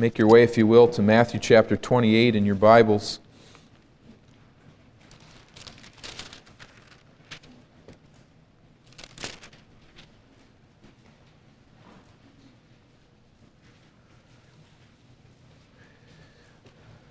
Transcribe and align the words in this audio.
Make 0.00 0.16
your 0.16 0.28
way, 0.28 0.42
if 0.42 0.56
you 0.56 0.66
will, 0.66 0.88
to 0.88 1.02
Matthew 1.02 1.38
chapter 1.38 1.76
28 1.76 2.34
in 2.34 2.46
your 2.46 2.54
Bibles. 2.54 3.18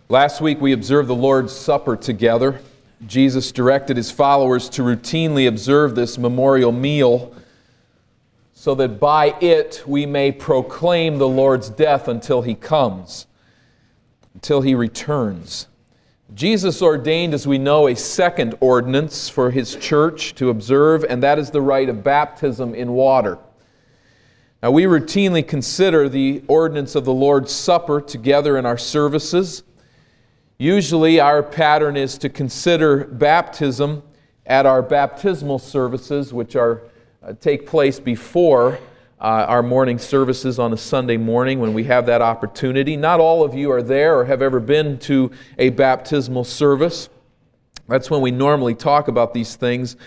Last 0.10 0.42
week 0.42 0.60
we 0.60 0.71
observed 0.71 1.07
the 1.07 1.14
Lord's 1.14 1.56
Supper 1.56 1.96
together. 1.96 2.60
Jesus 3.06 3.51
directed 3.51 3.97
his 3.97 4.10
followers 4.10 4.68
to 4.69 4.82
routinely 4.82 5.47
observe 5.47 5.93
this 5.93 6.18
memorial 6.18 6.71
meal 6.71 7.36
so 8.60 8.76
that 8.76 9.00
by 9.00 9.28
it 9.39 9.82
we 9.88 10.06
may 10.06 10.33
proclaim 10.33 11.18
the 11.18 11.28
Lord's 11.29 11.70
death 11.70 12.10
until 12.10 12.42
he 12.42 12.54
comes, 12.54 13.25
until 14.33 14.60
he 14.60 14.75
returns. 14.75 15.70
Jesus 16.33 16.82
ordained, 16.82 17.33
as 17.33 17.47
we 17.47 17.57
know, 17.57 17.88
a 17.88 17.96
second 17.96 18.57
ordinance 18.60 19.30
for 19.30 19.50
his 19.50 19.78
church 19.78 20.36
to 20.36 20.50
observe, 20.50 21.06
and 21.06 21.24
that 21.24 21.39
is 21.39 21.52
the 21.52 21.61
rite 21.61 21.88
of 21.88 22.04
baptism 22.04 22.75
in 22.75 22.92
water. 22.92 23.39
Now, 24.61 24.71
we 24.71 24.83
routinely 24.83 25.47
consider 25.47 26.10
the 26.10 26.44
ordinance 26.50 26.96
of 26.96 27.05
the 27.05 27.14
Lord's 27.14 27.54
Supper 27.54 28.02
together 28.02 28.57
in 28.57 28.66
our 28.66 28.78
services. 28.78 29.64
Usually, 30.57 31.21
our 31.21 31.44
pattern 31.44 31.96
is 31.96 32.17
to 32.17 32.28
consider 32.28 33.05
baptism 33.05 34.03
at 34.45 34.66
our 34.66 34.81
baptismal 34.81 35.59
services, 35.59 36.33
which 36.33 36.58
are 36.58 36.81
take 37.33 37.67
place 37.67 38.00
before 38.00 38.80
uh, 39.19 39.45
our 39.47 39.61
morning 39.61 40.00
services 40.00 40.59
on 40.59 40.72
a 40.73 40.78
Sunday 40.78 41.17
morning 41.17 41.59
when 41.59 41.73
we 41.73 41.83
have 41.83 42.05
that 42.05 42.22
opportunity. 42.22 42.95
Not 42.95 43.19
all 43.19 43.44
of 43.44 43.53
you 43.53 43.72
are 43.72 43.83
there 43.83 44.17
or 44.17 44.25
have 44.25 44.41
ever 44.41 44.59
been 44.59 44.97
to 44.99 45.31
a 45.57 45.69
baptismal 45.69 46.45
service. 46.45 47.09
That's 47.88 48.09
when 48.09 48.22
we 48.22 48.31
normally 48.31 48.75
talk 48.75 49.07
about 49.07 49.33
these 49.33 49.55
things. 49.55 49.97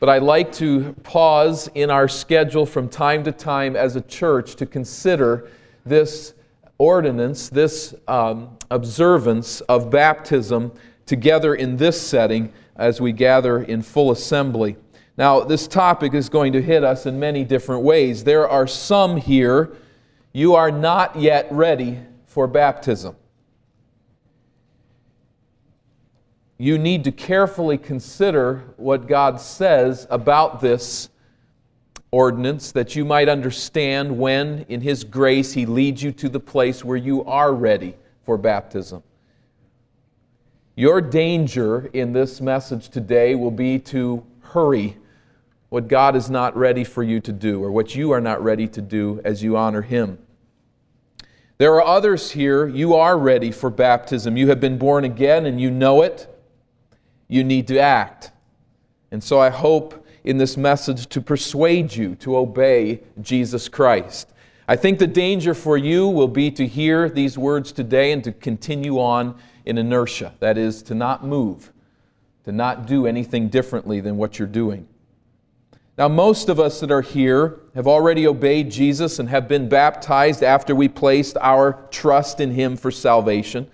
But 0.00 0.08
I 0.08 0.18
like 0.18 0.52
to 0.54 0.94
pause 1.02 1.68
in 1.74 1.90
our 1.90 2.08
schedule 2.08 2.66
from 2.66 2.88
time 2.88 3.24
to 3.24 3.32
time 3.32 3.76
as 3.76 3.96
a 3.96 4.00
church 4.00 4.56
to 4.56 4.66
consider 4.66 5.50
this 5.84 6.34
ordinance, 6.78 7.48
this 7.48 7.94
um, 8.08 8.56
observance 8.70 9.60
of 9.62 9.90
baptism 9.90 10.72
together 11.06 11.54
in 11.54 11.76
this 11.76 12.00
setting 12.00 12.52
as 12.76 13.00
we 13.00 13.12
gather 13.12 13.62
in 13.62 13.82
full 13.82 14.10
assembly. 14.10 14.76
Now, 15.16 15.40
this 15.40 15.68
topic 15.68 16.12
is 16.12 16.28
going 16.28 16.52
to 16.54 16.62
hit 16.62 16.82
us 16.82 17.06
in 17.06 17.20
many 17.20 17.44
different 17.44 17.82
ways. 17.82 18.24
There 18.24 18.48
are 18.48 18.66
some 18.66 19.16
here, 19.16 19.76
you 20.32 20.54
are 20.54 20.72
not 20.72 21.16
yet 21.16 21.46
ready 21.52 22.00
for 22.26 22.48
baptism. 22.48 23.14
You 26.58 26.78
need 26.78 27.04
to 27.04 27.12
carefully 27.12 27.78
consider 27.78 28.64
what 28.76 29.06
God 29.06 29.40
says 29.40 30.06
about 30.10 30.60
this 30.60 31.08
ordinance 32.10 32.72
that 32.72 32.96
you 32.96 33.04
might 33.04 33.28
understand 33.28 34.18
when, 34.18 34.64
in 34.68 34.80
His 34.80 35.04
grace, 35.04 35.52
He 35.52 35.66
leads 35.66 36.02
you 36.02 36.10
to 36.12 36.28
the 36.28 36.40
place 36.40 36.84
where 36.84 36.96
you 36.96 37.24
are 37.24 37.52
ready 37.52 37.94
for 38.24 38.36
baptism. 38.36 39.02
Your 40.76 41.00
danger 41.00 41.88
in 41.92 42.12
this 42.12 42.40
message 42.40 42.88
today 42.88 43.36
will 43.36 43.50
be 43.52 43.78
to 43.80 44.24
hurry 44.40 44.96
what 45.74 45.88
God 45.88 46.14
is 46.14 46.30
not 46.30 46.56
ready 46.56 46.84
for 46.84 47.02
you 47.02 47.18
to 47.18 47.32
do 47.32 47.60
or 47.60 47.72
what 47.72 47.96
you 47.96 48.12
are 48.12 48.20
not 48.20 48.40
ready 48.40 48.68
to 48.68 48.80
do 48.80 49.20
as 49.24 49.42
you 49.42 49.56
honor 49.56 49.82
Him. 49.82 50.18
There 51.58 51.74
are 51.74 51.82
others 51.84 52.30
here, 52.30 52.68
you 52.68 52.94
are 52.94 53.18
ready 53.18 53.50
for 53.50 53.70
baptism. 53.70 54.36
You 54.36 54.50
have 54.50 54.60
been 54.60 54.78
born 54.78 55.02
again 55.02 55.46
and 55.46 55.60
you 55.60 55.72
know 55.72 56.02
it. 56.02 56.32
You 57.26 57.42
need 57.42 57.66
to 57.66 57.80
act. 57.80 58.30
And 59.10 59.20
so 59.20 59.40
I 59.40 59.50
hope 59.50 60.06
in 60.22 60.38
this 60.38 60.56
message 60.56 61.08
to 61.08 61.20
persuade 61.20 61.92
you 61.96 62.14
to 62.20 62.36
obey 62.36 63.00
Jesus 63.20 63.68
Christ. 63.68 64.28
I 64.68 64.76
think 64.76 65.00
the 65.00 65.08
danger 65.08 65.54
for 65.54 65.76
you 65.76 66.06
will 66.06 66.28
be 66.28 66.52
to 66.52 66.68
hear 66.68 67.08
these 67.08 67.36
words 67.36 67.72
today 67.72 68.12
and 68.12 68.22
to 68.22 68.30
continue 68.30 69.00
on 69.00 69.36
in 69.64 69.76
inertia. 69.78 70.34
That 70.38 70.56
is, 70.56 70.84
to 70.84 70.94
not 70.94 71.24
move, 71.24 71.72
to 72.44 72.52
not 72.52 72.86
do 72.86 73.08
anything 73.08 73.48
differently 73.48 73.98
than 73.98 74.16
what 74.16 74.38
you're 74.38 74.46
doing. 74.46 74.86
Now, 75.96 76.08
most 76.08 76.48
of 76.48 76.58
us 76.58 76.80
that 76.80 76.90
are 76.90 77.02
here 77.02 77.60
have 77.76 77.86
already 77.86 78.26
obeyed 78.26 78.68
Jesus 78.68 79.20
and 79.20 79.28
have 79.28 79.46
been 79.46 79.68
baptized 79.68 80.42
after 80.42 80.74
we 80.74 80.88
placed 80.88 81.36
our 81.40 81.86
trust 81.92 82.40
in 82.40 82.50
Him 82.50 82.76
for 82.76 82.90
salvation. 82.90 83.70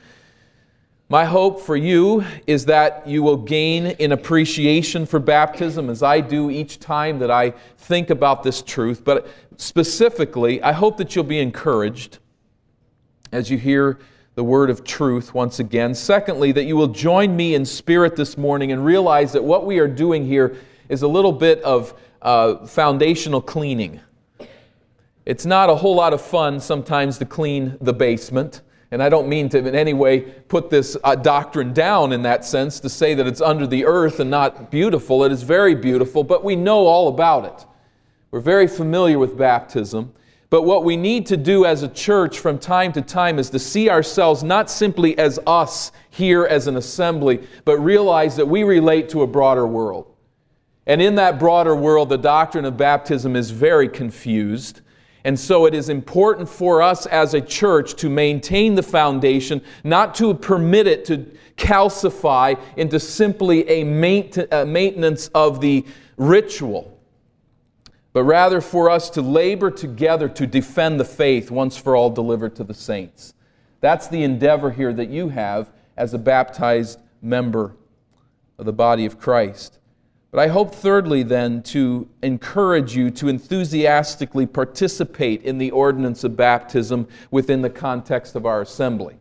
My 1.09 1.25
hope 1.25 1.63
for 1.63 1.77
you 1.77 2.23
is 2.47 2.67
that 2.67 3.07
you 3.07 3.23
will 3.23 3.39
gain 3.39 3.87
an 3.87 4.13
appreciation 4.13 5.07
for 5.07 5.19
baptism 5.19 5.89
as 5.89 6.03
I 6.03 6.21
do 6.21 6.51
each 6.51 6.79
time 6.79 7.19
that 7.21 7.31
I 7.31 7.51
think 7.79 8.11
about 8.11 8.43
this 8.43 8.61
truth. 8.61 9.03
But 9.03 9.27
specifically, 9.57 10.63
I 10.63 10.73
hope 10.73 10.99
that 10.99 11.17
you'll 11.17 11.25
be 11.25 11.41
encouraged 11.41 12.19
as 13.33 13.51
you 13.51 13.57
hear 13.57 13.99
the 14.35 14.45
word 14.45 14.69
of 14.69 14.85
truth 14.85 15.33
once 15.33 15.59
again. 15.59 15.95
Secondly, 15.95 16.53
that 16.53 16.65
you 16.65 16.77
will 16.77 16.89
join 16.89 17.35
me 17.35 17.55
in 17.55 17.65
spirit 17.65 18.15
this 18.15 18.37
morning 18.37 18.73
and 18.73 18.85
realize 18.85 19.33
that 19.33 19.43
what 19.43 19.65
we 19.65 19.79
are 19.79 19.89
doing 19.89 20.27
here 20.27 20.55
is 20.91 21.01
a 21.01 21.09
little 21.09 21.33
bit 21.33 21.63
of 21.63 21.95
uh, 22.23 22.67
foundational 22.67 23.41
cleaning. 23.41 24.01
It's 25.27 25.47
not 25.47 25.71
a 25.71 25.75
whole 25.75 25.95
lot 25.95 26.13
of 26.13 26.21
fun 26.21 26.61
sometimes 26.61 27.19
to 27.19 27.25
clean 27.25 27.77
the 27.81 27.93
basement. 27.93 28.63
And 28.91 29.03
I 29.03 29.09
don't 29.09 29.29
mean 29.29 29.49
to 29.51 29.59
in 29.59 29.75
any 29.75 29.93
way 29.93 30.21
put 30.21 30.71
this 30.71 30.97
uh, 31.05 31.15
doctrine 31.15 31.73
down 31.73 32.13
in 32.13 32.23
that 32.23 32.45
sense 32.45 32.81
to 32.81 32.89
say 32.89 33.15
that 33.15 33.27
it's 33.27 33.41
under 33.41 33.67
the 33.67 33.85
earth 33.85 34.19
and 34.19 34.31
not 34.31 34.71
beautiful. 34.71 35.23
It 35.23 35.31
is 35.31 35.45
very 35.45 35.75
beautiful, 35.77 36.25
but 36.25 36.43
we 36.43 36.57
know 36.57 36.87
all 36.87 37.09
about 37.09 37.45
it. 37.45 37.67
We're 38.33 38.41
very 38.41 38.67
familiar 38.67 39.19
with 39.19 39.39
baptism. 39.39 40.13
But 40.51 40.63
what 40.63 40.83
we 40.83 40.97
need 40.97 41.27
to 41.27 41.37
do 41.37 41.65
as 41.65 41.85
a 41.85 41.89
church 41.89 42.41
from 42.41 42.59
time 42.59 42.93
to 42.95 43.03
time 43.03 43.39
is 43.39 43.51
to 43.51 43.59
see 43.61 43.89
ourselves 43.89 44.43
not 44.43 44.69
simply 44.69 45.17
as 45.17 45.39
us 45.47 45.93
here 46.11 46.45
as 46.45 46.67
an 46.67 46.77
assembly, 46.77 47.47
but 47.65 47.79
realize 47.79 48.35
that 48.35 48.47
we 48.47 48.65
relate 48.65 49.09
to 49.11 49.23
a 49.23 49.29
broader 49.29 49.65
world. 49.65 50.13
And 50.91 51.01
in 51.01 51.15
that 51.15 51.39
broader 51.39 51.77
world, 51.77 52.09
the 52.09 52.19
doctrine 52.19 52.65
of 52.65 52.77
baptism 52.77 53.37
is 53.37 53.53
very 53.53 53.89
confused. 53.89 54.81
And 55.23 55.39
so 55.39 55.67
it 55.67 55.73
is 55.73 55.89
important 55.89 56.49
for 56.49 56.83
us 56.83 57.07
as 57.07 57.33
a 57.33 57.41
church 57.41 57.95
to 58.01 58.11
maintain 58.11 58.75
the 58.75 58.83
foundation, 58.83 59.63
not 59.85 60.17
to 60.17 60.35
permit 60.35 60.89
it 60.89 61.05
to 61.05 61.31
calcify 61.57 62.61
into 62.77 62.99
simply 62.99 63.69
a 63.69 63.85
maintenance 63.85 65.29
of 65.29 65.61
the 65.61 65.87
ritual, 66.17 66.99
but 68.13 68.25
rather 68.25 68.61
for 68.61 68.91
us 68.91 69.11
to 69.11 69.23
labor 69.23 69.71
together 69.71 70.29
to 70.29 70.45
defend 70.45 70.99
the 70.99 71.05
faith 71.05 71.53
once 71.53 71.77
for 71.77 71.95
all 71.95 72.11
delivered 72.11 72.57
to 72.57 72.65
the 72.65 72.75
saints. 72.75 73.35
That's 73.81 74.09
the 74.09 74.25
endeavor 74.25 74.73
here 74.73 74.93
that 74.95 75.09
you 75.09 75.29
have 75.29 75.71
as 75.97 76.15
a 76.15 76.19
baptized 76.19 76.99
member 77.23 77.77
of 78.59 78.67
the 78.67 78.73
body 78.73 79.07
of 79.07 79.21
Christ. 79.21 79.77
But 80.31 80.41
I 80.41 80.47
hope, 80.47 80.75
thirdly, 80.75 81.25
then, 81.25 81.63
to 81.65 82.09
encourage 82.23 82.95
you 82.95 83.11
to 83.13 83.29
enthusiastically 83.29 84.47
participate 84.47 85.43
in 85.43 85.59
the 85.59 85.73
ordinance 85.73 86.23
of 86.23 86.37
baptism 86.37 87.09
within 87.33 87.63
the 87.63 87.71
context 87.71 88.37
of 88.37 88.47
our 88.47 88.63
assembly. 88.63 89.17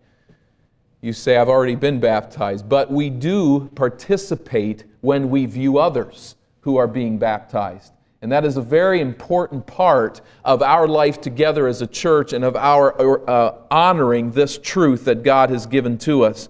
You 1.02 1.14
say, 1.14 1.38
I've 1.38 1.50
already 1.50 1.76
been 1.76 2.00
baptized, 2.00 2.70
but 2.70 2.92
we 2.92 3.10
do 3.10 3.70
participate 3.74 4.84
when 5.02 5.30
we 5.30 5.46
view 5.46 5.80
others 5.80 6.36
who 6.62 6.78
are 6.78 6.88
being 6.88 7.18
baptized. 7.18 7.94
And 8.22 8.32
that 8.32 8.44
is 8.44 8.58
a 8.58 8.62
very 8.62 9.00
important 9.00 9.66
part 9.66 10.20
of 10.44 10.62
our 10.62 10.88
life 10.88 11.22
together 11.22 11.68
as 11.68 11.82
a 11.82 11.88
church 11.88 12.34
and 12.34 12.44
of 12.44 12.56
our 12.58 13.30
uh, 13.30 13.56
honoring 13.72 14.32
this 14.32 14.58
truth 14.58 15.06
that 15.06 15.24
God 15.24 15.50
has 15.50 15.66
given 15.66 15.98
to 16.00 16.24
us. 16.26 16.50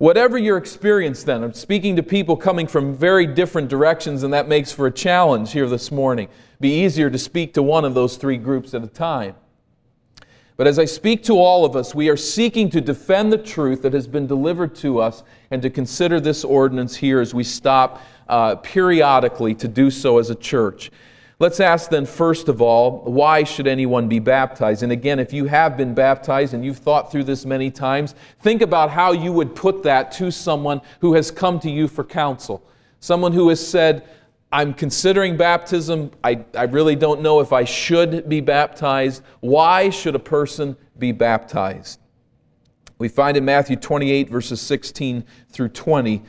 Whatever 0.00 0.38
your 0.38 0.56
experience, 0.56 1.24
then, 1.24 1.44
I'm 1.44 1.52
speaking 1.52 1.94
to 1.96 2.02
people 2.02 2.34
coming 2.34 2.66
from 2.66 2.96
very 2.96 3.26
different 3.26 3.68
directions, 3.68 4.22
and 4.22 4.32
that 4.32 4.48
makes 4.48 4.72
for 4.72 4.86
a 4.86 4.90
challenge 4.90 5.52
here 5.52 5.68
this 5.68 5.92
morning. 5.92 6.30
Be 6.58 6.72
easier 6.72 7.10
to 7.10 7.18
speak 7.18 7.52
to 7.52 7.62
one 7.62 7.84
of 7.84 7.92
those 7.92 8.16
three 8.16 8.38
groups 8.38 8.72
at 8.72 8.82
a 8.82 8.86
time. 8.86 9.34
But 10.56 10.66
as 10.66 10.78
I 10.78 10.86
speak 10.86 11.22
to 11.24 11.34
all 11.34 11.66
of 11.66 11.76
us, 11.76 11.94
we 11.94 12.08
are 12.08 12.16
seeking 12.16 12.70
to 12.70 12.80
defend 12.80 13.30
the 13.30 13.36
truth 13.36 13.82
that 13.82 13.92
has 13.92 14.06
been 14.06 14.26
delivered 14.26 14.74
to 14.76 15.00
us 15.00 15.22
and 15.50 15.60
to 15.60 15.68
consider 15.68 16.18
this 16.18 16.44
ordinance 16.44 16.96
here 16.96 17.20
as 17.20 17.34
we 17.34 17.44
stop 17.44 18.00
uh, 18.26 18.56
periodically 18.56 19.54
to 19.56 19.68
do 19.68 19.90
so 19.90 20.16
as 20.16 20.30
a 20.30 20.34
church. 20.34 20.90
Let's 21.40 21.58
ask 21.58 21.88
then, 21.88 22.04
first 22.04 22.48
of 22.50 22.60
all, 22.60 22.98
why 23.00 23.44
should 23.44 23.66
anyone 23.66 24.08
be 24.08 24.18
baptized? 24.18 24.82
And 24.82 24.92
again, 24.92 25.18
if 25.18 25.32
you 25.32 25.46
have 25.46 25.74
been 25.74 25.94
baptized 25.94 26.52
and 26.52 26.62
you've 26.62 26.76
thought 26.76 27.10
through 27.10 27.24
this 27.24 27.46
many 27.46 27.70
times, 27.70 28.14
think 28.40 28.60
about 28.60 28.90
how 28.90 29.12
you 29.12 29.32
would 29.32 29.56
put 29.56 29.82
that 29.84 30.12
to 30.12 30.30
someone 30.30 30.82
who 31.00 31.14
has 31.14 31.30
come 31.30 31.58
to 31.60 31.70
you 31.70 31.88
for 31.88 32.04
counsel. 32.04 32.62
Someone 33.00 33.32
who 33.32 33.48
has 33.48 33.66
said, 33.66 34.06
I'm 34.52 34.74
considering 34.74 35.38
baptism. 35.38 36.10
I, 36.22 36.44
I 36.54 36.64
really 36.64 36.94
don't 36.94 37.22
know 37.22 37.40
if 37.40 37.54
I 37.54 37.64
should 37.64 38.28
be 38.28 38.42
baptized. 38.42 39.22
Why 39.40 39.88
should 39.88 40.14
a 40.14 40.20
person 40.20 40.76
be 40.98 41.10
baptized? 41.10 42.00
We 42.98 43.08
find 43.08 43.38
in 43.38 43.46
Matthew 43.46 43.76
28, 43.76 44.28
verses 44.28 44.60
16 44.60 45.24
through 45.48 45.68
20, 45.68 46.22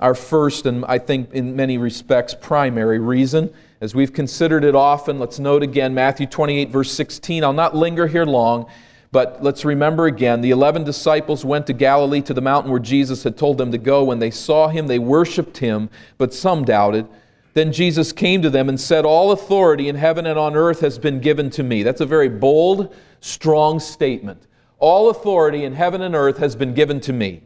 our 0.00 0.16
first 0.16 0.66
and 0.66 0.84
I 0.86 0.98
think 0.98 1.32
in 1.32 1.54
many 1.54 1.78
respects 1.78 2.34
primary 2.34 2.98
reason. 2.98 3.54
As 3.80 3.94
we've 3.94 4.12
considered 4.12 4.64
it 4.64 4.74
often, 4.74 5.20
let's 5.20 5.38
note 5.38 5.62
again 5.62 5.94
Matthew 5.94 6.26
28, 6.26 6.70
verse 6.70 6.90
16. 6.90 7.44
I'll 7.44 7.52
not 7.52 7.76
linger 7.76 8.08
here 8.08 8.26
long, 8.26 8.66
but 9.12 9.40
let's 9.40 9.64
remember 9.64 10.06
again 10.06 10.40
the 10.40 10.50
11 10.50 10.82
disciples 10.82 11.44
went 11.44 11.68
to 11.68 11.72
Galilee 11.72 12.20
to 12.22 12.34
the 12.34 12.40
mountain 12.40 12.72
where 12.72 12.80
Jesus 12.80 13.22
had 13.22 13.36
told 13.36 13.56
them 13.56 13.70
to 13.70 13.78
go. 13.78 14.02
When 14.02 14.18
they 14.18 14.32
saw 14.32 14.66
him, 14.66 14.88
they 14.88 14.98
worshiped 14.98 15.58
him, 15.58 15.90
but 16.16 16.34
some 16.34 16.64
doubted. 16.64 17.06
Then 17.54 17.72
Jesus 17.72 18.12
came 18.12 18.42
to 18.42 18.50
them 18.50 18.68
and 18.68 18.80
said, 18.80 19.04
All 19.04 19.30
authority 19.30 19.88
in 19.88 19.94
heaven 19.94 20.26
and 20.26 20.38
on 20.38 20.56
earth 20.56 20.80
has 20.80 20.98
been 20.98 21.20
given 21.20 21.48
to 21.50 21.62
me. 21.62 21.84
That's 21.84 22.00
a 22.00 22.06
very 22.06 22.28
bold, 22.28 22.94
strong 23.20 23.78
statement. 23.78 24.46
All 24.80 25.08
authority 25.08 25.64
in 25.64 25.74
heaven 25.74 26.02
and 26.02 26.16
earth 26.16 26.38
has 26.38 26.56
been 26.56 26.74
given 26.74 27.00
to 27.02 27.12
me. 27.12 27.42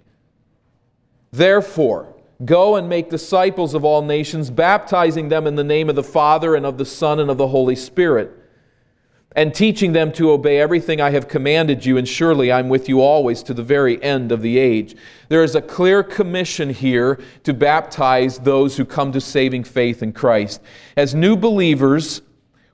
Therefore, 1.31 2.15
go 2.45 2.77
and 2.77 2.89
make 2.89 3.11
disciples 3.11 3.75
of 3.75 3.85
all 3.85 4.03
nations, 4.03 4.51
baptizing 4.51 5.29
them 5.29 5.47
in 5.47 5.55
the 5.55 5.65
name 5.65 5.89
of 5.89 5.97
the 5.97 6.03
Father 6.03 6.55
and 6.55 6.67
of 6.67 6.79
the 6.79 6.85
Son 6.85 7.21
and 7.21 7.31
of 7.31 7.39
the 7.39 7.49
Holy 7.49 7.77
Spirit, 7.77 8.31
and 9.35 9.55
teaching 9.55 9.93
them 9.93 10.13
to 10.13 10.31
obey 10.31 10.59
everything 10.59 11.01
I 11.01 11.11
have 11.11 11.29
commanded 11.29 11.87
you, 11.87 11.97
and 11.97 12.07
surely 12.07 12.53
I'm 12.53 12.69
with 12.69 12.89
you 12.89 13.01
always 13.01 13.43
to 13.45 13.55
the 13.55 13.63
very 13.63 14.03
end 14.03 14.33
of 14.33 14.43
the 14.43 14.59
age. 14.59 14.97
There 15.29 15.45
is 15.45 15.55
a 15.55 15.63
clear 15.63 16.03
commission 16.03 16.71
here 16.71 17.21
to 17.45 17.55
baptize 17.55 18.39
those 18.39 18.77
who 18.77 18.85
come 18.85 19.13
to 19.13 19.21
saving 19.21 19.65
faith 19.65 20.03
in 20.03 20.13
Christ. 20.13 20.61
As 20.97 21.15
new 21.15 21.37
believers, 21.37 22.23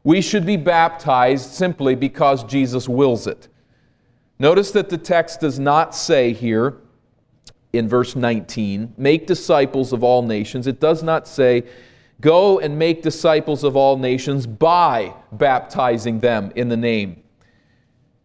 we 0.03 0.21
should 0.21 0.47
be 0.47 0.57
baptized 0.57 1.53
simply 1.53 1.95
because 1.95 2.43
Jesus 2.45 2.89
wills 2.89 3.27
it. 3.27 3.49
Notice 4.39 4.71
that 4.71 4.89
the 4.89 4.99
text 4.99 5.41
does 5.41 5.59
not 5.59 5.95
say 5.95 6.33
here 6.33 6.79
in 7.73 7.89
verse 7.89 8.17
19, 8.17 8.95
make 8.97 9.27
disciples 9.27 9.93
of 9.93 10.03
all 10.03 10.23
nations. 10.23 10.67
It 10.67 10.81
does 10.81 11.03
not 11.03 11.29
say, 11.29 11.65
go 12.21 12.59
and 12.59 12.79
make 12.79 13.03
disciples 13.03 13.65
of 13.65 13.77
all 13.77 13.97
nations 13.97 14.47
by 14.47 15.15
baptizing 15.33 16.21
them 16.21 16.53
in 16.57 16.69
the 16.69 16.77
name. 16.77 17.23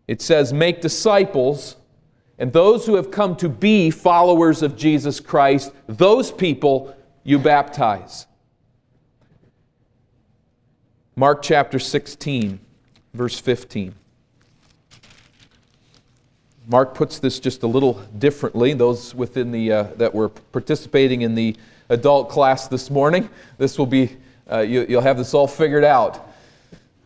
It 0.07 0.21
says, 0.21 0.53
make 0.53 0.81
disciples, 0.81 1.75
and 2.37 2.51
those 2.51 2.85
who 2.85 2.95
have 2.95 3.11
come 3.11 3.35
to 3.37 3.49
be 3.49 3.89
followers 3.89 4.61
of 4.61 4.75
Jesus 4.75 5.19
Christ, 5.19 5.71
those 5.87 6.31
people 6.31 6.95
you 7.23 7.39
baptize. 7.39 8.27
Mark 11.15 11.41
chapter 11.41 11.79
16, 11.79 12.59
verse 13.13 13.39
15. 13.39 13.93
Mark 16.73 16.95
puts 16.95 17.19
this 17.19 17.39
just 17.39 17.61
a 17.61 17.67
little 17.67 18.01
differently. 18.17 18.73
Those 18.73 19.13
within 19.13 19.51
the 19.51 19.71
uh, 19.71 19.83
that 19.97 20.11
were 20.11 20.29
participating 20.29 21.21
in 21.21 21.35
the 21.35 21.55
adult 21.89 22.29
class 22.29 22.67
this 22.67 22.89
morning, 22.89 23.29
this 23.59 23.77
will 23.77 23.85
be 23.85 24.17
uh, 24.51 24.61
you, 24.61 24.83
you'll 24.89 25.03
have 25.03 25.19
this 25.19 25.35
all 25.35 25.45
figured 25.45 25.83
out, 25.83 26.33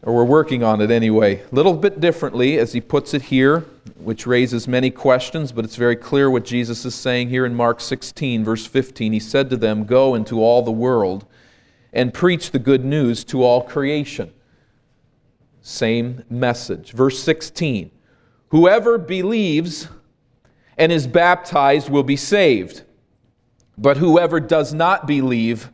or 0.04 0.16
we're 0.16 0.24
working 0.24 0.64
on 0.64 0.80
it 0.80 0.90
anyway. 0.90 1.42
A 1.42 1.54
little 1.54 1.74
bit 1.74 2.00
differently, 2.00 2.58
as 2.58 2.72
he 2.72 2.80
puts 2.80 3.14
it 3.14 3.24
here, 3.24 3.66
which 3.98 4.26
raises 4.26 4.70
many 4.70 4.90
questions, 4.90 5.52
but 5.52 5.66
it's 5.66 5.76
very 5.76 5.98
clear 5.98 6.32
what 6.32 6.46
Jesus 6.46 6.86
is 6.86 6.96
saying 6.96 7.28
here 7.28 7.46
in 7.46 7.54
Mark 7.54 7.82
16, 7.82 8.46
verse 8.46 8.66
15. 8.66 9.12
He 9.12 9.20
said 9.20 9.50
to 9.50 9.58
them, 9.58 9.84
"Go 9.84 10.16
into 10.16 10.42
all 10.42 10.62
the 10.62 10.72
world 10.72 11.26
and 11.92 12.14
preach 12.14 12.52
the 12.52 12.60
good 12.60 12.86
news 12.86 13.26
to 13.26 13.44
all 13.44 13.64
creation." 13.64 14.32
Same 15.62 16.24
message. 16.30 16.94
Verse 16.94 17.22
16. 17.22 17.92
Whoever 18.50 18.98
believes 18.98 19.88
and 20.78 20.92
is 20.92 21.08
baptized 21.08 21.90
will 21.90 22.04
be 22.04 22.16
saved, 22.16 22.84
but 23.78 23.98
whoever 23.98 24.40
does 24.40 24.74
not 24.74 25.08
believe 25.08 25.70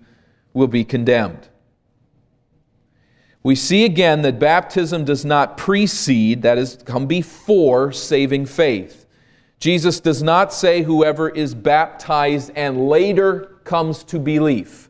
will 0.53 0.67
be 0.67 0.83
condemned. 0.83 1.49
We 3.43 3.55
see 3.55 3.83
again 3.83 4.21
that 4.21 4.39
baptism 4.39 5.03
does 5.03 5.25
not 5.25 5.57
precede, 5.57 6.41
that 6.43 6.57
is, 6.57 6.77
come 6.85 7.07
before 7.07 7.91
saving 7.91 8.45
faith. 8.45 9.05
Jesus 9.59 9.99
does 9.99 10.23
not 10.23 10.53
say 10.53 10.81
whoever 10.81 11.29
is 11.29 11.53
baptized 11.53 12.51
and 12.55 12.87
later 12.87 13.59
comes 13.65 14.03
to 14.05 14.19
belief. 14.19 14.89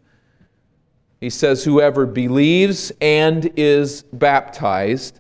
He 1.20 1.30
says 1.30 1.64
whoever 1.64 2.06
believes 2.06 2.92
and 3.02 3.52
is 3.56 4.04
baptized. 4.14 5.20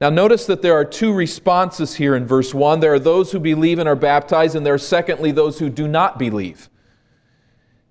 Now, 0.00 0.08
notice 0.08 0.46
that 0.46 0.62
there 0.62 0.74
are 0.74 0.84
two 0.84 1.12
responses 1.12 1.96
here 1.96 2.16
in 2.16 2.26
verse 2.26 2.54
1. 2.54 2.80
There 2.80 2.94
are 2.94 2.98
those 2.98 3.32
who 3.32 3.38
believe 3.38 3.78
and 3.78 3.86
are 3.86 3.94
baptized, 3.94 4.56
and 4.56 4.64
there 4.64 4.72
are, 4.72 4.78
secondly, 4.78 5.30
those 5.30 5.58
who 5.58 5.68
do 5.68 5.86
not 5.86 6.18
believe. 6.18 6.70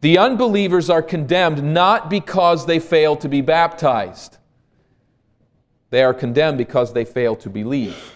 The 0.02 0.18
unbelievers 0.18 0.90
are 0.90 1.04
condemned 1.04 1.62
not 1.62 2.10
because 2.10 2.66
they 2.66 2.80
fail 2.80 3.16
to 3.18 3.30
be 3.30 3.42
baptized, 3.42 4.38
they 5.92 6.04
are 6.04 6.14
condemned 6.14 6.58
because 6.58 6.94
they 6.94 7.06
fail 7.06 7.36
to 7.38 7.50
believe. 7.50 8.16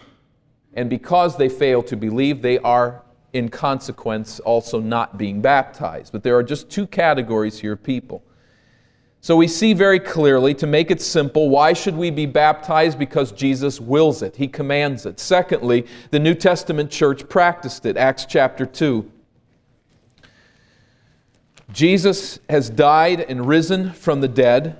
And 0.75 0.89
because 0.89 1.37
they 1.37 1.49
fail 1.49 1.83
to 1.83 1.95
believe, 1.95 2.41
they 2.41 2.57
are, 2.59 3.03
in 3.31 3.49
consequence, 3.49 4.39
also 4.39 4.79
not 4.79 5.19
being 5.19 5.39
baptized. 5.39 6.11
But 6.11 6.23
there 6.23 6.35
are 6.35 6.43
just 6.43 6.69
two 6.69 6.87
categories 6.87 7.59
here 7.59 7.73
of 7.73 7.83
people. 7.83 8.23
So 9.23 9.37
we 9.37 9.47
see 9.47 9.71
very 9.71 10.01
clearly, 10.01 10.53
to 10.55 10.67
make 10.67 10.91
it 10.91 11.01
simple, 11.01 11.49
why 11.49 11.71
should 11.71 11.95
we 11.95 12.09
be 12.09 12.25
baptized? 12.25 12.99
Because 12.99 13.31
Jesus 13.31 13.79
wills 13.79 14.21
it, 14.21 14.35
He 14.35 14.49
commands 14.49 15.05
it. 15.05 15.17
Secondly, 15.17 15.87
the 16.11 16.19
New 16.19 16.33
Testament 16.33 16.91
church 16.91 17.29
practiced 17.29 17.85
it. 17.85 17.95
Acts 17.95 18.25
chapter 18.25 18.65
2. 18.65 19.09
Jesus 21.71 22.39
has 22.49 22.69
died 22.69 23.21
and 23.21 23.47
risen 23.47 23.93
from 23.93 24.19
the 24.19 24.27
dead. 24.27 24.75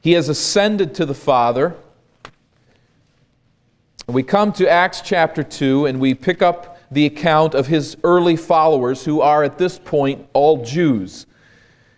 He 0.00 0.14
has 0.14 0.28
ascended 0.28 0.92
to 0.96 1.06
the 1.06 1.14
Father. 1.14 1.76
We 4.08 4.24
come 4.24 4.52
to 4.54 4.68
Acts 4.68 5.02
chapter 5.02 5.44
2 5.44 5.86
and 5.86 6.00
we 6.00 6.14
pick 6.14 6.42
up 6.42 6.80
the 6.90 7.06
account 7.06 7.54
of 7.54 7.68
his 7.68 7.96
early 8.02 8.34
followers 8.34 9.04
who 9.04 9.20
are 9.20 9.44
at 9.44 9.56
this 9.56 9.78
point 9.78 10.26
all 10.32 10.64
Jews. 10.64 11.26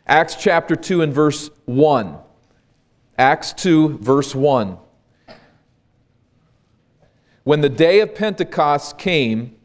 Acts 0.09 0.37
chapter 0.37 0.77
2 0.77 1.03
and 1.03 1.13
verse 1.13 1.51
1. 1.65 2.17
Acts 3.19 3.53
2, 3.55 3.99
verse 3.99 4.37
1. 4.37 4.79
When 7.43 7.61
the 7.61 7.69
day 7.69 7.99
of 8.01 8.15
Pentecost 8.15 8.99
came, 8.99 9.57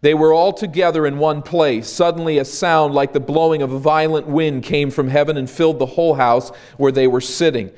they 0.00 0.14
were 0.14 0.32
all 0.32 0.52
together 0.52 1.04
in 1.04 1.18
one 1.18 1.42
place. 1.42 1.88
Suddenly, 1.88 2.38
a 2.38 2.44
sound 2.44 2.94
like 2.94 3.12
the 3.12 3.18
blowing 3.18 3.60
of 3.60 3.72
a 3.72 3.78
violent 3.80 4.28
wind 4.28 4.62
came 4.62 4.92
from 4.92 5.08
heaven 5.08 5.36
and 5.36 5.50
filled 5.50 5.80
the 5.80 5.86
whole 5.86 6.14
house 6.14 6.50
where 6.76 6.92
they 6.92 7.08
were 7.08 7.20
sitting. 7.20 7.72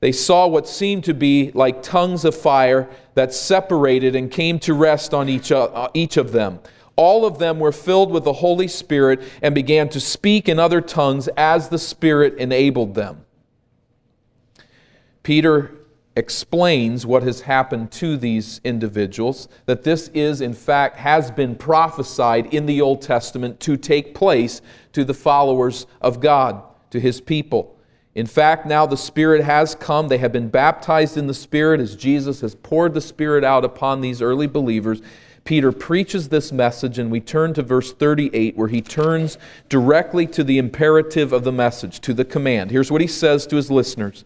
They 0.00 0.12
saw 0.12 0.46
what 0.46 0.68
seemed 0.68 1.04
to 1.04 1.14
be 1.14 1.52
like 1.54 1.82
tongues 1.82 2.26
of 2.26 2.34
fire 2.34 2.90
that 3.14 3.32
separated 3.32 4.14
and 4.14 4.30
came 4.30 4.58
to 4.60 4.74
rest 4.74 5.14
on 5.14 5.30
each, 5.30 5.50
uh, 5.50 5.88
each 5.94 6.18
of 6.18 6.32
them 6.32 6.60
all 6.96 7.24
of 7.24 7.38
them 7.38 7.58
were 7.58 7.72
filled 7.72 8.10
with 8.10 8.24
the 8.24 8.34
Holy 8.34 8.68
Spirit 8.68 9.22
and 9.40 9.54
began 9.54 9.88
to 9.90 10.00
speak 10.00 10.48
in 10.48 10.58
other 10.58 10.80
tongues 10.80 11.28
as 11.36 11.68
the 11.68 11.78
Spirit 11.78 12.34
enabled 12.38 12.94
them. 12.94 13.24
Peter 15.22 15.72
explains 16.14 17.06
what 17.06 17.22
has 17.22 17.42
happened 17.42 17.90
to 17.90 18.16
these 18.16 18.60
individuals, 18.64 19.48
that 19.66 19.82
this 19.82 20.08
is, 20.08 20.40
in 20.40 20.52
fact, 20.52 20.96
has 20.98 21.30
been 21.30 21.54
prophesied 21.54 22.52
in 22.52 22.66
the 22.66 22.80
Old 22.80 23.00
Testament 23.00 23.58
to 23.60 23.76
take 23.76 24.14
place 24.14 24.60
to 24.92 25.04
the 25.04 25.14
followers 25.14 25.86
of 26.00 26.20
God, 26.20 26.62
to 26.90 27.00
his 27.00 27.20
people. 27.20 27.78
In 28.14 28.26
fact, 28.26 28.66
now 28.66 28.84
the 28.84 28.96
Spirit 28.96 29.42
has 29.42 29.74
come. 29.74 30.08
They 30.08 30.18
have 30.18 30.32
been 30.32 30.50
baptized 30.50 31.16
in 31.16 31.28
the 31.28 31.34
Spirit 31.34 31.80
as 31.80 31.96
Jesus 31.96 32.42
has 32.42 32.54
poured 32.54 32.92
the 32.92 33.00
Spirit 33.00 33.42
out 33.42 33.64
upon 33.64 34.02
these 34.02 34.20
early 34.20 34.46
believers. 34.46 35.00
Peter 35.44 35.72
preaches 35.72 36.28
this 36.28 36.52
message, 36.52 36.98
and 36.98 37.10
we 37.10 37.20
turn 37.20 37.52
to 37.54 37.62
verse 37.62 37.92
38, 37.92 38.56
where 38.56 38.68
he 38.68 38.80
turns 38.80 39.38
directly 39.68 40.26
to 40.28 40.44
the 40.44 40.58
imperative 40.58 41.32
of 41.32 41.42
the 41.42 41.52
message, 41.52 42.00
to 42.00 42.14
the 42.14 42.24
command. 42.24 42.70
Here's 42.70 42.92
what 42.92 43.00
he 43.00 43.08
says 43.08 43.46
to 43.48 43.56
his 43.56 43.70
listeners. 43.70 44.24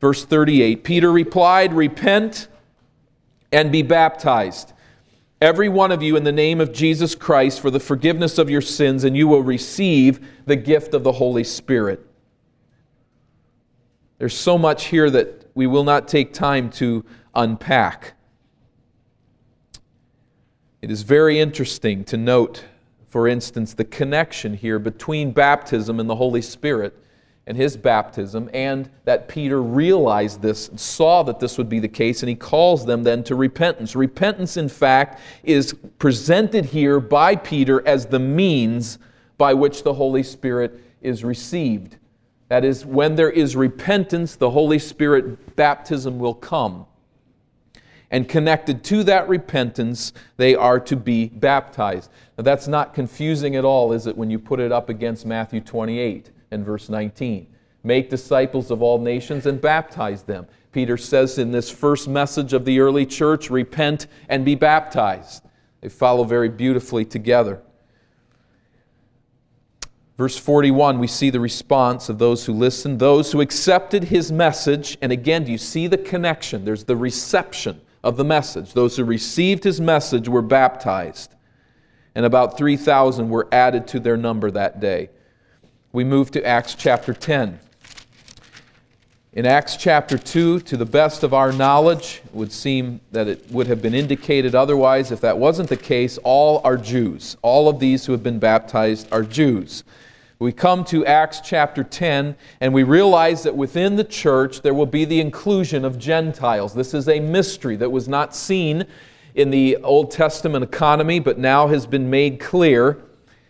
Verse 0.00 0.24
38 0.24 0.82
Peter 0.82 1.12
replied, 1.12 1.72
Repent 1.72 2.48
and 3.52 3.70
be 3.70 3.82
baptized, 3.82 4.72
every 5.40 5.68
one 5.68 5.92
of 5.92 6.02
you, 6.02 6.16
in 6.16 6.24
the 6.24 6.32
name 6.32 6.60
of 6.60 6.72
Jesus 6.72 7.14
Christ, 7.14 7.60
for 7.60 7.70
the 7.70 7.80
forgiveness 7.80 8.36
of 8.36 8.50
your 8.50 8.60
sins, 8.60 9.04
and 9.04 9.16
you 9.16 9.28
will 9.28 9.42
receive 9.42 10.20
the 10.44 10.56
gift 10.56 10.92
of 10.92 11.04
the 11.04 11.12
Holy 11.12 11.44
Spirit. 11.44 12.04
There's 14.18 14.36
so 14.36 14.58
much 14.58 14.86
here 14.86 15.08
that 15.10 15.50
we 15.54 15.68
will 15.68 15.84
not 15.84 16.08
take 16.08 16.32
time 16.32 16.70
to 16.70 17.04
unpack. 17.34 18.14
It 20.88 20.92
is 20.92 21.02
very 21.02 21.38
interesting 21.38 22.02
to 22.04 22.16
note, 22.16 22.64
for 23.10 23.28
instance, 23.28 23.74
the 23.74 23.84
connection 23.84 24.54
here 24.54 24.78
between 24.78 25.32
baptism 25.32 26.00
and 26.00 26.08
the 26.08 26.16
Holy 26.16 26.40
Spirit 26.40 26.96
and 27.46 27.58
his 27.58 27.76
baptism, 27.76 28.48
and 28.54 28.88
that 29.04 29.28
Peter 29.28 29.62
realized 29.62 30.40
this, 30.40 30.70
saw 30.76 31.22
that 31.24 31.40
this 31.40 31.58
would 31.58 31.68
be 31.68 31.78
the 31.78 31.88
case, 31.88 32.22
and 32.22 32.30
he 32.30 32.34
calls 32.34 32.86
them 32.86 33.02
then 33.02 33.22
to 33.24 33.34
repentance. 33.34 33.94
Repentance, 33.94 34.56
in 34.56 34.70
fact, 34.70 35.20
is 35.42 35.74
presented 35.98 36.64
here 36.64 37.00
by 37.00 37.36
Peter 37.36 37.86
as 37.86 38.06
the 38.06 38.18
means 38.18 38.98
by 39.36 39.52
which 39.52 39.82
the 39.82 39.92
Holy 39.92 40.22
Spirit 40.22 40.82
is 41.02 41.22
received. 41.22 41.98
That 42.48 42.64
is, 42.64 42.86
when 42.86 43.14
there 43.14 43.30
is 43.30 43.56
repentance, 43.56 44.36
the 44.36 44.48
Holy 44.48 44.78
Spirit 44.78 45.54
baptism 45.54 46.18
will 46.18 46.32
come. 46.32 46.86
And 48.10 48.28
connected 48.28 48.82
to 48.84 49.04
that 49.04 49.28
repentance, 49.28 50.12
they 50.38 50.54
are 50.54 50.80
to 50.80 50.96
be 50.96 51.26
baptized. 51.28 52.10
Now, 52.38 52.44
that's 52.44 52.66
not 52.66 52.94
confusing 52.94 53.54
at 53.54 53.64
all, 53.64 53.92
is 53.92 54.06
it, 54.06 54.16
when 54.16 54.30
you 54.30 54.38
put 54.38 54.60
it 54.60 54.72
up 54.72 54.88
against 54.88 55.26
Matthew 55.26 55.60
28 55.60 56.30
and 56.50 56.64
verse 56.64 56.88
19? 56.88 57.46
Make 57.84 58.08
disciples 58.08 58.70
of 58.70 58.82
all 58.82 58.98
nations 58.98 59.44
and 59.46 59.60
baptize 59.60 60.22
them. 60.22 60.46
Peter 60.72 60.96
says 60.96 61.38
in 61.38 61.52
this 61.52 61.70
first 61.70 62.08
message 62.08 62.52
of 62.52 62.64
the 62.64 62.80
early 62.80 63.04
church, 63.04 63.50
repent 63.50 64.06
and 64.28 64.44
be 64.44 64.54
baptized. 64.54 65.42
They 65.80 65.88
follow 65.88 66.24
very 66.24 66.48
beautifully 66.48 67.04
together. 67.04 67.60
Verse 70.16 70.36
41, 70.36 70.98
we 70.98 71.06
see 71.06 71.30
the 71.30 71.38
response 71.38 72.08
of 72.08 72.18
those 72.18 72.44
who 72.46 72.52
listened, 72.52 72.98
those 72.98 73.30
who 73.30 73.40
accepted 73.40 74.04
his 74.04 74.32
message. 74.32 74.98
And 75.00 75.12
again, 75.12 75.44
do 75.44 75.52
you 75.52 75.58
see 75.58 75.86
the 75.86 75.98
connection? 75.98 76.64
There's 76.64 76.84
the 76.84 76.96
reception 76.96 77.80
of 78.02 78.16
the 78.16 78.24
message. 78.24 78.72
Those 78.72 78.96
who 78.96 79.04
received 79.04 79.64
his 79.64 79.80
message 79.80 80.28
were 80.28 80.42
baptized, 80.42 81.34
and 82.14 82.24
about 82.24 82.56
3,000 82.56 83.28
were 83.28 83.48
added 83.52 83.86
to 83.88 84.00
their 84.00 84.16
number 84.16 84.50
that 84.50 84.80
day. 84.80 85.10
We 85.92 86.04
move 86.04 86.30
to 86.32 86.44
Acts 86.44 86.74
chapter 86.74 87.14
10. 87.14 87.60
In 89.34 89.46
Acts 89.46 89.76
chapter 89.76 90.18
2, 90.18 90.60
to 90.60 90.76
the 90.76 90.86
best 90.86 91.22
of 91.22 91.32
our 91.32 91.52
knowledge, 91.52 92.22
it 92.24 92.34
would 92.34 92.50
seem 92.50 93.00
that 93.12 93.28
it 93.28 93.50
would 93.50 93.66
have 93.66 93.80
been 93.80 93.94
indicated 93.94 94.54
otherwise. 94.54 95.12
If 95.12 95.20
that 95.20 95.38
wasn't 95.38 95.68
the 95.68 95.76
case, 95.76 96.18
all 96.24 96.60
are 96.64 96.76
Jews. 96.76 97.36
All 97.42 97.68
of 97.68 97.78
these 97.78 98.06
who 98.06 98.12
have 98.12 98.22
been 98.22 98.38
baptized 98.38 99.06
are 99.12 99.22
Jews. 99.22 99.84
We 100.40 100.52
come 100.52 100.84
to 100.84 101.04
Acts 101.04 101.40
chapter 101.40 101.82
10 101.82 102.36
and 102.60 102.72
we 102.72 102.84
realize 102.84 103.42
that 103.42 103.56
within 103.56 103.96
the 103.96 104.04
church 104.04 104.62
there 104.62 104.72
will 104.72 104.86
be 104.86 105.04
the 105.04 105.20
inclusion 105.20 105.84
of 105.84 105.98
Gentiles. 105.98 106.74
This 106.74 106.94
is 106.94 107.08
a 107.08 107.18
mystery 107.18 107.74
that 107.74 107.90
was 107.90 108.06
not 108.06 108.36
seen 108.36 108.86
in 109.34 109.50
the 109.50 109.78
Old 109.78 110.12
Testament 110.12 110.62
economy, 110.62 111.18
but 111.18 111.38
now 111.38 111.66
has 111.66 111.88
been 111.88 112.08
made 112.08 112.38
clear 112.38 113.02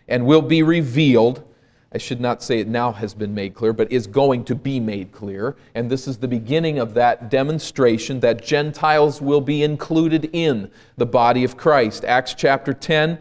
and 0.09 0.25
will 0.25 0.41
be 0.41 0.63
revealed. 0.63 1.45
I 1.93 1.99
should 1.99 2.23
not 2.23 2.43
say 2.43 2.61
it 2.61 2.69
now 2.69 2.93
has 2.93 3.13
been 3.13 3.35
made 3.35 3.55
clear, 3.55 3.75
but 3.75 3.93
is 3.93 4.07
going 4.07 4.45
to 4.45 4.55
be 4.55 4.81
made 4.81 5.13
clear. 5.13 5.57
And 5.75 5.91
this 5.91 6.09
is 6.09 6.17
the 6.17 6.29
beginning 6.29 6.79
of 6.79 6.95
that 6.95 7.29
demonstration 7.29 8.21
that 8.21 8.43
Gentiles 8.43 9.21
will 9.21 9.43
be 9.43 9.63
included 9.63 10.31
in 10.33 10.71
the 10.97 11.07
body 11.07 11.45
of 11.45 11.59
Christ. 11.59 12.07
Acts 12.07 12.33
chapter 12.33 12.73
10 12.73 13.19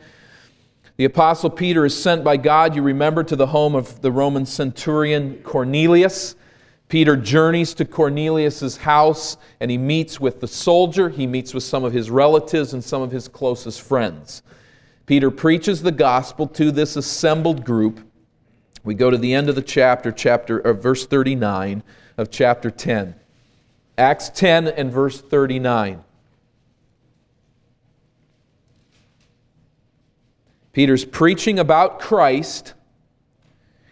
the 0.97 1.05
Apostle 1.05 1.51
Peter 1.51 1.85
is 1.85 1.99
sent 1.99 2.23
by 2.23 2.37
God, 2.37 2.75
you 2.75 2.81
remember, 2.81 3.23
to 3.23 3.35
the 3.35 3.47
home 3.47 3.75
of 3.75 4.01
the 4.01 4.11
Roman 4.11 4.45
centurion 4.45 5.37
Cornelius. 5.43 6.35
Peter 6.89 7.15
journeys 7.15 7.73
to 7.75 7.85
Cornelius' 7.85 8.77
house 8.77 9.37
and 9.59 9.69
he 9.69 9.77
meets 9.77 10.19
with 10.19 10.39
the 10.39 10.47
soldier, 10.47 11.09
he 11.09 11.27
meets 11.27 11.53
with 11.53 11.63
some 11.63 11.83
of 11.83 11.93
his 11.93 12.09
relatives 12.09 12.73
and 12.73 12.83
some 12.83 13.01
of 13.01 13.11
his 13.11 13.27
closest 13.27 13.81
friends. 13.81 14.41
Peter 15.05 15.29
preaches 15.29 15.83
the 15.83 15.91
gospel 15.91 16.47
to 16.47 16.71
this 16.71 16.95
assembled 16.95 17.63
group. 17.63 17.99
We 18.83 18.93
go 18.93 19.11
to 19.11 19.17
the 19.17 19.33
end 19.33 19.49
of 19.49 19.55
the 19.55 19.61
chapter, 19.61 20.11
chapter 20.11 20.65
or 20.65 20.73
verse 20.73 21.05
39 21.05 21.83
of 22.17 22.31
chapter 22.31 22.71
10. 22.71 23.15
Acts 23.97 24.29
10 24.29 24.67
and 24.67 24.91
verse 24.91 25.21
39. 25.21 26.03
Peter's 30.77 31.05
preaching 31.05 31.57
about 31.57 31.99
Christ 31.99 32.75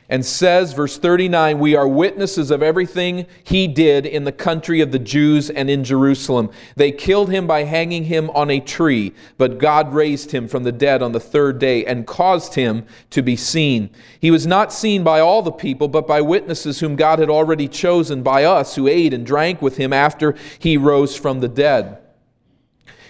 and 0.08 0.24
says, 0.24 0.74
verse 0.74 1.00
39, 1.00 1.58
we 1.58 1.76
are 1.76 1.88
witnesses 1.88 2.52
of 2.52 2.62
everything 2.62 3.26
he 3.44 3.68
did 3.68 4.06
in 4.06 4.24
the 4.24 4.32
country 4.32 4.82
of 4.82 4.92
the 4.92 5.00
Jews 5.00 5.50
and 5.50 5.68
in 5.68 5.84
Jerusalem. 5.84 6.52
They 6.76 6.92
killed 6.92 7.32
him 7.32 7.48
by 7.48 7.64
hanging 7.64 8.04
him 8.04 8.30
on 8.36 8.52
a 8.52 8.60
tree, 8.60 9.16
but 9.40 9.58
God 9.58 9.96
raised 9.96 10.30
him 10.30 10.48
from 10.48 10.62
the 10.62 10.72
dead 10.72 11.02
on 11.02 11.12
the 11.12 11.20
third 11.20 11.58
day 11.58 11.84
and 11.84 12.06
caused 12.06 12.54
him 12.54 12.86
to 13.10 13.24
be 13.24 13.36
seen. 13.36 13.90
He 14.20 14.30
was 14.30 14.46
not 14.46 14.72
seen 14.72 15.04
by 15.04 15.22
all 15.22 15.42
the 15.42 15.52
people, 15.52 15.88
but 15.88 16.06
by 16.06 16.22
witnesses 16.22 16.82
whom 16.82 16.96
God 16.96 17.18
had 17.18 17.32
already 17.32 17.68
chosen 17.68 18.22
by 18.22 18.44
us, 18.44 18.76
who 18.76 18.88
ate 18.88 19.12
and 19.12 19.26
drank 19.26 19.60
with 19.60 19.78
him 19.78 19.92
after 19.92 20.36
he 20.60 20.78
rose 20.78 21.16
from 21.16 21.40
the 21.40 21.50
dead. 21.50 21.98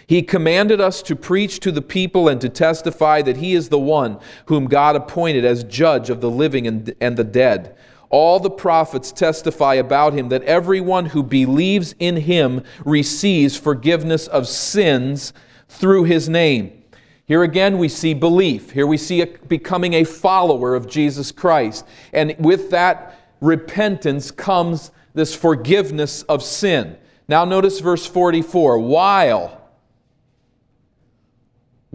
He 0.08 0.22
commanded 0.22 0.80
us 0.80 1.02
to 1.04 1.16
preach 1.16 1.60
to 1.62 1.72
the 1.72 1.82
people 1.82 2.28
and 2.28 2.40
to 2.42 2.50
testify 2.50 3.22
that 3.24 3.38
He 3.38 3.54
is 3.54 3.70
the 3.70 3.80
one 3.80 4.20
whom 4.46 4.68
God 4.68 4.96
appointed 4.96 5.46
as 5.46 5.64
judge 5.64 6.10
of 6.10 6.22
the 6.22 6.30
living 6.30 6.68
and, 6.68 6.94
and 7.02 7.18
the 7.18 7.24
dead. 7.24 7.76
All 8.10 8.40
the 8.40 8.52
prophets 8.52 9.12
testify 9.12 9.76
about 9.76 10.14
Him 10.14 10.30
that 10.30 10.44
everyone 10.44 11.08
who 11.08 11.24
believes 11.24 11.96
in 12.00 12.18
Him 12.18 12.64
receives 12.86 13.58
forgiveness 13.58 14.28
of 14.28 14.48
sins 14.48 15.34
through 15.68 16.04
His 16.04 16.30
name. 16.30 16.84
Here 17.26 17.42
again, 17.42 17.80
we 17.80 17.90
see 17.90 18.14
belief. 18.14 18.72
Here 18.72 18.86
we 18.86 18.98
see 18.98 19.22
a, 19.22 19.26
becoming 19.26 19.94
a 19.94 20.04
follower 20.04 20.76
of 20.76 20.88
Jesus 20.88 21.32
Christ. 21.32 21.84
And 22.14 22.36
with 22.38 22.70
that 22.70 23.20
repentance 23.42 24.30
comes 24.30 24.92
this 25.16 25.34
forgiveness 25.34 26.22
of 26.24 26.44
sin. 26.44 26.98
Now, 27.28 27.44
notice 27.44 27.80
verse 27.80 28.06
44 28.06 28.78
while 28.78 29.65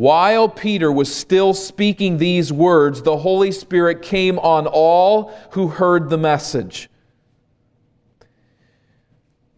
while 0.01 0.49
Peter 0.49 0.91
was 0.91 1.15
still 1.15 1.53
speaking 1.53 2.17
these 2.17 2.51
words, 2.51 3.03
the 3.03 3.19
Holy 3.19 3.53
Spirit 3.53 4.01
came 4.01 4.39
on 4.39 4.67
all 4.67 5.31
who 5.51 5.69
heard 5.69 6.09
the 6.09 6.17
message. 6.17 6.89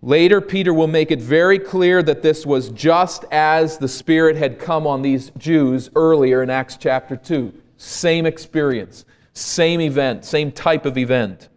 Later, 0.02 0.40
Peter 0.40 0.74
will 0.74 0.88
make 0.88 1.12
it 1.12 1.20
very 1.20 1.60
clear 1.60 2.02
that 2.02 2.22
this 2.22 2.44
was 2.44 2.70
just 2.70 3.24
as 3.30 3.78
the 3.78 3.86
Spirit 3.86 4.34
had 4.34 4.58
come 4.58 4.84
on 4.84 5.00
these 5.00 5.30
Jews 5.38 5.90
earlier 5.94 6.42
in 6.42 6.50
Acts 6.50 6.76
chapter 6.76 7.14
2. 7.14 7.54
Same 7.76 8.26
experience, 8.26 9.04
same 9.34 9.80
event, 9.80 10.24
same 10.24 10.50
type 10.50 10.86
of 10.86 10.98
event. 10.98 11.50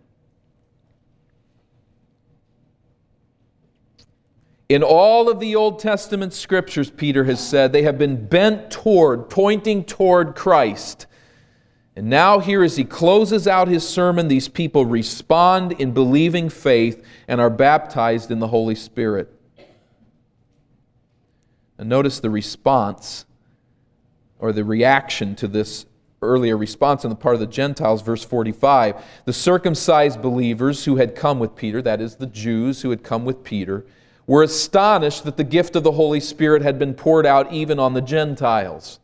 In 4.67 4.81
all 4.81 5.29
of 5.29 5.39
the 5.39 5.55
Old 5.55 5.79
Testament 5.79 6.34
scriptures, 6.34 6.89
Peter 6.89 7.25
has 7.25 7.45
said, 7.45 7.72
they 7.72 7.84
have 7.84 8.00
been 8.00 8.25
bent 8.25 8.72
toward, 8.72 9.29
pointing 9.29 9.84
toward 9.84 10.36
Christ. 10.36 11.05
And 11.95 12.10
now, 12.10 12.39
here 12.39 12.63
as 12.63 12.75
he 12.75 12.84
closes 12.84 13.48
out 13.48 13.67
his 13.67 13.88
sermon, 13.88 14.27
these 14.27 14.50
people 14.50 14.86
respond 14.86 15.74
in 15.74 15.91
believing 15.91 16.50
faith 16.50 17.05
and 17.27 17.39
are 17.39 17.50
baptized 17.50 18.31
in 18.31 18.39
the 18.39 18.48
Holy 18.48 18.75
Spirit. 18.75 19.31
And 21.77 21.88
notice 21.88 22.19
the 22.19 22.29
response 22.29 23.25
or 24.39 24.51
the 24.51 24.63
reaction 24.63 25.36
to 25.36 25.48
this 25.48 25.86
earlier 26.22 26.57
response 26.57 27.05
on 27.05 27.10
the 27.10 27.15
part 27.15 27.36
of 27.36 27.39
the 27.39 27.48
Gentiles, 27.48 28.01
verse 28.01 28.24
45. 28.24 29.01
The 29.25 29.34
circumcised 29.34 30.22
believers 30.22 30.86
who 30.86 30.95
had 30.95 31.15
come 31.15 31.39
with 31.39 31.55
Peter, 31.55 31.81
that 31.84 32.01
is, 32.01 32.15
the 32.15 32.25
Jews 32.25 32.81
who 32.81 32.89
had 32.89 33.03
come 33.03 33.25
with 33.25 33.43
Peter, 33.43 33.86
were 34.27 34.44
astonished 34.44 35.24
that 35.24 35.38
the 35.38 35.44
gift 35.44 35.75
of 35.75 35.84
the 35.84 35.94
Holy 35.94 36.20
Spirit 36.20 36.62
had 36.62 36.79
been 36.79 36.94
poured 36.94 37.25
out 37.25 37.51
even 37.51 37.79
on 37.79 37.94
the 37.94 38.01
Gentiles. 38.01 39.00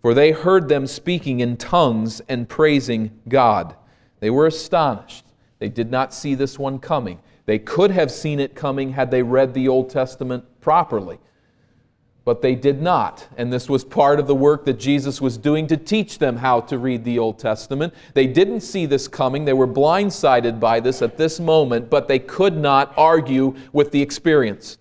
For 0.00 0.14
they 0.14 0.32
heard 0.32 0.68
them 0.68 0.86
speaking 0.86 1.40
in 1.40 1.56
tongues 1.56 2.20
and 2.28 2.48
praising 2.48 3.20
God. 3.28 3.76
They 4.20 4.30
were 4.30 4.46
astonished. 4.46 5.24
They 5.58 5.68
did 5.68 5.90
not 5.90 6.12
see 6.12 6.34
this 6.34 6.58
one 6.58 6.78
coming. 6.78 7.20
They 7.46 7.58
could 7.58 7.90
have 7.90 8.10
seen 8.10 8.40
it 8.40 8.54
coming 8.54 8.92
had 8.92 9.10
they 9.10 9.22
read 9.22 9.54
the 9.54 9.68
Old 9.68 9.90
Testament 9.90 10.44
properly 10.60 11.18
but 12.24 12.40
they 12.40 12.54
did 12.54 12.80
not. 12.80 13.26
And 13.36 13.52
this 13.52 13.68
was 13.68 13.84
part 13.84 14.20
of 14.20 14.26
the 14.26 14.34
work 14.34 14.64
that 14.64 14.78
Jesus 14.78 15.20
was 15.20 15.36
doing 15.36 15.66
to 15.66 15.76
teach 15.76 16.18
them 16.18 16.36
how 16.36 16.60
to 16.62 16.78
read 16.78 17.04
the 17.04 17.18
Old 17.18 17.38
Testament. 17.38 17.92
They 18.14 18.26
didn't 18.26 18.60
see 18.60 18.86
this 18.86 19.08
coming. 19.08 19.44
They 19.44 19.52
were 19.52 19.66
blindsided 19.66 20.60
by 20.60 20.80
this 20.80 21.02
at 21.02 21.16
this 21.16 21.40
moment, 21.40 21.90
but 21.90 22.06
they 22.06 22.20
could 22.20 22.56
not 22.56 22.94
argue 22.96 23.56
with 23.72 23.90
the 23.90 24.00
experience. 24.00 24.78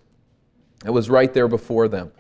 It 0.86 0.92
was 0.92 1.10
right 1.10 1.34
there 1.34 1.48
before 1.48 1.88
them. 1.88 2.12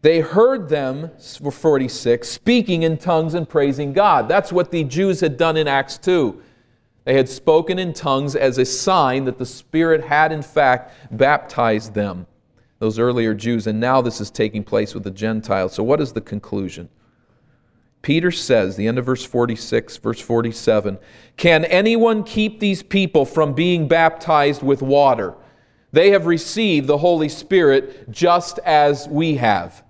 They 0.00 0.20
heard 0.20 0.68
them, 0.68 1.10
46, 1.18 2.28
speaking 2.28 2.82
in 2.82 2.98
tongues 2.98 3.32
and 3.32 3.48
praising 3.48 3.94
God. 3.94 4.28
That's 4.28 4.52
what 4.52 4.70
the 4.70 4.84
Jews 4.84 5.20
had 5.20 5.38
done 5.38 5.56
in 5.56 5.66
Acts 5.66 5.96
2. 5.98 6.42
They 7.04 7.14
had 7.14 7.28
spoken 7.28 7.78
in 7.78 7.92
tongues 7.92 8.34
as 8.36 8.56
a 8.58 8.64
sign 8.64 9.24
that 9.24 9.38
the 9.38 9.46
Spirit 9.46 10.04
had, 10.04 10.32
in 10.32 10.42
fact, 10.42 10.92
baptized 11.10 11.94
them 11.94 12.26
those 12.84 12.98
earlier 12.98 13.32
Jews, 13.32 13.66
and 13.66 13.80
now 13.80 14.02
this 14.02 14.20
is 14.20 14.30
taking 14.30 14.62
place 14.62 14.92
with 14.92 15.04
the 15.04 15.10
Gentiles. 15.10 15.72
So, 15.72 15.82
what 15.82 16.02
is 16.02 16.12
the 16.12 16.20
conclusion? 16.20 16.90
Peter 18.02 18.30
says, 18.30 18.76
the 18.76 18.86
end 18.86 18.98
of 18.98 19.06
verse 19.06 19.24
46, 19.24 19.96
verse 19.96 20.20
47, 20.20 20.98
Can 21.38 21.64
anyone 21.64 22.22
keep 22.22 22.60
these 22.60 22.82
people 22.82 23.24
from 23.24 23.54
being 23.54 23.88
baptized 23.88 24.62
with 24.62 24.82
water? 24.82 25.34
They 25.92 26.10
have 26.10 26.26
received 26.26 26.86
the 26.86 26.98
Holy 26.98 27.30
Spirit 27.30 28.10
just 28.10 28.58
as 28.58 29.08
we 29.08 29.36
have. 29.36 29.82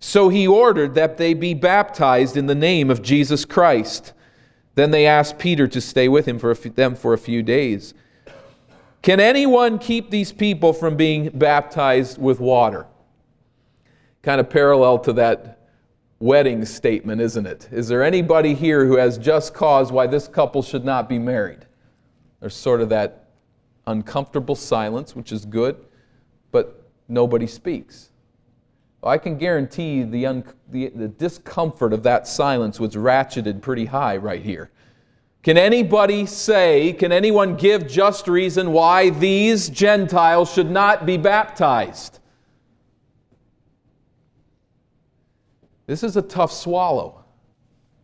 So 0.00 0.28
he 0.28 0.48
ordered 0.48 0.96
that 0.96 1.18
they 1.18 1.34
be 1.34 1.54
baptized 1.54 2.36
in 2.36 2.46
the 2.46 2.56
name 2.56 2.90
of 2.90 3.00
Jesus 3.00 3.44
Christ. 3.44 4.12
Then 4.74 4.90
they 4.90 5.06
asked 5.06 5.38
Peter 5.38 5.68
to 5.68 5.80
stay 5.80 6.08
with 6.08 6.26
him 6.26 6.40
for 6.40 6.52
few, 6.56 6.72
them 6.72 6.96
for 6.96 7.12
a 7.12 7.18
few 7.18 7.44
days. 7.44 7.94
Can 9.04 9.20
anyone 9.20 9.78
keep 9.78 10.08
these 10.08 10.32
people 10.32 10.72
from 10.72 10.96
being 10.96 11.28
baptized 11.28 12.16
with 12.16 12.40
water? 12.40 12.86
Kind 14.22 14.40
of 14.40 14.48
parallel 14.48 14.98
to 15.00 15.12
that 15.12 15.60
wedding 16.20 16.64
statement, 16.64 17.20
isn't 17.20 17.46
it? 17.46 17.68
Is 17.70 17.86
there 17.86 18.02
anybody 18.02 18.54
here 18.54 18.86
who 18.86 18.96
has 18.96 19.18
just 19.18 19.52
cause 19.52 19.92
why 19.92 20.06
this 20.06 20.26
couple 20.26 20.62
should 20.62 20.86
not 20.86 21.06
be 21.06 21.18
married? 21.18 21.66
There's 22.40 22.56
sort 22.56 22.80
of 22.80 22.88
that 22.88 23.28
uncomfortable 23.86 24.54
silence, 24.54 25.14
which 25.14 25.32
is 25.32 25.44
good, 25.44 25.76
but 26.50 26.88
nobody 27.06 27.46
speaks. 27.46 28.08
I 29.02 29.18
can 29.18 29.36
guarantee 29.36 30.04
the, 30.04 30.24
un- 30.24 30.44
the, 30.70 30.88
the 30.88 31.08
discomfort 31.08 31.92
of 31.92 32.04
that 32.04 32.26
silence 32.26 32.80
was 32.80 32.94
ratcheted 32.94 33.60
pretty 33.60 33.84
high 33.84 34.16
right 34.16 34.42
here. 34.42 34.70
Can 35.44 35.58
anybody 35.58 36.24
say, 36.24 36.94
can 36.94 37.12
anyone 37.12 37.56
give 37.56 37.86
just 37.86 38.28
reason 38.28 38.72
why 38.72 39.10
these 39.10 39.68
Gentiles 39.68 40.50
should 40.50 40.70
not 40.70 41.04
be 41.04 41.18
baptized? 41.18 42.18
This 45.86 46.02
is 46.02 46.16
a 46.16 46.22
tough 46.22 46.50
swallow 46.50 47.24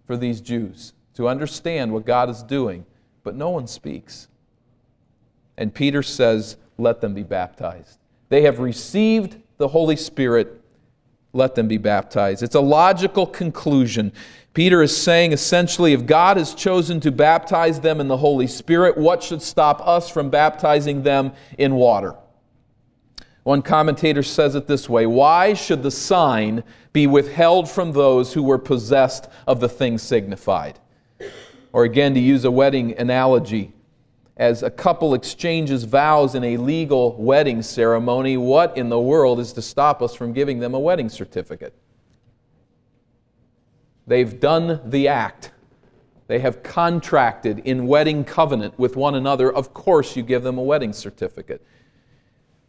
for 0.07 0.19
these 0.19 0.43
Jews 0.43 0.93
to 1.15 1.29
understand 1.29 1.95
what 1.95 2.05
God 2.05 2.29
is 2.29 2.43
doing, 2.43 2.85
but 3.25 3.35
no 3.35 3.49
one 3.49 3.67
speaks. 3.67 4.29
And 5.57 5.75
Peter 5.75 6.03
says, 6.03 6.59
Let 6.77 7.01
them 7.01 7.15
be 7.15 7.23
baptized. 7.23 7.99
They 8.29 8.43
have 8.43 8.59
received 8.59 9.39
the 9.57 9.69
Holy 9.69 9.97
Spirit, 9.97 10.61
let 11.33 11.55
them 11.55 11.69
be 11.69 11.79
baptized. 11.79 12.43
It's 12.43 12.55
a 12.55 12.61
logical 12.61 13.27
conclusion. 13.27 14.13
Peter 14.53 14.83
is 14.83 14.97
saying 14.97 15.33
essentially 15.33 15.93
if 15.93 16.07
God 16.07 16.37
has 16.37 16.55
chosen 16.55 17.01
to 17.01 17.13
baptize 17.13 17.81
them 17.81 18.01
in 18.01 18.09
the 18.09 18.17
Holy 18.17 18.47
Spirit, 18.47 18.99
what 18.99 19.23
should 19.23 19.43
stop 19.43 19.87
us 19.87 20.11
from 20.11 20.29
baptizing 20.29 21.03
them 21.03 21.33
in 21.57 21.75
water? 21.75 22.17
One 23.45 23.63
commentator 23.63 24.23
says 24.23 24.55
it 24.55 24.67
this 24.67 24.89
way 24.89 25.07
Why 25.07 25.55
should 25.55 25.83
the 25.83 25.91
sign 25.91 26.65
be 26.93 27.07
withheld 27.07 27.71
from 27.71 27.93
those 27.93 28.33
who 28.33 28.43
were 28.43 28.59
possessed 28.59 29.29
of 29.47 29.61
the 29.61 29.69
thing 29.69 29.99
signified? 29.99 30.79
Or 31.73 31.85
again, 31.85 32.15
to 32.15 32.21
use 32.21 32.45
a 32.45 32.51
wedding 32.51 32.99
analogy, 32.99 33.73
as 34.37 34.63
a 34.63 34.71
couple 34.71 35.15
exchanges 35.15 35.85
vows 35.85 36.35
in 36.35 36.43
a 36.43 36.57
legal 36.57 37.15
wedding 37.17 37.63
ceremony, 37.63 38.37
what 38.37 38.77
in 38.77 38.89
the 38.89 38.99
world 38.99 39.39
is 39.39 39.53
to 39.53 39.63
stop 39.63 40.03
us 40.03 40.15
from 40.15 40.33
giving 40.33 40.59
them 40.59 40.75
a 40.75 40.81
wedding 40.81 41.09
certificate? 41.09 41.75
They've 44.11 44.41
done 44.41 44.81
the 44.85 45.07
act. 45.07 45.53
They 46.27 46.41
have 46.41 46.65
contracted 46.65 47.61
in 47.61 47.87
wedding 47.87 48.25
covenant 48.25 48.77
with 48.77 48.97
one 48.97 49.15
another. 49.15 49.53
Of 49.53 49.73
course, 49.73 50.17
you 50.17 50.25
give 50.25 50.43
them 50.43 50.59
a 50.59 50.63
wedding 50.63 50.93
certificate. 50.93 51.65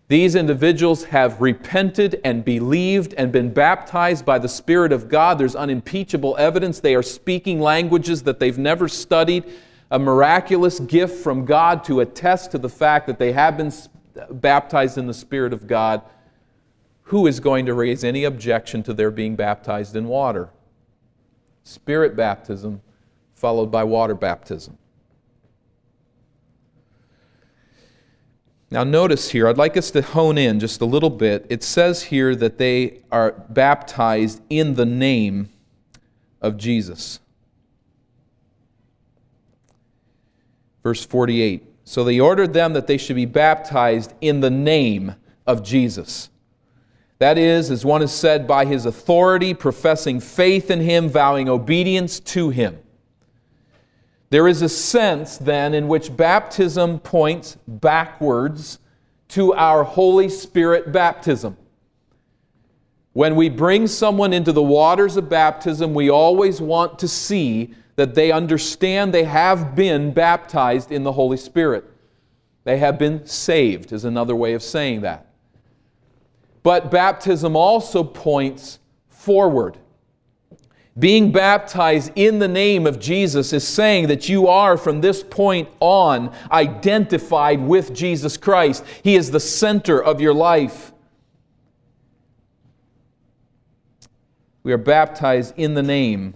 These 0.07 0.35
individuals 0.35 1.05
have 1.05 1.41
repented 1.41 2.21
and 2.23 2.45
believed 2.45 3.15
and 3.15 3.31
been 3.31 3.51
baptized 3.51 4.23
by 4.23 4.37
the 4.37 4.47
Spirit 4.47 4.91
of 4.91 5.09
God. 5.09 5.39
There's 5.39 5.55
unimpeachable 5.55 6.37
evidence. 6.37 6.79
They 6.79 6.93
are 6.93 7.01
speaking 7.01 7.59
languages 7.59 8.21
that 8.21 8.39
they've 8.39 8.59
never 8.59 8.87
studied. 8.87 9.43
A 9.89 9.97
miraculous 9.97 10.79
gift 10.79 11.23
from 11.23 11.45
God 11.45 11.83
to 11.85 12.01
attest 12.01 12.51
to 12.51 12.59
the 12.59 12.69
fact 12.69 13.07
that 13.07 13.17
they 13.17 13.31
have 13.31 13.57
been 13.57 13.73
baptized 14.29 14.99
in 14.99 15.07
the 15.07 15.13
Spirit 15.15 15.53
of 15.53 15.65
God. 15.65 16.03
Who 17.05 17.25
is 17.25 17.39
going 17.39 17.65
to 17.65 17.73
raise 17.73 18.03
any 18.03 18.25
objection 18.25 18.83
to 18.83 18.93
their 18.93 19.09
being 19.09 19.35
baptized 19.35 19.95
in 19.95 20.07
water? 20.07 20.51
Spirit 21.63 22.15
baptism 22.15 22.81
followed 23.33 23.71
by 23.71 23.83
water 23.83 24.15
baptism. 24.15 24.77
Now, 28.69 28.85
notice 28.85 29.31
here, 29.31 29.49
I'd 29.49 29.57
like 29.57 29.75
us 29.75 29.91
to 29.91 30.01
hone 30.01 30.37
in 30.37 30.59
just 30.61 30.79
a 30.79 30.85
little 30.85 31.09
bit. 31.09 31.45
It 31.49 31.61
says 31.61 32.03
here 32.03 32.33
that 32.35 32.57
they 32.57 33.01
are 33.11 33.33
baptized 33.49 34.41
in 34.49 34.75
the 34.75 34.85
name 34.85 35.49
of 36.41 36.57
Jesus. 36.57 37.19
Verse 40.83 41.05
48 41.05 41.63
So 41.83 42.03
they 42.03 42.19
ordered 42.19 42.53
them 42.53 42.73
that 42.73 42.87
they 42.87 42.97
should 42.97 43.17
be 43.17 43.25
baptized 43.25 44.13
in 44.21 44.39
the 44.39 44.49
name 44.49 45.15
of 45.45 45.63
Jesus. 45.63 46.29
That 47.21 47.37
is, 47.37 47.69
as 47.69 47.85
one 47.85 48.01
has 48.01 48.11
said, 48.11 48.47
by 48.47 48.65
his 48.65 48.87
authority, 48.87 49.53
professing 49.53 50.19
faith 50.19 50.71
in 50.71 50.81
him, 50.81 51.07
vowing 51.07 51.47
obedience 51.47 52.19
to 52.21 52.49
him. 52.49 52.79
There 54.31 54.47
is 54.47 54.63
a 54.63 54.67
sense 54.69 55.37
then 55.37 55.75
in 55.75 55.87
which 55.87 56.17
baptism 56.17 56.97
points 56.97 57.59
backwards 57.67 58.79
to 59.27 59.53
our 59.53 59.83
Holy 59.83 60.29
Spirit 60.29 60.91
baptism. 60.91 61.57
When 63.13 63.35
we 63.35 63.49
bring 63.49 63.85
someone 63.85 64.33
into 64.33 64.51
the 64.51 64.63
waters 64.63 65.15
of 65.15 65.29
baptism, 65.29 65.93
we 65.93 66.09
always 66.09 66.59
want 66.59 66.97
to 66.97 67.07
see 67.07 67.75
that 67.97 68.15
they 68.15 68.31
understand 68.31 69.13
they 69.13 69.25
have 69.25 69.75
been 69.75 70.11
baptized 70.11 70.91
in 70.91 71.03
the 71.03 71.11
Holy 71.11 71.37
Spirit. 71.37 71.85
They 72.63 72.79
have 72.79 72.97
been 72.97 73.27
saved, 73.27 73.93
is 73.93 74.05
another 74.05 74.35
way 74.35 74.53
of 74.53 74.63
saying 74.63 75.01
that. 75.01 75.30
But 76.63 76.91
baptism 76.91 77.55
also 77.55 78.03
points 78.03 78.79
forward. 79.07 79.77
Being 80.99 81.31
baptized 81.31 82.11
in 82.15 82.39
the 82.39 82.47
name 82.47 82.85
of 82.85 82.99
Jesus 82.99 83.53
is 83.53 83.65
saying 83.65 84.07
that 84.07 84.27
you 84.27 84.47
are 84.47 84.77
from 84.77 84.99
this 85.01 85.23
point 85.23 85.69
on 85.79 86.33
identified 86.51 87.61
with 87.61 87.93
Jesus 87.93 88.35
Christ. 88.35 88.83
He 89.01 89.15
is 89.15 89.31
the 89.31 89.39
center 89.39 90.03
of 90.03 90.19
your 90.19 90.33
life. 90.33 90.91
We 94.63 94.73
are 94.73 94.77
baptized 94.77 95.53
in 95.57 95.73
the 95.73 95.81
name 95.81 96.35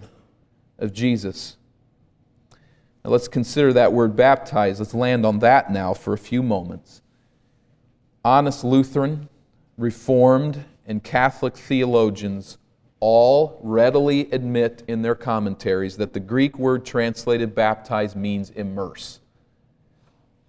of 0.78 0.92
Jesus. 0.92 1.56
Now 3.04 3.10
let's 3.10 3.28
consider 3.28 3.72
that 3.74 3.92
word 3.92 4.16
baptized. 4.16 4.80
Let's 4.80 4.94
land 4.94 5.24
on 5.24 5.38
that 5.40 5.70
now 5.70 5.94
for 5.94 6.12
a 6.12 6.18
few 6.18 6.42
moments. 6.42 7.02
Honest 8.24 8.64
Lutheran, 8.64 9.28
Reformed, 9.76 10.64
and 10.86 11.02
Catholic 11.02 11.56
theologians 11.56 12.58
all 13.00 13.60
readily 13.62 14.30
admit 14.32 14.82
in 14.88 15.02
their 15.02 15.14
commentaries 15.14 15.96
that 15.98 16.14
the 16.14 16.20
Greek 16.20 16.58
word 16.58 16.84
translated 16.84 17.54
baptize 17.54 18.16
means 18.16 18.50
immerse. 18.50 19.20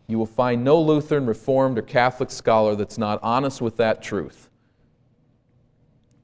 You 0.07 0.17
will 0.17 0.25
find 0.25 0.63
no 0.63 0.79
Lutheran, 0.79 1.25
Reformed, 1.25 1.77
or 1.77 1.81
Catholic 1.81 2.31
scholar 2.31 2.75
that's 2.75 2.97
not 2.97 3.19
honest 3.21 3.61
with 3.61 3.75
that 3.77 4.01
truth. 4.01 4.49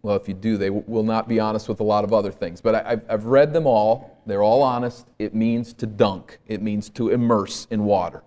Well, 0.01 0.15
if 0.15 0.27
you 0.27 0.33
do, 0.33 0.57
they 0.57 0.69
will 0.69 1.03
not 1.03 1.27
be 1.27 1.39
honest 1.39 1.67
with 1.67 1.79
a 1.79 1.83
lot 1.83 2.03
of 2.03 2.13
other 2.13 2.31
things. 2.31 2.61
But 2.61 2.75
I, 2.75 3.01
have 3.09 3.25
read 3.25 3.53
them 3.53 3.67
all. 3.67 4.21
They're 4.25 4.43
all 4.43 4.61
honest. 4.61 5.07
It 5.19 5.33
means 5.33 5.73
to 5.73 5.85
dunk, 5.85 6.39
it 6.47 6.61
means 6.61 6.89
to 6.91 7.09
immerse 7.09 7.67
in 7.69 7.83
water. 7.83 8.23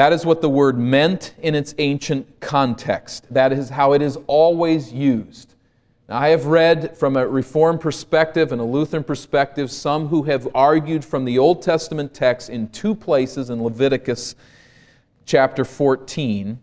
That 0.00 0.14
is 0.14 0.24
what 0.24 0.40
the 0.40 0.48
word 0.48 0.78
meant 0.78 1.34
in 1.42 1.54
its 1.54 1.74
ancient 1.76 2.40
context. 2.40 3.26
That 3.28 3.52
is 3.52 3.68
how 3.68 3.92
it 3.92 4.00
is 4.00 4.16
always 4.26 4.90
used. 4.90 5.52
Now, 6.08 6.16
I 6.16 6.28
have 6.28 6.46
read 6.46 6.96
from 6.96 7.18
a 7.18 7.28
Reformed 7.28 7.82
perspective 7.82 8.50
and 8.50 8.62
a 8.62 8.64
Lutheran 8.64 9.04
perspective 9.04 9.70
some 9.70 10.08
who 10.08 10.22
have 10.22 10.48
argued 10.54 11.04
from 11.04 11.26
the 11.26 11.38
Old 11.38 11.60
Testament 11.60 12.14
text 12.14 12.48
in 12.48 12.70
two 12.70 12.94
places 12.94 13.50
in 13.50 13.62
Leviticus 13.62 14.36
chapter 15.26 15.66
14 15.66 16.58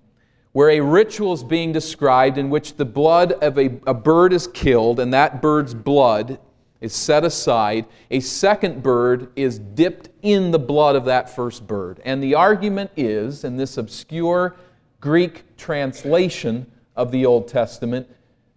where 0.54 0.72
a 0.72 0.80
ritual 0.80 1.32
is 1.32 1.44
being 1.44 1.72
described 1.72 2.40
in 2.40 2.50
which 2.50 2.78
the 2.78 2.86
blood 2.86 3.34
of 3.34 3.60
a, 3.60 3.80
a 3.86 3.94
bird 3.94 4.34
is 4.34 4.48
killed 4.48 5.00
and 5.00 5.14
that 5.14 5.44
bird's 5.44 5.76
blood 5.76 6.40
is 6.82 6.94
set 6.94 7.24
aside. 7.24 7.86
A 8.12 8.20
second 8.20 8.84
bird 8.84 9.30
is 9.36 9.60
dipped 9.60 10.10
in 10.22 10.52
the 10.52 10.60
blood 10.60 10.96
of 10.96 11.06
that 11.06 11.30
first 11.30 11.66
bird. 11.66 12.02
And 12.06 12.22
the 12.22 12.36
argument 12.36 12.92
is, 12.96 13.44
in 13.44 13.58
this 13.58 13.78
obscure 13.78 14.56
Greek 15.02 15.58
translation 15.58 16.72
of 16.96 17.12
the 17.12 17.26
Old 17.26 17.48
Testament, 17.48 18.08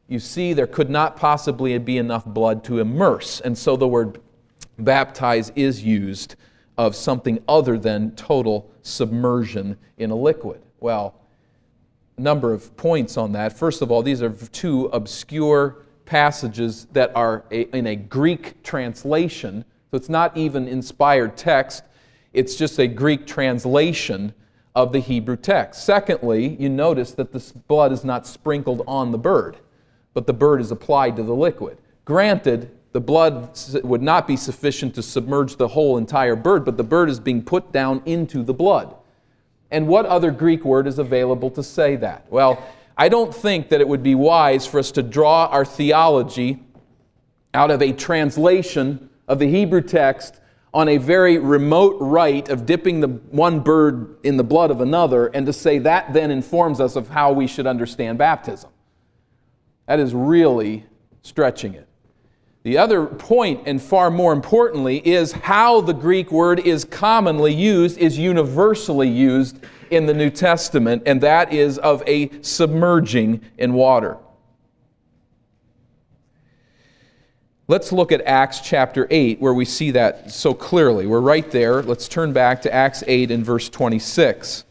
you 0.09 0.19
see, 0.19 0.53
there 0.53 0.67
could 0.67 0.91
not 0.91 1.17
possibly 1.17 1.77
be 1.79 1.99
enough 1.99 2.25
blood 2.25 2.65
to 2.65 2.81
immerse. 2.81 3.41
And 3.41 3.57
so 3.57 3.77
the 3.77 3.89
word 3.89 4.21
baptize 4.79 5.53
is 5.55 5.85
used 5.85 6.35
of 6.77 6.97
something 6.97 7.43
other 7.47 7.79
than 7.79 8.15
total 8.17 8.71
submersion 8.83 9.77
in 9.99 10.11
a 10.11 10.17
liquid. 10.17 10.63
Well, 10.81 11.15
a 12.17 12.21
number 12.21 12.53
of 12.53 12.77
points 12.77 13.17
on 13.17 13.33
that. 13.33 13.57
First 13.57 13.83
of 13.83 13.91
all, 13.91 14.03
these 14.03 14.23
are 14.23 14.31
two 14.31 14.87
obscure 14.87 15.85
passages 16.11 16.89
that 16.93 17.13
are 17.15 17.45
a, 17.53 17.75
in 17.75 17.87
a 17.87 17.95
Greek 17.95 18.61
translation. 18.65 19.65
So 19.91 19.97
it's 19.97 20.09
not 20.09 20.37
even 20.37 20.67
inspired 20.67 21.37
text, 21.37 21.85
it's 22.33 22.57
just 22.57 22.81
a 22.81 22.89
Greek 22.89 23.29
translation 23.29 24.35
of 24.75 24.93
the 24.93 24.99
Hebrew 24.99 25.37
text. 25.37 25.85
Secondly, 25.85 26.57
you 26.59 26.69
notice 26.69 27.13
that 27.13 27.31
the 27.31 27.53
blood 27.69 27.93
is 27.93 28.05
not 28.05 28.27
sprinkled 28.27 28.83
on 28.89 29.13
the 29.13 29.19
bird, 29.19 29.59
but 30.13 30.27
the 30.27 30.33
bird 30.33 30.61
is 30.61 30.73
applied 30.73 31.15
to 31.15 31.23
the 31.23 31.35
liquid. 31.35 31.79
Granted, 32.05 32.77
the 32.91 33.01
blood 33.01 33.57
would 33.85 34.03
not 34.03 34.27
be 34.27 34.37
sufficient 34.37 34.97
to 34.97 35.05
submerge 35.05 35.55
the 35.57 35.69
whole 35.69 35.97
entire 35.97 36.35
bird, 36.35 36.65
but 36.65 36.77
the 36.77 36.83
bird 36.83 37.09
is 37.09 37.21
being 37.21 37.41
put 37.41 37.71
down 37.71 38.03
into 38.05 38.43
the 38.43 38.55
blood. 38.55 38.97
And 39.71 39.87
what 39.87 40.07
other 40.07 40.33
Greek 40.33 40.65
word 40.65 40.89
is 40.89 40.99
available 40.99 41.51
to 41.53 41.63
say 41.63 41.95
that? 41.97 42.27
Well, 42.31 42.61
I 43.01 43.09
don't 43.09 43.35
think 43.35 43.71
that 43.71 43.81
it 43.81 43.89
would 43.89 44.03
be 44.03 44.15
wise 44.15 44.67
for 44.67 44.79
us 44.79 44.91
to 44.91 45.03
draw 45.03 45.47
our 45.47 45.65
theology 45.65 46.63
out 47.55 47.71
of 47.71 47.81
a 47.81 47.95
translation 47.95 49.09
of 49.27 49.39
the 49.39 49.49
Hebrew 49.49 49.81
text 49.81 50.39
on 50.75 50.87
a 50.87 50.99
very 50.99 51.39
remote 51.39 51.97
rite 51.99 52.51
of 52.51 52.67
dipping 52.67 53.01
the 53.01 53.09
one 53.09 53.61
bird 53.61 54.19
in 54.23 54.37
the 54.37 54.45
blood 54.45 54.71
of 54.71 54.83
another 54.83 55.29
and 55.29 55.47
to 55.47 55.53
say 55.55 55.79
that 55.79 56.13
then 56.13 56.31
informs 56.31 56.79
us 56.79 56.95
of 56.95 57.09
how 57.09 57.33
we 57.33 57.47
should 57.47 57.67
understand 57.67 58.19
baptism. 58.19 58.69
That 59.87 59.99
is 59.99 60.13
really 60.13 60.85
stretching 61.23 61.73
it. 61.73 61.89
The 62.63 62.77
other 62.77 63.07
point, 63.07 63.63
and 63.67 63.81
far 63.81 64.11
more 64.11 64.35
importantly, 64.35 64.99
is 65.07 65.33
how 65.33 65.81
the 65.81 65.95
Greek 65.95 66.31
word 66.31 66.61
is 66.61 66.85
commonly 66.85 67.55
used, 67.55 67.97
is 67.97 68.19
universally 68.19 69.09
used 69.09 69.59
in 69.91 70.05
the 70.05 70.13
New 70.13 70.29
Testament, 70.29 71.05
and 71.07 71.23
that 71.23 71.55
is 71.55 71.79
of 71.79 72.03
a 72.07 72.31
submerging 72.43 73.41
in 73.57 73.73
water. 73.73 74.19
Let's 77.67 77.93
look 77.93 78.13
at 78.13 78.21
Acts 78.23 78.61
chapter 78.61 79.07
8, 79.11 79.41
where 79.41 79.55
we 79.55 79.65
see 79.65 79.93
that 79.93 80.31
so 80.31 80.53
clearly. 80.53 81.07
We're 81.07 81.21
right 81.21 81.49
there. 81.51 81.83
Let's 81.83 82.09
turn 82.09 82.33
back 82.33 82.61
to 82.63 82.75
Acts 82.75 83.03
8 83.07 83.31
and 83.31 83.47
verse 83.47 83.69
26. 83.69 84.65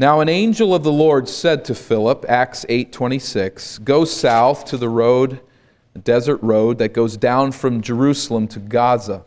Now 0.00 0.20
an 0.20 0.28
angel 0.28 0.76
of 0.76 0.84
the 0.84 0.92
Lord 0.92 1.28
said 1.28 1.64
to 1.64 1.74
Philip, 1.74 2.24
Acts 2.28 2.64
8:26, 2.68 3.78
"Go 3.78 4.04
south 4.04 4.64
to 4.66 4.76
the 4.76 4.88
road, 4.88 5.40
the 5.92 5.98
desert 5.98 6.38
road 6.40 6.78
that 6.78 6.92
goes 6.92 7.16
down 7.16 7.50
from 7.50 7.80
Jerusalem 7.80 8.46
to 8.46 8.60
Gaza." 8.60 9.24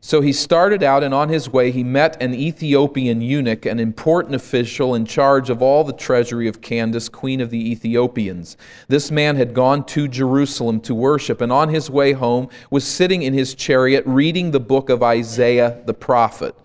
So 0.00 0.20
he 0.20 0.32
started 0.32 0.82
out, 0.82 1.04
and 1.04 1.14
on 1.14 1.28
his 1.28 1.48
way 1.48 1.70
he 1.70 1.84
met 1.84 2.20
an 2.20 2.34
Ethiopian 2.34 3.20
eunuch, 3.20 3.64
an 3.66 3.78
important 3.78 4.34
official 4.34 4.96
in 4.96 5.04
charge 5.04 5.48
of 5.48 5.62
all 5.62 5.84
the 5.84 5.92
treasury 5.92 6.48
of 6.48 6.60
Candace, 6.60 7.08
queen 7.08 7.40
of 7.40 7.50
the 7.50 7.70
Ethiopians. 7.70 8.56
This 8.88 9.12
man 9.12 9.36
had 9.36 9.54
gone 9.54 9.84
to 9.84 10.08
Jerusalem 10.08 10.80
to 10.80 10.92
worship, 10.92 11.40
and 11.40 11.52
on 11.52 11.68
his 11.68 11.88
way 11.88 12.14
home 12.14 12.48
was 12.68 12.82
sitting 12.82 13.22
in 13.22 13.32
his 13.32 13.54
chariot 13.54 14.02
reading 14.06 14.50
the 14.50 14.58
book 14.58 14.90
of 14.90 15.04
Isaiah 15.04 15.76
the 15.86 15.94
prophet. 15.94 16.56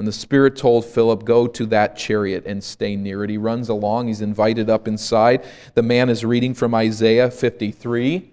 And 0.00 0.08
the 0.08 0.12
Spirit 0.12 0.56
told 0.56 0.86
Philip, 0.86 1.24
Go 1.24 1.46
to 1.46 1.66
that 1.66 1.94
chariot 1.94 2.44
and 2.46 2.64
stay 2.64 2.96
near 2.96 3.22
it. 3.22 3.28
He 3.28 3.36
runs 3.36 3.68
along, 3.68 4.08
he's 4.08 4.22
invited 4.22 4.70
up 4.70 4.88
inside. 4.88 5.46
The 5.74 5.82
man 5.82 6.08
is 6.08 6.24
reading 6.24 6.54
from 6.54 6.74
Isaiah 6.74 7.30
53. 7.30 8.32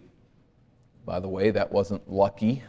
By 1.06 1.20
the 1.20 1.28
way, 1.28 1.52
that 1.52 1.70
wasn't 1.70 2.10
lucky. 2.10 2.64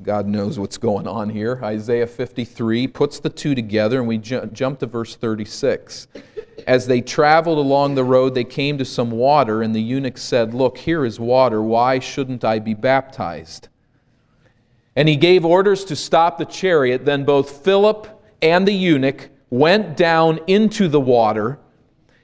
God 0.00 0.28
knows 0.28 0.56
what's 0.56 0.78
going 0.78 1.08
on 1.08 1.30
here. 1.30 1.58
Isaiah 1.64 2.06
53 2.06 2.86
puts 2.86 3.18
the 3.18 3.28
two 3.28 3.56
together, 3.56 3.98
and 3.98 4.06
we 4.06 4.18
ju- 4.18 4.48
jump 4.52 4.78
to 4.78 4.86
verse 4.86 5.16
36. 5.16 6.06
As 6.64 6.86
they 6.86 7.00
traveled 7.00 7.58
along 7.58 7.96
the 7.96 8.04
road, 8.04 8.36
they 8.36 8.44
came 8.44 8.78
to 8.78 8.84
some 8.84 9.10
water, 9.10 9.62
and 9.62 9.74
the 9.74 9.82
eunuch 9.82 10.16
said, 10.16 10.54
Look, 10.54 10.78
here 10.78 11.04
is 11.04 11.18
water. 11.18 11.60
Why 11.60 11.98
shouldn't 11.98 12.44
I 12.44 12.60
be 12.60 12.74
baptized? 12.74 13.66
And 14.96 15.08
he 15.08 15.16
gave 15.16 15.44
orders 15.44 15.84
to 15.86 15.96
stop 15.96 16.38
the 16.38 16.44
chariot. 16.44 17.04
Then 17.04 17.24
both 17.24 17.64
Philip 17.64 18.08
and 18.42 18.66
the 18.66 18.72
eunuch 18.72 19.30
went 19.50 19.96
down 19.96 20.40
into 20.46 20.88
the 20.88 21.00
water, 21.00 21.58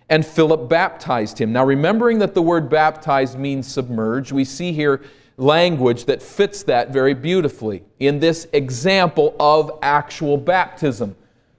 and 0.09 0.25
Philip 0.25 0.69
baptized 0.69 1.39
him. 1.39 1.53
Now, 1.53 1.65
remembering 1.65 2.21
that 2.21 2.35
the 2.35 2.43
word 2.43 2.69
baptized 2.69 3.39
means 3.39 3.67
submerge, 3.67 4.31
we 4.31 4.45
see 4.45 4.73
here 4.73 5.03
language 5.37 6.05
that 6.07 6.23
fits 6.23 6.63
that 6.63 6.91
very 6.93 7.13
beautifully 7.13 7.83
in 7.99 8.21
this 8.21 8.47
example 8.53 9.35
of 9.39 9.79
actual 9.83 10.37
baptism. 10.37 11.17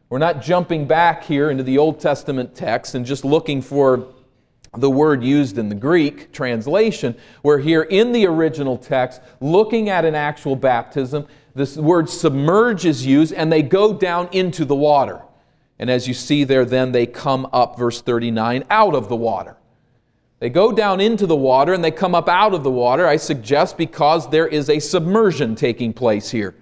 We're 0.10 0.20
not 0.20 0.41
jumping 0.41 0.88
back 0.88 1.24
here 1.24 1.52
into 1.52 1.63
the 1.63 1.78
Old 1.78 2.00
Testament 2.00 2.56
text 2.56 2.96
and 2.96 3.06
just 3.06 3.26
looking 3.26 3.62
for 3.62 4.08
the 4.79 4.89
word 4.89 5.23
used 5.23 5.57
in 5.57 5.69
the 5.69 5.75
Greek 5.75 6.31
translation, 6.31 7.15
where 7.41 7.59
here 7.59 7.83
in 7.83 8.11
the 8.11 8.25
original 8.25 8.77
text, 8.77 9.21
looking 9.39 9.89
at 9.89 10.05
an 10.05 10.15
actual 10.15 10.55
baptism, 10.55 11.27
this 11.55 11.75
word 11.75 12.09
submerge 12.09 12.85
is 12.85 13.05
used 13.05 13.33
and 13.33 13.51
they 13.51 13.63
go 13.63 13.93
down 13.93 14.29
into 14.31 14.63
the 14.65 14.75
water. 14.75 15.21
And 15.79 15.89
as 15.89 16.07
you 16.07 16.13
see 16.13 16.43
there, 16.43 16.65
then 16.65 16.91
they 16.91 17.05
come 17.05 17.47
up, 17.53 17.77
verse 17.77 18.01
39, 18.01 18.63
out 18.69 18.95
of 18.95 19.09
the 19.09 19.15
water. 19.15 19.57
They 20.39 20.49
go 20.49 20.71
down 20.71 20.99
into 20.99 21.25
the 21.25 21.35
water 21.35 21.73
and 21.73 21.83
they 21.83 21.91
come 21.91 22.13
up 22.13 22.29
out 22.29 22.53
of 22.53 22.63
the 22.63 22.71
water, 22.71 23.07
I 23.07 23.17
suggest, 23.17 23.77
because 23.77 24.29
there 24.29 24.47
is 24.47 24.69
a 24.69 24.79
submersion 24.79 25.55
taking 25.55 25.93
place 25.93 26.29
here. 26.29 26.55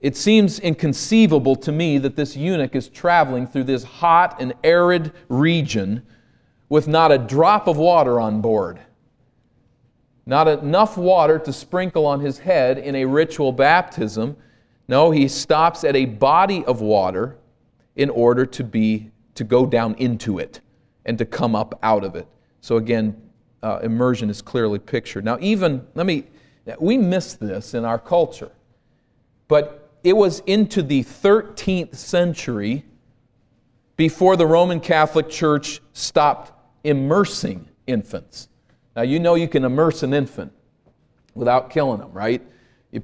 It 0.00 0.16
seems 0.16 0.58
inconceivable 0.58 1.56
to 1.56 1.72
me 1.72 1.98
that 1.98 2.16
this 2.16 2.34
eunuch 2.34 2.74
is 2.74 2.88
traveling 2.88 3.46
through 3.46 3.64
this 3.64 3.84
hot 3.84 4.40
and 4.40 4.54
arid 4.64 5.12
region 5.28 6.06
with 6.70 6.88
not 6.88 7.12
a 7.12 7.18
drop 7.18 7.66
of 7.66 7.76
water 7.76 8.18
on 8.18 8.40
board, 8.40 8.80
not 10.24 10.48
enough 10.48 10.96
water 10.96 11.38
to 11.38 11.52
sprinkle 11.52 12.06
on 12.06 12.20
his 12.20 12.38
head 12.38 12.78
in 12.78 12.94
a 12.94 13.04
ritual 13.04 13.52
baptism. 13.52 14.36
No, 14.88 15.10
he 15.10 15.28
stops 15.28 15.84
at 15.84 15.94
a 15.94 16.06
body 16.06 16.64
of 16.64 16.80
water 16.80 17.36
in 17.96 18.08
order 18.08 18.46
to 18.46 18.64
be 18.64 19.10
to 19.34 19.44
go 19.44 19.66
down 19.66 19.94
into 19.96 20.38
it 20.38 20.60
and 21.04 21.18
to 21.18 21.24
come 21.26 21.54
up 21.54 21.78
out 21.82 22.04
of 22.04 22.14
it. 22.14 22.26
So 22.60 22.76
again, 22.76 23.20
uh, 23.62 23.80
immersion 23.82 24.30
is 24.30 24.40
clearly 24.40 24.78
pictured. 24.78 25.24
Now, 25.24 25.38
even 25.40 25.86
let 25.94 26.06
me 26.06 26.24
we 26.78 26.96
miss 26.96 27.34
this 27.34 27.74
in 27.74 27.84
our 27.84 27.98
culture, 27.98 28.52
but 29.48 29.90
it 30.04 30.12
was 30.12 30.40
into 30.46 30.82
the 30.82 31.02
13th 31.02 31.96
century 31.96 32.84
before 33.96 34.36
the 34.36 34.46
Roman 34.46 34.78
Catholic 34.78 35.28
Church 35.28 35.80
stopped 35.92 36.52
immersing 36.84 37.68
infants. 37.86 38.48
Now, 38.96 39.02
you 39.02 39.18
know 39.18 39.34
you 39.34 39.48
can 39.48 39.64
immerse 39.64 40.02
an 40.02 40.12
infant 40.12 40.52
without 41.34 41.70
killing 41.70 42.00
them, 42.00 42.12
right? 42.12 42.42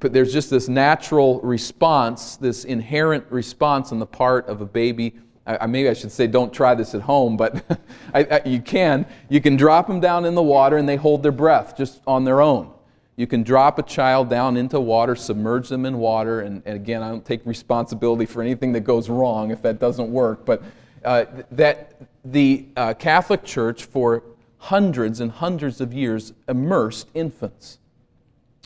Put, 0.01 0.13
there's 0.13 0.33
just 0.33 0.51
this 0.51 0.69
natural 0.69 1.41
response, 1.43 2.37
this 2.37 2.65
inherent 2.65 3.25
response 3.31 3.93
on 3.93 3.99
the 3.99 4.07
part 4.07 4.49
of 4.49 4.61
a 4.61 4.67
baby. 4.67 5.15
I, 5.47 5.67
maybe 5.67 5.89
I 5.89 5.95
should 5.95 6.11
say 6.11 6.27
don't 6.27 6.53
try 6.53 6.75
this 6.75 6.95
at 6.95 7.03
home, 7.03 7.37
but 7.37 7.65
I, 8.15 8.25
I, 8.25 8.43
you 8.45 8.61
can. 8.61 9.07
You 9.29 9.41
can 9.41 9.57
drop 9.57 9.87
them 9.87 10.01
down 10.01 10.25
in 10.25 10.35
the 10.35 10.43
water 10.43 10.77
and 10.77 10.89
they 10.89 10.97
hold 10.97 11.23
their 11.23 11.33
breath 11.33 11.77
just 11.77 12.01
on 12.07 12.25
their 12.25 12.41
own. 12.41 12.73
You 13.15 13.27
can 13.27 13.45
drop 13.45 13.79
a 13.79 13.83
child 13.83 14.29
down 14.29 14.57
into 14.57 14.79
water, 14.79 15.15
submerge 15.15 15.69
them 15.69 15.87
in 15.87 15.99
water, 15.99 16.41
and, 16.41 16.63
and 16.67 16.77
again, 16.77 17.03
I 17.03 17.09
don't 17.09 17.25
take 17.25 17.47
responsibility 17.47 18.27
for 18.27 18.43
anything 18.43 18.73
that 18.73 18.81
goes 18.81 19.09
wrong 19.09 19.51
if 19.51 19.63
that 19.63 19.79
doesn't 19.79 20.11
work, 20.11 20.45
but 20.45 20.63
uh, 21.07 21.25
that 21.53 21.95
the 22.25 22.67
uh, 22.77 22.93
Catholic 22.95 23.45
Church 23.45 23.85
for 23.85 24.25
hundreds 24.59 25.21
and 25.21 25.31
hundreds 25.31 25.81
of 25.81 25.95
years 25.95 26.33
immersed 26.49 27.09
infants 27.15 27.79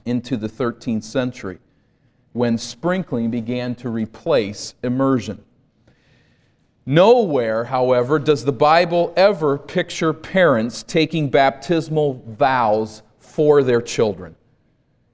into 0.07 0.39
the 0.39 0.49
13th 0.49 1.05
century 1.05 1.59
when 2.33 2.57
sprinkling 2.57 3.31
began 3.31 3.75
to 3.75 3.91
replace 3.91 4.75
immersion. 4.83 5.45
Nowhere, 6.87 7.65
however, 7.65 8.19
does 8.19 8.47
the 8.47 8.53
Bible 8.53 9.13
ever 9.17 9.59
picture 9.59 10.15
parents 10.15 10.83
taking 10.83 11.29
baptismal 11.29 12.25
vows 12.27 13.03
for 13.19 13.63
their 13.63 13.83
children. 13.83 14.35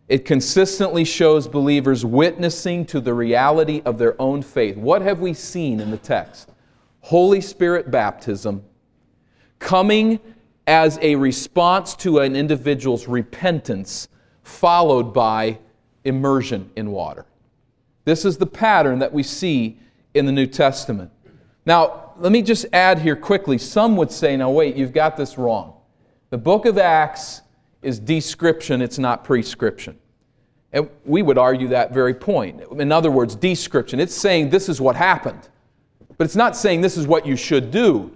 It 0.09 0.25
consistently 0.25 1.05
shows 1.05 1.49
believers 1.49 2.05
witnessing 2.05 2.87
to 2.87 3.01
the 3.01 3.13
reality 3.13 3.83
of 3.85 3.99
their 3.99 4.21
own 4.23 4.43
faith. 4.43 4.77
What 4.77 5.03
have 5.03 5.19
we 5.19 5.35
seen 5.35 5.81
in 5.81 5.91
the 5.91 5.97
text? 5.97 6.53
Holy 7.07 7.41
Spirit 7.41 7.89
baptism 7.89 8.65
coming 9.61 10.19
as 10.67 10.99
a 11.03 11.15
response 11.15 11.95
to 11.95 12.19
an 12.19 12.35
individual's 12.35 13.07
repentance, 13.07 14.09
followed 14.43 15.15
by 15.15 15.57
immersion 16.03 16.69
in 16.75 16.91
water. 16.91 17.25
This 18.07 18.25
is 18.25 18.39
the 18.39 18.47
pattern 18.47 18.99
that 18.99 19.13
we 19.13 19.23
see 19.23 19.79
in 20.15 20.27
the 20.27 20.33
New 20.33 20.49
Testament. 20.49 21.13
Now, 21.65 22.13
let 22.19 22.33
me 22.33 22.43
just 22.43 22.67
add 22.73 22.99
here 22.99 23.15
quickly. 23.15 23.57
Some 23.57 23.97
would 23.99 24.11
say, 24.11 24.37
now 24.37 24.51
wait, 24.51 24.75
you've 24.75 24.93
got 24.93 25.17
this 25.17 25.39
wrong. 25.39 25.75
The 26.31 26.39
book 26.39 26.67
of 26.67 26.77
Acts 26.77 27.43
is 27.83 28.01
description, 28.01 28.83
it's 28.83 28.99
not 28.99 29.23
prescription. 29.23 29.97
And 30.73 30.91
we 31.05 31.23
would 31.23 31.39
argue 31.39 31.69
that 31.69 31.95
very 31.95 32.15
point. 32.15 32.63
In 32.81 32.91
other 32.91 33.13
words, 33.13 33.37
description. 33.37 34.01
It's 34.01 34.13
saying 34.13 34.51
this 34.51 34.69
is 34.69 34.81
what 34.81 34.97
happened, 34.97 35.49
but 36.19 36.25
it's 36.25 36.37
not 36.37 36.57
saying 36.57 36.81
this 36.81 36.97
is 36.97 37.07
what 37.07 37.27
you 37.27 37.37
should 37.37 37.71
do. 37.71 38.11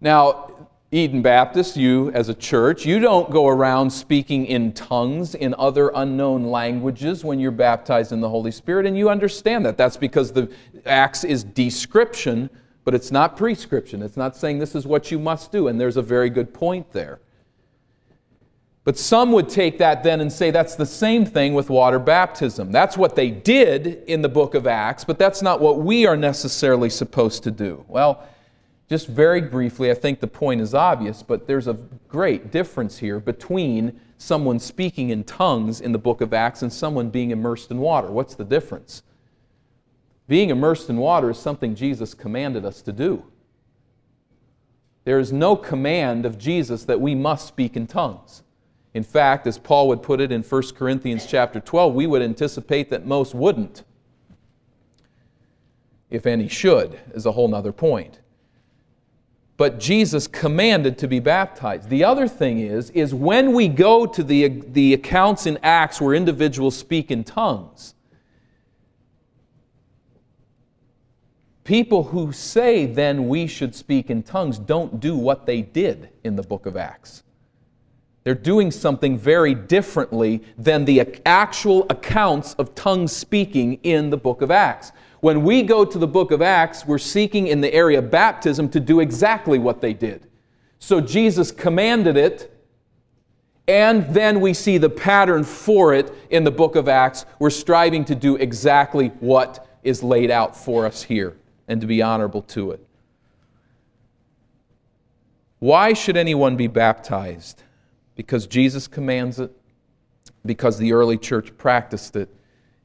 Now, 0.00 0.50
Eden 0.92 1.20
Baptist, 1.20 1.76
you 1.76 2.10
as 2.12 2.28
a 2.28 2.34
church, 2.34 2.86
you 2.86 3.00
don't 3.00 3.30
go 3.30 3.48
around 3.48 3.90
speaking 3.90 4.46
in 4.46 4.72
tongues 4.72 5.34
in 5.34 5.54
other 5.58 5.90
unknown 5.94 6.44
languages 6.44 7.24
when 7.24 7.40
you're 7.40 7.50
baptized 7.50 8.12
in 8.12 8.20
the 8.20 8.28
Holy 8.28 8.52
Spirit, 8.52 8.86
and 8.86 8.96
you 8.96 9.10
understand 9.10 9.66
that. 9.66 9.76
That's 9.76 9.96
because 9.96 10.32
the 10.32 10.50
Acts 10.84 11.24
is 11.24 11.42
description, 11.42 12.48
but 12.84 12.94
it's 12.94 13.10
not 13.10 13.36
prescription. 13.36 14.00
It's 14.00 14.16
not 14.16 14.36
saying 14.36 14.58
this 14.58 14.76
is 14.76 14.86
what 14.86 15.10
you 15.10 15.18
must 15.18 15.50
do, 15.50 15.66
and 15.68 15.80
there's 15.80 15.96
a 15.96 16.02
very 16.02 16.30
good 16.30 16.54
point 16.54 16.92
there. 16.92 17.18
But 18.86 18.96
some 18.96 19.32
would 19.32 19.48
take 19.48 19.78
that 19.78 20.04
then 20.04 20.20
and 20.20 20.32
say 20.32 20.52
that's 20.52 20.76
the 20.76 20.86
same 20.86 21.26
thing 21.26 21.54
with 21.54 21.70
water 21.70 21.98
baptism. 21.98 22.70
That's 22.70 22.96
what 22.96 23.16
they 23.16 23.32
did 23.32 24.04
in 24.06 24.22
the 24.22 24.28
book 24.28 24.54
of 24.54 24.68
Acts, 24.68 25.04
but 25.04 25.18
that's 25.18 25.42
not 25.42 25.60
what 25.60 25.80
we 25.80 26.06
are 26.06 26.16
necessarily 26.16 26.88
supposed 26.88 27.42
to 27.42 27.50
do. 27.50 27.84
Well, 27.88 28.22
just 28.88 29.08
very 29.08 29.40
briefly, 29.40 29.90
I 29.90 29.94
think 29.94 30.20
the 30.20 30.28
point 30.28 30.60
is 30.60 30.72
obvious, 30.72 31.24
but 31.24 31.48
there's 31.48 31.66
a 31.66 31.74
great 32.06 32.52
difference 32.52 32.98
here 32.98 33.18
between 33.18 34.00
someone 34.18 34.60
speaking 34.60 35.10
in 35.10 35.24
tongues 35.24 35.80
in 35.80 35.90
the 35.90 35.98
book 35.98 36.20
of 36.20 36.32
Acts 36.32 36.62
and 36.62 36.72
someone 36.72 37.10
being 37.10 37.32
immersed 37.32 37.72
in 37.72 37.78
water. 37.78 38.12
What's 38.12 38.36
the 38.36 38.44
difference? 38.44 39.02
Being 40.28 40.50
immersed 40.50 40.88
in 40.88 40.98
water 40.98 41.30
is 41.30 41.40
something 41.40 41.74
Jesus 41.74 42.14
commanded 42.14 42.64
us 42.64 42.82
to 42.82 42.92
do. 42.92 43.24
There 45.02 45.18
is 45.18 45.32
no 45.32 45.56
command 45.56 46.24
of 46.24 46.38
Jesus 46.38 46.84
that 46.84 47.00
we 47.00 47.16
must 47.16 47.48
speak 47.48 47.74
in 47.74 47.88
tongues. 47.88 48.44
In 48.96 49.04
fact, 49.04 49.46
as 49.46 49.58
Paul 49.58 49.88
would 49.88 50.02
put 50.02 50.22
it 50.22 50.32
in 50.32 50.42
1 50.42 50.62
Corinthians 50.74 51.26
chapter 51.26 51.60
12, 51.60 51.94
we 51.94 52.06
would 52.06 52.22
anticipate 52.22 52.88
that 52.88 53.04
most 53.04 53.34
wouldn't. 53.34 53.84
If 56.08 56.24
any 56.24 56.48
should, 56.48 56.98
is 57.12 57.26
a 57.26 57.32
whole 57.32 57.48
nother 57.48 57.72
point 57.72 58.20
but 59.56 59.80
Jesus 59.80 60.26
commanded 60.26 60.98
to 60.98 61.08
be 61.08 61.18
baptized. 61.18 61.88
The 61.88 62.04
other 62.04 62.28
thing 62.28 62.60
is, 62.60 62.90
is 62.90 63.14
when 63.14 63.52
we 63.52 63.68
go 63.68 64.04
to 64.06 64.22
the, 64.22 64.48
the 64.48 64.92
accounts 64.92 65.46
in 65.46 65.58
Acts 65.62 66.00
where 66.00 66.14
individuals 66.14 66.76
speak 66.76 67.10
in 67.10 67.24
tongues, 67.24 67.94
people 71.64 72.04
who 72.04 72.32
say 72.32 72.84
then 72.84 73.28
we 73.28 73.46
should 73.46 73.74
speak 73.74 74.10
in 74.10 74.22
tongues 74.22 74.58
don't 74.58 75.00
do 75.00 75.16
what 75.16 75.46
they 75.46 75.62
did 75.62 76.10
in 76.22 76.36
the 76.36 76.42
book 76.42 76.66
of 76.66 76.76
Acts. 76.76 77.22
They're 78.26 78.34
doing 78.34 78.72
something 78.72 79.16
very 79.16 79.54
differently 79.54 80.42
than 80.58 80.84
the 80.84 81.20
actual 81.24 81.86
accounts 81.88 82.54
of 82.54 82.74
tongue 82.74 83.06
speaking 83.06 83.74
in 83.84 84.10
the 84.10 84.16
book 84.16 84.42
of 84.42 84.50
Acts. 84.50 84.90
When 85.20 85.44
we 85.44 85.62
go 85.62 85.84
to 85.84 85.96
the 85.96 86.08
book 86.08 86.32
of 86.32 86.42
Acts, 86.42 86.84
we're 86.84 86.98
seeking 86.98 87.46
in 87.46 87.60
the 87.60 87.72
area 87.72 88.00
of 88.00 88.10
baptism 88.10 88.68
to 88.70 88.80
do 88.80 88.98
exactly 88.98 89.60
what 89.60 89.80
they 89.80 89.94
did. 89.94 90.26
So 90.80 91.00
Jesus 91.00 91.52
commanded 91.52 92.16
it, 92.16 92.52
and 93.68 94.12
then 94.12 94.40
we 94.40 94.54
see 94.54 94.76
the 94.76 94.90
pattern 94.90 95.44
for 95.44 95.94
it 95.94 96.12
in 96.28 96.42
the 96.42 96.50
book 96.50 96.74
of 96.74 96.88
Acts. 96.88 97.26
We're 97.38 97.50
striving 97.50 98.04
to 98.06 98.16
do 98.16 98.34
exactly 98.34 99.10
what 99.20 99.68
is 99.84 100.02
laid 100.02 100.32
out 100.32 100.56
for 100.56 100.84
us 100.84 101.04
here 101.04 101.36
and 101.68 101.80
to 101.80 101.86
be 101.86 102.02
honorable 102.02 102.42
to 102.42 102.72
it. 102.72 102.84
Why 105.60 105.92
should 105.92 106.16
anyone 106.16 106.56
be 106.56 106.66
baptized? 106.66 107.62
Because 108.16 108.46
Jesus 108.46 108.88
commands 108.88 109.38
it, 109.38 109.52
because 110.44 110.78
the 110.78 110.92
early 110.92 111.18
church 111.18 111.56
practiced 111.56 112.16
it, 112.16 112.28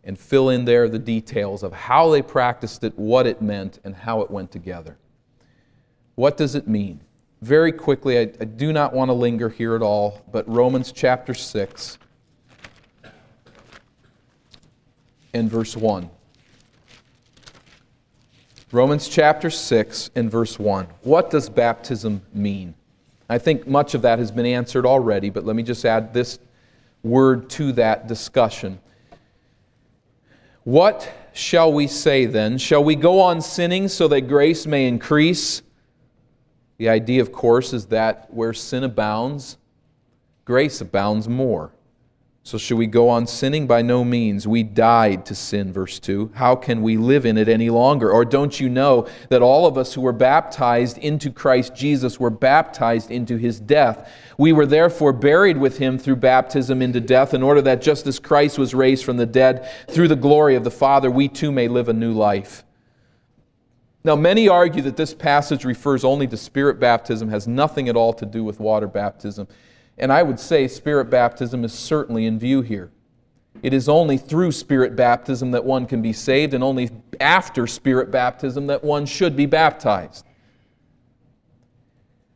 and 0.03 0.17
fill 0.17 0.49
in 0.49 0.65
there 0.65 0.89
the 0.89 0.99
details 0.99 1.63
of 1.63 1.73
how 1.73 2.09
they 2.09 2.21
practiced 2.21 2.83
it, 2.83 2.97
what 2.97 3.27
it 3.27 3.41
meant, 3.41 3.79
and 3.83 3.95
how 3.95 4.21
it 4.21 4.29
went 4.29 4.51
together. 4.51 4.97
What 6.15 6.37
does 6.37 6.55
it 6.55 6.67
mean? 6.67 7.01
Very 7.41 7.71
quickly, 7.71 8.19
I, 8.19 8.21
I 8.21 8.45
do 8.45 8.71
not 8.71 8.93
want 8.93 9.09
to 9.09 9.13
linger 9.13 9.49
here 9.49 9.75
at 9.75 9.81
all, 9.81 10.23
but 10.31 10.47
Romans 10.47 10.91
chapter 10.91 11.33
6 11.33 11.97
and 15.33 15.49
verse 15.49 15.75
1. 15.75 16.09
Romans 18.71 19.07
chapter 19.07 19.49
6 19.49 20.11
and 20.15 20.31
verse 20.31 20.57
1. 20.57 20.87
What 21.01 21.29
does 21.29 21.49
baptism 21.49 22.21
mean? 22.33 22.75
I 23.31 23.37
think 23.37 23.65
much 23.65 23.93
of 23.93 24.01
that 24.01 24.19
has 24.19 24.29
been 24.29 24.45
answered 24.45 24.85
already, 24.85 25.29
but 25.29 25.45
let 25.45 25.55
me 25.55 25.63
just 25.63 25.85
add 25.85 26.13
this 26.13 26.37
word 27.01 27.49
to 27.51 27.71
that 27.71 28.05
discussion. 28.05 28.77
What 30.65 31.09
shall 31.31 31.71
we 31.71 31.87
say 31.87 32.25
then? 32.25 32.57
Shall 32.57 32.83
we 32.83 32.97
go 32.97 33.21
on 33.21 33.39
sinning 33.39 33.87
so 33.87 34.09
that 34.09 34.27
grace 34.27 34.67
may 34.67 34.85
increase? 34.85 35.61
The 36.77 36.89
idea, 36.89 37.21
of 37.21 37.31
course, 37.31 37.71
is 37.71 37.85
that 37.85 38.27
where 38.33 38.51
sin 38.51 38.83
abounds, 38.83 39.57
grace 40.43 40.81
abounds 40.81 41.29
more. 41.29 41.71
So, 42.43 42.58
should 42.58 42.80
we 42.80 42.88
go 42.88 43.08
on 43.08 43.27
sinning? 43.27 43.67
By 43.67 43.84
no 43.84 44.04
means. 44.04 44.47
We 44.47 44.63
died 44.63 45.27
to 45.27 45.36
sin, 45.36 45.71
verse 45.71 45.99
2. 45.99 46.32
How 46.34 46.56
can 46.56 46.82
we 46.82 46.97
live 46.97 47.23
in 47.23 47.38
it 47.38 47.47
any 47.47 47.69
longer? 47.69 48.12
Or 48.12 48.25
don't 48.25 48.60
you 48.60 48.67
know 48.67 49.08
that 49.30 49.43
all 49.43 49.67
of 49.67 49.77
us 49.77 49.93
who 49.93 50.01
were 50.01 50.12
baptized 50.12 50.97
into 50.97 51.30
Christ 51.30 51.75
Jesus 51.75 52.19
were 52.19 52.32
baptized 52.32 53.12
into 53.12 53.38
his 53.38 53.60
death? 53.60 54.12
We 54.39 54.54
were 54.54 54.65
therefore 54.65 55.13
buried 55.13 55.58
with 55.58 55.77
him 55.77 55.99
through 55.99 56.15
baptism 56.15 56.82
into 56.82 56.99
death, 56.99 57.36
in 57.36 57.43
order 57.43 57.62
that 57.62 57.80
just 57.80 58.08
as 58.08 58.17
Christ 58.17 58.58
was 58.58 58.73
raised 58.73 59.06
from 59.06 59.17
the 59.17 59.27
dead 59.27 59.69
through 59.88 60.08
the 60.08 60.15
glory 60.15 60.56
of 60.56 60.63
the 60.63 60.71
Father, 60.71 61.12
we 61.12 61.27
too 61.27 61.51
may 61.51 61.67
live 61.67 61.89
a 61.89 61.93
new 61.93 62.12
life. 62.12 62.63
Now, 64.04 64.15
many 64.15 64.49
argue 64.49 64.82
that 64.82 64.97
this 64.97 65.13
passage 65.13 65.63
refers 65.63 66.04
only 66.04 66.25
to 66.25 66.38
spirit 66.38 66.80
baptism, 66.80 67.30
has 67.30 67.47
nothing 67.47 67.88
at 67.88 67.95
all 67.95 68.13
to 68.13 68.25
do 68.25 68.43
with 68.43 68.60
water 68.60 68.88
baptism. 68.88 69.47
And 69.97 70.12
I 70.12 70.23
would 70.23 70.39
say 70.39 70.67
spirit 70.67 71.06
baptism 71.06 71.63
is 71.63 71.73
certainly 71.73 72.25
in 72.25 72.39
view 72.39 72.62
here. 72.62 72.91
It 73.62 73.73
is 73.73 73.88
only 73.88 74.17
through 74.17 74.54
spirit 74.54 74.95
baptism 74.95 75.51
that 75.51 75.63
one 75.63 75.86
can 75.86 76.01
be 76.01 76.13
saved, 76.13 76.54
and 76.54 76.63
only 76.63 76.89
after 77.19 77.67
spirit 77.67 78.10
baptism 78.10 78.67
that 78.67 78.84
one 78.84 79.06
should 79.06 79.36
be 79.36 79.45
baptized. 79.45 80.25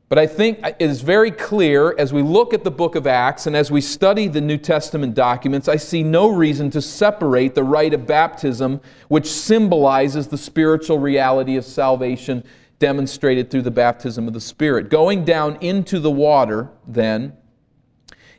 But 0.08 0.20
I 0.20 0.28
think 0.28 0.60
it 0.64 0.76
is 0.80 1.02
very 1.02 1.32
clear 1.32 1.96
as 1.98 2.14
we 2.14 2.22
look 2.22 2.54
at 2.54 2.64
the 2.64 2.70
book 2.70 2.96
of 2.96 3.08
Acts 3.08 3.48
and 3.48 3.56
as 3.56 3.72
we 3.72 3.82
study 3.82 4.28
the 4.28 4.40
New 4.40 4.58
Testament 4.58 5.16
documents, 5.16 5.68
I 5.68 5.78
see 5.78 6.04
no 6.04 6.30
reason 6.30 6.70
to 6.72 6.82
separate 6.82 7.56
the 7.56 7.64
rite 7.64 7.94
of 7.94 8.06
baptism, 8.06 8.82
which 9.08 9.26
symbolizes 9.26 10.28
the 10.28 10.38
spiritual 10.38 11.00
reality 11.00 11.58
of 11.58 11.66
salvation 11.66 12.44
demonstrated 12.78 13.50
through 13.50 13.64
the 13.64 13.72
baptism 13.72 14.28
of 14.28 14.34
the 14.34 14.42
Spirit. 14.42 14.90
Going 14.90 15.26
down 15.26 15.58
into 15.62 16.00
the 16.00 16.12
water, 16.12 16.70
then, 16.88 17.34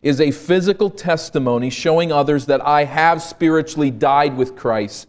is 0.06 0.20
a 0.20 0.30
physical 0.30 0.88
testimony 0.88 1.68
showing 1.68 2.12
others 2.12 2.46
that 2.46 2.64
I 2.64 2.84
have 2.84 3.20
spiritually 3.20 3.90
died 3.90 4.36
with 4.36 4.54
Christ 4.54 5.08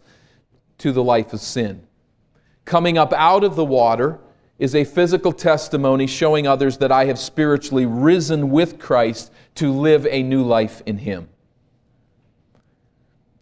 to 0.78 0.90
the 0.90 1.04
life 1.04 1.32
of 1.32 1.38
sin. 1.38 1.86
Coming 2.64 2.98
up 2.98 3.12
out 3.12 3.44
of 3.44 3.54
the 3.54 3.64
water 3.64 4.18
is 4.58 4.74
a 4.74 4.82
physical 4.82 5.30
testimony 5.30 6.08
showing 6.08 6.48
others 6.48 6.78
that 6.78 6.90
I 6.90 7.04
have 7.04 7.16
spiritually 7.20 7.86
risen 7.86 8.50
with 8.50 8.80
Christ 8.80 9.30
to 9.54 9.70
live 9.70 10.04
a 10.10 10.24
new 10.24 10.42
life 10.42 10.82
in 10.84 10.98
Him. 10.98 11.28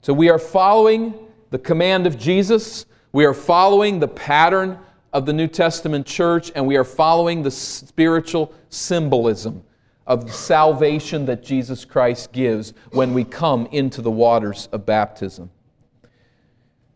So 0.02 0.12
we 0.12 0.28
are 0.28 0.38
following 0.38 1.14
the 1.48 1.58
command 1.58 2.06
of 2.06 2.18
Jesus, 2.18 2.84
we 3.12 3.24
are 3.24 3.32
following 3.32 3.98
the 3.98 4.08
pattern 4.08 4.78
of 5.14 5.24
the 5.24 5.32
New 5.32 5.48
Testament 5.48 6.04
church, 6.04 6.52
and 6.54 6.66
we 6.66 6.76
are 6.76 6.84
following 6.84 7.42
the 7.42 7.50
spiritual 7.50 8.52
symbolism 8.68 9.64
of 10.06 10.26
the 10.26 10.32
salvation 10.32 11.26
that 11.26 11.42
Jesus 11.42 11.84
Christ 11.84 12.32
gives 12.32 12.72
when 12.92 13.12
we 13.12 13.24
come 13.24 13.66
into 13.72 14.02
the 14.02 14.10
waters 14.10 14.68
of 14.72 14.86
baptism. 14.86 15.50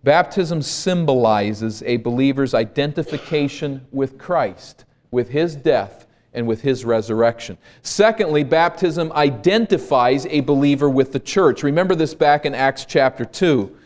Baptism 0.02 0.62
symbolizes 0.62 1.82
a 1.82 1.98
believer's 1.98 2.54
identification 2.54 3.86
with 3.90 4.16
Christ, 4.16 4.84
with 5.10 5.28
his 5.28 5.56
death, 5.56 6.06
and 6.32 6.46
with 6.46 6.62
his 6.62 6.84
resurrection. 6.84 7.58
Secondly, 7.82 8.44
baptism 8.44 9.12
identifies 9.12 10.26
a 10.26 10.40
believer 10.40 10.88
with 10.88 11.12
the 11.12 11.18
church. 11.18 11.62
Remember 11.62 11.94
this 11.94 12.14
back 12.14 12.46
in 12.46 12.54
Acts 12.54 12.84
chapter 12.84 13.24
2. 13.24 13.76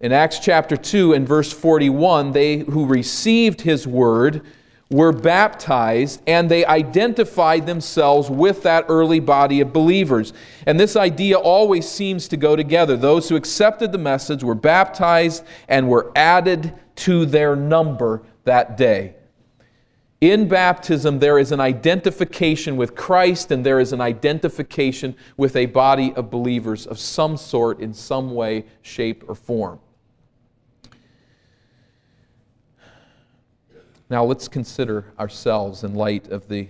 In 0.00 0.12
Acts 0.12 0.38
chapter 0.38 0.76
2 0.76 1.14
and 1.14 1.26
verse 1.26 1.52
41, 1.52 2.32
they 2.32 2.58
who 2.58 2.86
received 2.86 3.60
his 3.60 3.86
word 3.86 4.42
were 4.90 5.12
baptized 5.12 6.22
and 6.26 6.50
they 6.50 6.64
identified 6.66 7.66
themselves 7.66 8.30
with 8.30 8.62
that 8.62 8.84
early 8.88 9.20
body 9.20 9.60
of 9.60 9.72
believers. 9.72 10.32
And 10.66 10.78
this 10.78 10.96
idea 10.96 11.38
always 11.38 11.88
seems 11.88 12.28
to 12.28 12.36
go 12.36 12.54
together. 12.54 12.96
Those 12.96 13.28
who 13.28 13.36
accepted 13.36 13.92
the 13.92 13.98
message 13.98 14.44
were 14.44 14.54
baptized 14.54 15.44
and 15.68 15.88
were 15.88 16.12
added 16.14 16.74
to 16.96 17.26
their 17.26 17.56
number 17.56 18.22
that 18.44 18.76
day. 18.76 19.14
In 20.20 20.48
baptism, 20.48 21.18
there 21.18 21.38
is 21.38 21.52
an 21.52 21.60
identification 21.60 22.76
with 22.76 22.94
Christ 22.94 23.50
and 23.50 23.64
there 23.64 23.80
is 23.80 23.92
an 23.92 24.00
identification 24.00 25.16
with 25.36 25.56
a 25.56 25.66
body 25.66 26.14
of 26.14 26.30
believers 26.30 26.86
of 26.86 26.98
some 26.98 27.36
sort, 27.36 27.80
in 27.80 27.92
some 27.92 28.34
way, 28.34 28.64
shape, 28.80 29.24
or 29.28 29.34
form. 29.34 29.80
Now, 34.14 34.22
let's 34.22 34.46
consider 34.46 35.06
ourselves 35.18 35.82
in 35.82 35.96
light 35.96 36.28
of 36.28 36.46
the 36.46 36.68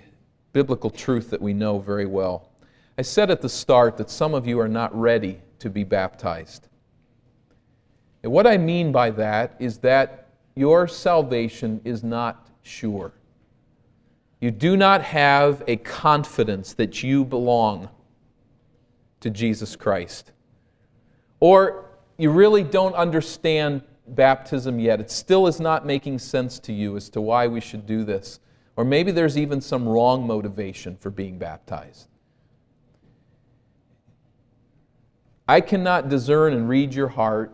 biblical 0.55 0.89
truth 0.89 1.29
that 1.29 1.43
we 1.43 1.53
know 1.53 1.79
very 1.79 2.07
well. 2.07 2.49
I 2.97 3.03
said 3.03 3.31
at 3.31 3.43
the 3.43 3.51
start 3.51 3.99
that 3.99 4.09
some 4.09 4.33
of 4.33 4.47
you 4.47 4.59
are 4.61 4.67
not 4.67 4.99
ready 4.99 5.43
to 5.59 5.69
be 5.69 5.85
baptized. 5.85 6.69
And 8.23 8.33
what 8.33 8.47
I 8.47 8.57
mean 8.57 8.93
by 8.93 9.11
that 9.11 9.57
is 9.59 9.77
that 9.81 10.31
your 10.55 10.89
salvation 10.89 11.83
is 11.85 12.03
not 12.03 12.49
sure. 12.63 13.13
You 14.41 14.51
do 14.51 14.75
not 14.75 15.03
have 15.03 15.63
a 15.69 15.77
confidence 15.77 16.73
that 16.73 17.03
you 17.03 17.27
belong 17.27 17.91
to 19.21 19.29
Jesus 19.29 19.77
Christ. 19.77 20.33
Or 21.41 21.91
you 22.17 22.31
really 22.31 22.63
don't 22.63 22.95
understand 22.95 23.83
baptism 24.09 24.79
yet. 24.79 25.01
It 25.01 25.11
still 25.11 25.47
is 25.47 25.61
not 25.61 25.87
making 25.87 26.19
sense 26.19 26.59
to 26.61 26.73
you 26.73 26.97
as 26.97 27.09
to 27.11 27.21
why 27.21 27.47
we 27.47 27.61
should 27.61 27.87
do 27.87 28.05
this. 28.05 28.41
Or 28.77 28.85
maybe 28.85 29.13
there's 29.13 29.39
even 29.39 29.61
some 29.61 29.89
wrong 29.89 30.27
motivation 30.27 30.97
for 30.97 31.11
being 31.11 31.39
baptized. 31.39 32.09
I 35.47 35.61
cannot 35.61 36.09
discern 36.09 36.55
and 36.55 36.69
read 36.69 36.95
your 36.95 37.09
heart, 37.09 37.53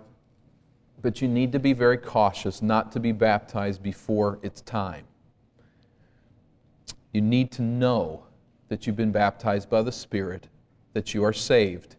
but 1.03 1.21
you 1.21 1.29
need 1.29 1.53
to 1.53 1.59
be 1.59 1.73
very 1.73 1.99
cautious 1.99 2.63
not 2.63 2.93
to 2.93 3.01
be 3.01 3.13
baptized 3.13 3.83
before 3.83 4.39
it's 4.43 4.61
time. 4.61 5.05
You 7.13 7.21
need 7.21 7.51
to 7.53 7.63
know 7.63 8.25
that 8.69 8.87
you've 8.87 8.97
been 8.97 9.11
baptized 9.11 9.69
by 9.69 9.83
the 9.83 9.91
Spirit, 9.91 10.49
that 10.93 11.13
you 11.13 11.25
are 11.25 11.33
saved, 11.33 11.97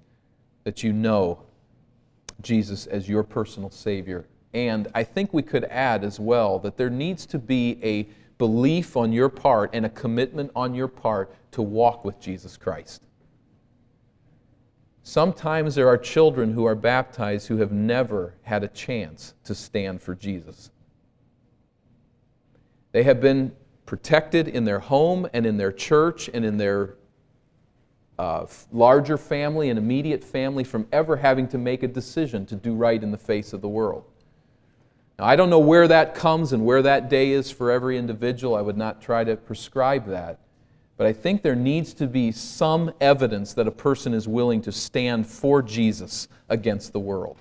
that 0.64 0.84
you 0.84 0.94
know 0.94 1.44
Jesus 2.42 2.88
as 2.88 3.10
your 3.10 3.24
personal 3.24 3.70
Savior. 3.70 4.26
And 4.54 4.90
I 4.94 5.04
think 5.04 5.34
we 5.34 5.42
could 5.42 5.64
add 5.66 6.04
as 6.04 6.20
well 6.20 6.60
that 6.60 6.78
there 6.78 6.90
needs 6.90 7.26
to 7.28 7.40
be 7.40 7.80
a 7.84 8.08
belief 8.38 8.98
on 8.98 9.14
your 9.14 9.30
part 9.30 9.70
and 9.74 9.86
a 9.86 9.90
commitment 9.90 10.52
on 10.56 10.74
your 10.74 10.88
part 10.88 11.34
to 11.52 11.62
walk 11.62 12.04
with 12.04 12.20
Jesus 12.20 12.58
Christ. 12.58 13.04
Sometimes 15.04 15.76
there 15.76 15.88
are 15.88 15.98
children 15.98 16.54
who 16.54 16.66
are 16.66 16.76
baptized 16.76 17.48
who 17.48 17.58
have 17.58 17.72
never 17.72 18.36
had 18.44 18.64
a 18.64 18.68
chance 18.68 19.34
to 19.46 19.56
stand 19.56 20.02
for 20.02 20.16
Jesus. 20.16 20.70
They 22.92 23.04
have 23.04 23.22
been 23.22 23.54
protected 23.86 24.48
in 24.48 24.64
their 24.64 24.80
home 24.80 25.28
and 25.34 25.46
in 25.46 25.58
their 25.58 25.72
church 25.72 26.30
and 26.34 26.46
in 26.46 26.58
their 26.58 26.96
uh, 28.20 28.46
larger 28.72 29.18
family 29.18 29.70
and 29.70 29.80
immediate 29.80 30.24
family 30.24 30.64
from 30.64 30.88
ever 30.92 31.16
having 31.16 31.48
to 31.48 31.58
make 31.58 31.84
a 31.84 31.88
decision 31.88 32.46
to 32.46 32.56
do 32.56 32.76
right 32.76 33.02
in 33.02 33.12
the 33.12 33.18
face 33.18 33.54
of 33.54 33.62
the 33.62 33.70
world. 33.70 34.11
Now, 35.22 35.28
I 35.28 35.36
don't 35.36 35.52
know 35.52 35.60
where 35.60 35.88
that 35.88 36.16
comes 36.16 36.52
and 36.52 36.66
where 36.66 36.82
that 36.82 37.08
day 37.08 37.30
is 37.30 37.52
for 37.52 37.70
every 37.70 37.96
individual. 37.96 38.56
I 38.56 38.62
would 38.62 38.76
not 38.76 39.04
try 39.04 39.24
to 39.24 39.36
prescribe 39.36 40.08
that. 40.08 40.40
But 40.98 41.06
I 41.06 41.14
think 41.14 41.44
there 41.44 41.56
needs 41.56 41.94
to 41.96 42.08
be 42.08 42.32
some 42.32 42.92
evidence 43.00 43.54
that 43.54 43.68
a 43.68 43.72
person 43.72 44.16
is 44.16 44.28
willing 44.28 44.64
to 44.64 44.72
stand 44.72 45.28
for 45.28 45.62
Jesus 45.62 46.28
against 46.50 46.92
the 46.92 47.00
world 47.00 47.38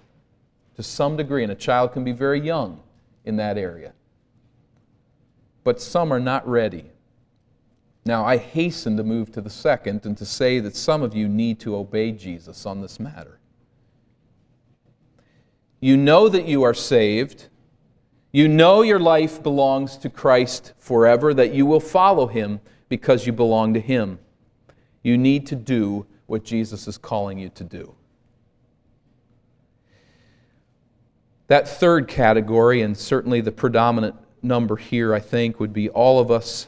to 0.76 0.82
some 0.82 1.16
degree. 1.16 1.42
And 1.42 1.50
a 1.50 1.54
child 1.54 1.94
can 1.94 2.04
be 2.04 2.12
very 2.12 2.38
young 2.38 2.82
in 3.24 3.36
that 3.36 3.56
area. 3.56 3.94
But 5.64 5.80
some 5.80 6.12
are 6.12 6.20
not 6.20 6.46
ready. 6.46 6.84
Now, 8.04 8.26
I 8.26 8.36
hasten 8.36 8.98
to 8.98 9.04
move 9.04 9.32
to 9.32 9.40
the 9.40 9.48
second 9.48 10.04
and 10.04 10.18
to 10.18 10.26
say 10.26 10.60
that 10.60 10.76
some 10.76 11.02
of 11.02 11.14
you 11.14 11.30
need 11.30 11.58
to 11.60 11.76
obey 11.76 12.12
Jesus 12.12 12.66
on 12.66 12.82
this 12.82 13.00
matter. 13.00 13.40
You 15.80 15.96
know 15.96 16.28
that 16.28 16.44
you 16.44 16.62
are 16.62 16.74
saved. 16.74 17.46
You 18.32 18.46
know 18.46 18.82
your 18.82 19.00
life 19.00 19.42
belongs 19.42 19.96
to 19.98 20.08
Christ 20.08 20.72
forever, 20.78 21.34
that 21.34 21.52
you 21.52 21.66
will 21.66 21.80
follow 21.80 22.26
him 22.26 22.60
because 22.90 23.24
you 23.24 23.32
belong 23.32 23.72
to 23.72 23.80
Him. 23.80 24.18
You 25.02 25.16
need 25.16 25.46
to 25.46 25.56
do 25.56 26.04
what 26.26 26.44
Jesus 26.44 26.86
is 26.86 26.98
calling 26.98 27.38
you 27.38 27.48
to 27.50 27.64
do. 27.64 27.94
That 31.46 31.66
third 31.66 32.06
category, 32.06 32.82
and 32.82 32.96
certainly 32.96 33.40
the 33.40 33.52
predominant 33.52 34.16
number 34.42 34.76
here, 34.76 35.14
I 35.14 35.20
think, 35.20 35.58
would 35.58 35.72
be 35.72 35.88
all 35.88 36.20
of 36.20 36.30
us 36.30 36.66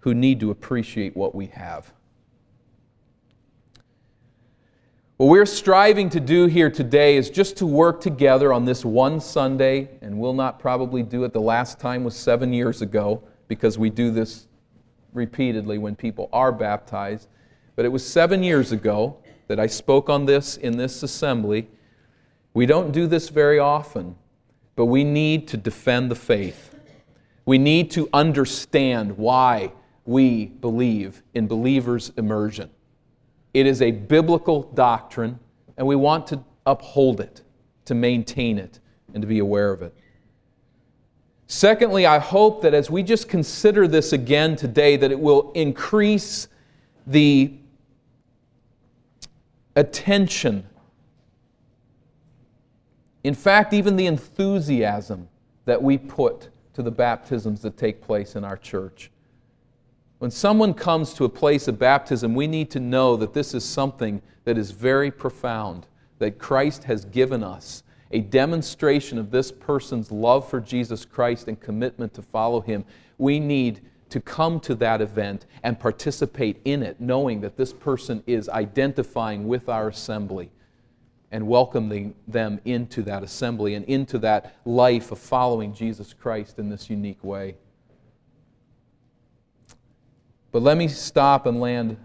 who 0.00 0.12
need 0.12 0.40
to 0.40 0.50
appreciate 0.50 1.16
what 1.16 1.34
we 1.34 1.46
have. 1.46 1.92
What 5.16 5.26
we're 5.28 5.46
striving 5.46 6.10
to 6.10 6.18
do 6.18 6.46
here 6.46 6.68
today 6.68 7.16
is 7.16 7.30
just 7.30 7.56
to 7.58 7.66
work 7.66 8.00
together 8.00 8.52
on 8.52 8.64
this 8.64 8.84
one 8.84 9.20
Sunday, 9.20 9.88
and 10.00 10.18
we'll 10.18 10.32
not 10.32 10.58
probably 10.58 11.04
do 11.04 11.22
it. 11.22 11.32
The 11.32 11.40
last 11.40 11.78
time 11.78 12.02
was 12.02 12.16
seven 12.16 12.52
years 12.52 12.82
ago 12.82 13.22
because 13.46 13.78
we 13.78 13.90
do 13.90 14.10
this 14.10 14.48
repeatedly 15.12 15.78
when 15.78 15.94
people 15.94 16.28
are 16.32 16.50
baptized. 16.50 17.28
But 17.76 17.84
it 17.84 17.90
was 17.90 18.04
seven 18.04 18.42
years 18.42 18.72
ago 18.72 19.16
that 19.46 19.60
I 19.60 19.68
spoke 19.68 20.10
on 20.10 20.26
this 20.26 20.56
in 20.56 20.78
this 20.78 21.04
assembly. 21.04 21.68
We 22.52 22.66
don't 22.66 22.90
do 22.90 23.06
this 23.06 23.28
very 23.28 23.60
often, 23.60 24.16
but 24.74 24.86
we 24.86 25.04
need 25.04 25.46
to 25.46 25.56
defend 25.56 26.10
the 26.10 26.16
faith. 26.16 26.74
We 27.44 27.58
need 27.58 27.92
to 27.92 28.08
understand 28.12 29.16
why 29.16 29.74
we 30.04 30.46
believe 30.46 31.22
in 31.34 31.46
believers' 31.46 32.10
immersion. 32.16 32.70
It 33.54 33.66
is 33.66 33.80
a 33.80 33.92
biblical 33.92 34.64
doctrine, 34.74 35.38
and 35.76 35.86
we 35.86 35.94
want 35.96 36.26
to 36.28 36.42
uphold 36.66 37.20
it, 37.20 37.42
to 37.84 37.94
maintain 37.94 38.58
it, 38.58 38.80
and 39.14 39.22
to 39.22 39.28
be 39.28 39.38
aware 39.38 39.72
of 39.72 39.80
it. 39.80 39.94
Secondly, 41.46 42.04
I 42.04 42.18
hope 42.18 42.62
that 42.62 42.74
as 42.74 42.90
we 42.90 43.02
just 43.02 43.28
consider 43.28 43.86
this 43.86 44.12
again 44.12 44.56
today, 44.56 44.96
that 44.96 45.12
it 45.12 45.20
will 45.20 45.52
increase 45.52 46.48
the 47.06 47.54
attention, 49.76 50.66
in 53.22 53.34
fact, 53.34 53.72
even 53.72 53.96
the 53.96 54.06
enthusiasm 54.06 55.28
that 55.64 55.80
we 55.80 55.96
put 55.96 56.48
to 56.72 56.82
the 56.82 56.90
baptisms 56.90 57.62
that 57.62 57.76
take 57.76 58.02
place 58.02 58.36
in 58.36 58.44
our 58.44 58.56
church. 58.56 59.10
When 60.24 60.30
someone 60.30 60.72
comes 60.72 61.12
to 61.14 61.26
a 61.26 61.28
place 61.28 61.68
of 61.68 61.78
baptism, 61.78 62.34
we 62.34 62.46
need 62.46 62.70
to 62.70 62.80
know 62.80 63.14
that 63.14 63.34
this 63.34 63.52
is 63.52 63.62
something 63.62 64.22
that 64.44 64.56
is 64.56 64.70
very 64.70 65.10
profound, 65.10 65.86
that 66.18 66.38
Christ 66.38 66.84
has 66.84 67.04
given 67.04 67.44
us 67.44 67.82
a 68.10 68.20
demonstration 68.20 69.18
of 69.18 69.30
this 69.30 69.52
person's 69.52 70.10
love 70.10 70.48
for 70.48 70.62
Jesus 70.62 71.04
Christ 71.04 71.46
and 71.46 71.60
commitment 71.60 72.14
to 72.14 72.22
follow 72.22 72.62
him, 72.62 72.86
we 73.18 73.38
need 73.38 73.82
to 74.08 74.18
come 74.18 74.60
to 74.60 74.74
that 74.76 75.02
event 75.02 75.44
and 75.62 75.78
participate 75.78 76.58
in 76.64 76.82
it, 76.82 76.98
knowing 77.02 77.42
that 77.42 77.58
this 77.58 77.74
person 77.74 78.22
is 78.26 78.48
identifying 78.48 79.46
with 79.46 79.68
our 79.68 79.88
assembly 79.88 80.50
and 81.32 81.46
welcoming 81.46 82.14
them 82.26 82.62
into 82.64 83.02
that 83.02 83.22
assembly 83.22 83.74
and 83.74 83.84
into 83.84 84.16
that 84.20 84.56
life 84.64 85.12
of 85.12 85.18
following 85.18 85.74
Jesus 85.74 86.14
Christ 86.14 86.58
in 86.58 86.70
this 86.70 86.88
unique 86.88 87.22
way. 87.22 87.56
But 90.54 90.62
let 90.62 90.78
me 90.78 90.86
stop 90.86 91.46
and 91.46 91.58
land 91.58 91.96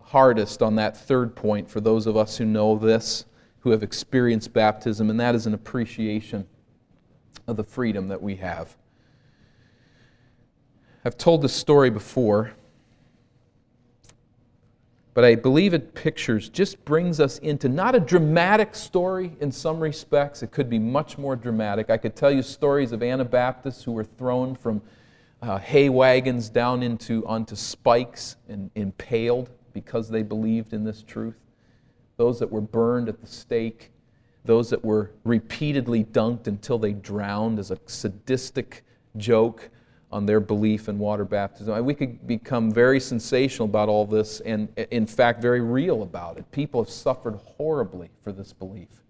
hardest 0.00 0.62
on 0.62 0.76
that 0.76 0.96
third 0.96 1.34
point 1.34 1.68
for 1.68 1.80
those 1.80 2.06
of 2.06 2.16
us 2.16 2.36
who 2.36 2.44
know 2.44 2.78
this 2.78 3.24
who 3.58 3.70
have 3.72 3.82
experienced 3.82 4.52
baptism, 4.52 5.10
and 5.10 5.18
that 5.18 5.34
is 5.34 5.48
an 5.48 5.54
appreciation 5.54 6.46
of 7.48 7.56
the 7.56 7.64
freedom 7.64 8.06
that 8.06 8.22
we 8.22 8.36
have. 8.36 8.76
I've 11.04 11.18
told 11.18 11.42
this 11.42 11.52
story 11.52 11.90
before, 11.90 12.52
but 15.12 15.24
I 15.24 15.34
believe 15.34 15.74
it 15.74 15.96
pictures, 15.96 16.48
just 16.48 16.84
brings 16.84 17.18
us 17.18 17.38
into 17.38 17.68
not 17.68 17.96
a 17.96 18.00
dramatic 18.00 18.76
story 18.76 19.32
in 19.40 19.50
some 19.50 19.80
respects. 19.80 20.44
It 20.44 20.52
could 20.52 20.70
be 20.70 20.78
much 20.78 21.18
more 21.18 21.34
dramatic. 21.34 21.90
I 21.90 21.96
could 21.96 22.14
tell 22.14 22.30
you 22.30 22.42
stories 22.42 22.92
of 22.92 23.02
Anabaptists 23.02 23.82
who 23.82 23.90
were 23.90 24.04
thrown 24.04 24.54
from 24.54 24.80
uh, 25.44 25.58
hay 25.58 25.88
wagons 25.88 26.48
down 26.48 26.82
into 26.82 27.26
onto 27.26 27.54
spikes 27.54 28.36
and 28.48 28.70
impaled 28.74 29.50
because 29.72 30.08
they 30.08 30.22
believed 30.22 30.72
in 30.72 30.84
this 30.84 31.02
truth 31.02 31.36
those 32.16 32.38
that 32.38 32.50
were 32.50 32.60
burned 32.60 33.08
at 33.08 33.20
the 33.20 33.26
stake, 33.26 33.90
those 34.44 34.70
that 34.70 34.84
were 34.84 35.10
repeatedly 35.24 36.04
dunked 36.04 36.46
until 36.46 36.78
they 36.78 36.92
drowned 36.92 37.58
as 37.58 37.72
a 37.72 37.78
sadistic 37.86 38.84
joke 39.16 39.68
on 40.12 40.24
their 40.24 40.38
belief 40.38 40.88
in 40.88 40.96
water 40.96 41.24
baptism. 41.24 41.84
We 41.84 41.92
could 41.92 42.24
become 42.24 42.70
very 42.70 43.00
sensational 43.00 43.66
about 43.66 43.88
all 43.88 44.06
this 44.06 44.38
and, 44.40 44.68
in 44.92 45.06
fact, 45.06 45.42
very 45.42 45.60
real 45.60 46.02
about 46.02 46.38
it. 46.38 46.48
People 46.52 46.82
have 46.84 46.90
suffered 46.90 47.34
horribly 47.34 48.10
for 48.22 48.30
this 48.30 48.52
belief. 48.52 49.02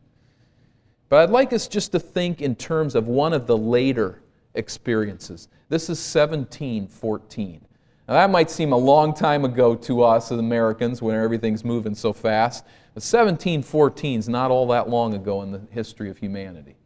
But 1.10 1.24
I'd 1.24 1.30
like 1.30 1.52
us 1.52 1.68
just 1.68 1.92
to 1.92 2.00
think 2.00 2.40
in 2.40 2.56
terms 2.56 2.94
of 2.94 3.06
one 3.06 3.34
of 3.34 3.46
the 3.46 3.56
later 3.56 4.22
experiences. 4.54 5.48
This 5.68 5.84
is 5.84 5.98
1714. 6.14 7.60
Now, 8.06 8.14
that 8.14 8.30
might 8.30 8.50
seem 8.50 8.72
a 8.72 8.76
long 8.76 9.14
time 9.14 9.44
ago 9.44 9.74
to 9.74 10.02
us 10.02 10.30
as 10.30 10.38
Americans 10.38 11.00
when 11.00 11.16
everything's 11.16 11.64
moving 11.64 11.94
so 11.94 12.12
fast, 12.12 12.64
but 12.94 13.02
1714 13.02 14.18
is 14.18 14.28
not 14.28 14.50
all 14.50 14.66
that 14.68 14.88
long 14.88 15.14
ago 15.14 15.42
in 15.42 15.52
the 15.52 15.62
history 15.70 16.10
of 16.10 16.18
humanity. 16.18 16.76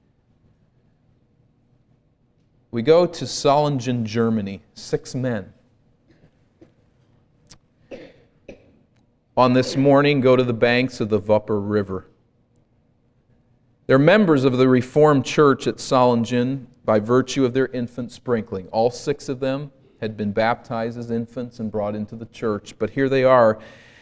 We 2.71 2.83
go 2.83 3.07
to 3.07 3.25
Solingen, 3.25 4.05
Germany, 4.05 4.63
six 4.75 5.15
men. 5.15 5.53
On 9.37 9.53
this 9.53 9.77
morning, 9.77 10.21
go 10.21 10.37
to 10.37 10.45
the 10.45 10.53
banks 10.53 11.01
of 11.01 11.09
the 11.09 11.21
Wupper 11.21 11.61
River. 11.69 12.07
They're 13.87 13.99
members 13.99 14.45
of 14.45 14.59
the 14.59 14.69
Reformed 14.69 15.25
Church 15.25 15.67
at 15.67 15.77
Solingen 15.77 16.67
by 16.89 16.99
virtue 16.99 17.45
of 17.45 17.53
their 17.53 17.67
infant 17.67 18.11
sprinkling. 18.11 18.67
All 18.69 18.91
six 18.91 19.29
of 19.29 19.41
them 19.41 19.71
had 20.01 20.17
been 20.17 20.33
baptized 20.33 20.99
as 20.99 21.11
infants 21.11 21.61
and 21.61 21.71
brought 21.71 21.95
into 21.95 22.17
the 22.17 22.25
church, 22.25 22.77
but 22.79 22.89
here 22.89 23.11
they 23.11 23.25
are 23.25 23.59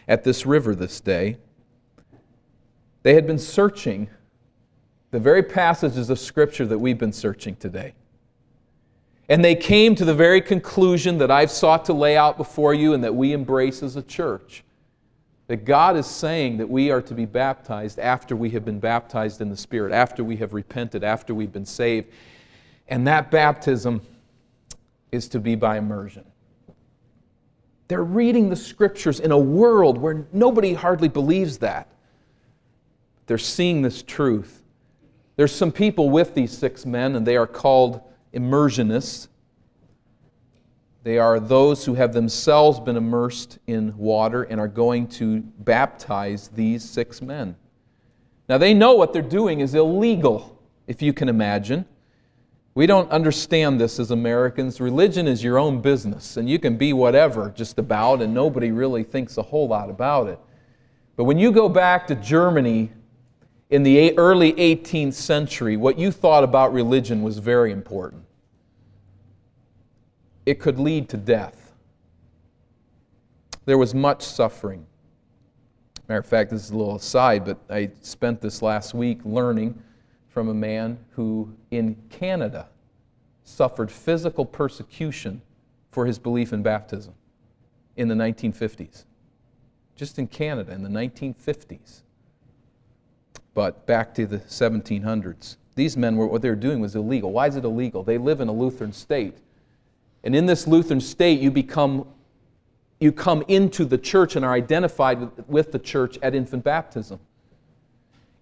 at 0.07 0.23
this 0.23 0.45
river 0.45 0.73
this 0.73 1.01
day. 1.01 1.35
They 3.03 3.13
had 3.13 3.27
been 3.27 3.39
searching 3.39 4.09
the 5.11 5.19
very 5.19 5.43
passages 5.43 6.09
of 6.09 6.17
Scripture 6.17 6.65
that 6.65 6.79
we've 6.79 6.97
been 6.97 7.11
searching 7.11 7.57
today. 7.57 7.93
And 9.27 9.43
they 9.43 9.55
came 9.55 9.93
to 9.95 10.05
the 10.05 10.15
very 10.15 10.39
conclusion 10.39 11.17
that 11.17 11.29
I've 11.29 11.51
sought 11.51 11.83
to 11.87 11.93
lay 11.93 12.15
out 12.15 12.37
before 12.37 12.73
you 12.73 12.93
and 12.93 13.03
that 13.03 13.13
we 13.13 13.33
embrace 13.33 13.83
as 13.83 13.97
a 13.97 14.01
church. 14.01 14.63
That 15.47 15.65
God 15.65 15.97
is 15.97 16.07
saying 16.07 16.55
that 16.59 16.69
we 16.69 16.89
are 16.89 17.01
to 17.01 17.13
be 17.13 17.25
baptized 17.25 17.99
after 17.99 18.33
we 18.33 18.51
have 18.51 18.63
been 18.63 18.79
baptized 18.79 19.41
in 19.41 19.49
the 19.49 19.57
Spirit, 19.57 19.91
after 19.91 20.23
we 20.23 20.37
have 20.37 20.53
repented, 20.53 21.03
after 21.03 21.35
we've 21.35 21.51
been 21.51 21.65
saved. 21.65 22.13
And 22.87 23.07
that 23.07 23.31
baptism 23.31 24.01
is 25.11 25.27
to 25.29 25.39
be 25.39 25.55
by 25.55 25.77
immersion. 25.77 26.23
They're 27.87 28.03
reading 28.03 28.49
the 28.49 28.55
scriptures 28.55 29.19
in 29.19 29.31
a 29.31 29.37
world 29.37 29.97
where 29.97 30.25
nobody 30.33 30.73
hardly 30.73 31.07
believes 31.07 31.59
that. 31.59 31.87
They're 33.27 33.37
seeing 33.37 33.81
this 33.81 34.03
truth. 34.03 34.61
There's 35.35 35.53
some 35.53 35.71
people 35.71 36.09
with 36.09 36.33
these 36.33 36.57
six 36.57 36.85
men, 36.85 37.15
and 37.15 37.25
they 37.25 37.37
are 37.37 37.47
called 37.47 38.01
immersionists. 38.33 39.27
They 41.03 41.17
are 41.17 41.39
those 41.39 41.85
who 41.85 41.93
have 41.93 42.11
themselves 42.11 42.79
been 42.79 42.97
immersed 42.97 43.59
in 43.67 43.97
water 43.97 44.43
and 44.43 44.59
are 44.59 44.67
going 44.67 45.07
to 45.09 45.39
baptize 45.39 46.49
these 46.49 46.83
six 46.83 47.21
men. 47.21 47.55
Now, 48.49 48.57
they 48.57 48.73
know 48.73 48.95
what 48.95 49.13
they're 49.13 49.21
doing 49.21 49.59
is 49.61 49.75
illegal, 49.75 50.61
if 50.87 51.01
you 51.01 51.13
can 51.13 51.29
imagine. 51.29 51.85
We 52.77 52.85
don't 52.85 53.09
understand 53.09 53.81
this 53.81 53.99
as 53.99 54.11
Americans. 54.11 54.79
Religion 54.79 55.27
is 55.27 55.43
your 55.43 55.57
own 55.57 55.81
business, 55.81 56.37
and 56.37 56.47
you 56.47 56.59
can 56.59 56.77
be 56.77 56.93
whatever 56.93 57.51
just 57.55 57.79
about, 57.79 58.21
and 58.21 58.35
nobody 58.35 58.69
really 58.69 59.01
thinks 59.01 59.35
a 59.37 59.41
whole 59.41 59.67
lot 59.67 59.89
about 59.89 60.27
it. 60.27 60.39
But 61.15 61.23
when 61.23 61.39
you 61.39 61.51
go 61.51 61.69
back 61.69 62.05
to 62.05 62.13
Germany 62.13 62.91
in 63.71 63.81
the 63.81 64.15
early 64.15 64.53
18th 64.53 65.15
century, 65.15 65.75
what 65.75 65.97
you 65.97 66.11
thought 66.11 66.43
about 66.43 66.71
religion 66.71 67.23
was 67.23 67.39
very 67.39 67.71
important. 67.71 68.23
It 70.45 70.59
could 70.59 70.77
lead 70.77 71.09
to 71.09 71.17
death. 71.17 71.73
There 73.65 73.79
was 73.79 73.95
much 73.95 74.21
suffering. 74.21 74.85
Matter 76.07 76.19
of 76.19 76.27
fact, 76.27 76.51
this 76.51 76.65
is 76.65 76.69
a 76.69 76.77
little 76.77 76.97
aside, 76.97 77.43
but 77.43 77.57
I 77.71 77.89
spent 78.03 78.39
this 78.39 78.61
last 78.61 78.93
week 78.93 79.21
learning 79.25 79.81
from 80.37 80.49
a 80.49 80.53
man 80.53 80.99
who, 81.13 81.51
in 81.71 81.95
Canada, 82.11 82.67
suffered 83.43 83.89
physical 83.89 84.45
persecution 84.45 85.41
for 85.89 86.05
his 86.05 86.19
belief 86.19 86.53
in 86.53 86.61
baptism 86.61 87.15
in 87.95 88.07
the 88.07 88.13
1950s. 88.13 89.05
Just 89.95 90.19
in 90.19 90.27
Canada 90.27 90.73
in 90.73 90.83
the 90.83 90.89
1950s. 90.89 92.03
But 93.55 93.87
back 93.87 94.13
to 94.13 94.27
the 94.27 94.37
1700s. 94.37 95.57
These 95.73 95.97
men 95.97 96.17
were, 96.17 96.27
what 96.27 96.43
they 96.43 96.49
were 96.49 96.55
doing 96.55 96.81
was 96.81 96.95
illegal. 96.95 97.31
Why 97.31 97.47
is 97.47 97.55
it 97.55 97.65
illegal? 97.65 98.03
They 98.03 98.19
live 98.19 98.39
in 98.39 98.47
a 98.47 98.53
Lutheran 98.53 98.93
state. 98.93 99.39
And 100.23 100.35
in 100.35 100.45
this 100.45 100.67
Lutheran 100.67 101.01
state, 101.01 101.39
you 101.39 101.49
become 101.49 102.05
you 102.99 103.11
come 103.11 103.43
into 103.47 103.85
the 103.85 103.97
church 103.97 104.35
and 104.35 104.45
are 104.45 104.53
identified 104.53 105.47
with, 105.47 105.71
the 105.71 105.79
church 105.79 106.19
at 106.21 106.35
infant 106.35 106.63
baptism. 106.63 107.19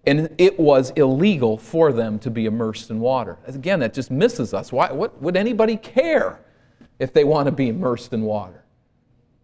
And 0.06 0.32
it 0.38 0.58
was 0.58 0.90
illegal 0.90 1.58
for 1.58 1.92
them 1.92 2.20
to 2.20 2.30
be 2.30 2.46
immersed 2.46 2.90
in 2.90 3.00
water. 3.00 3.38
Again, 3.46 3.80
that 3.80 3.92
just 3.92 4.10
misses 4.10 4.54
us. 4.54 4.70
Why, 4.70 4.92
what, 4.92 5.20
would 5.20 5.36
anybody 5.36 5.76
care 5.76 6.40
if 7.00 7.12
they 7.12 7.24
want 7.24 7.46
to 7.46 7.52
be 7.52 7.68
immersed 7.68 8.12
in 8.12 8.22
water? 8.22 8.62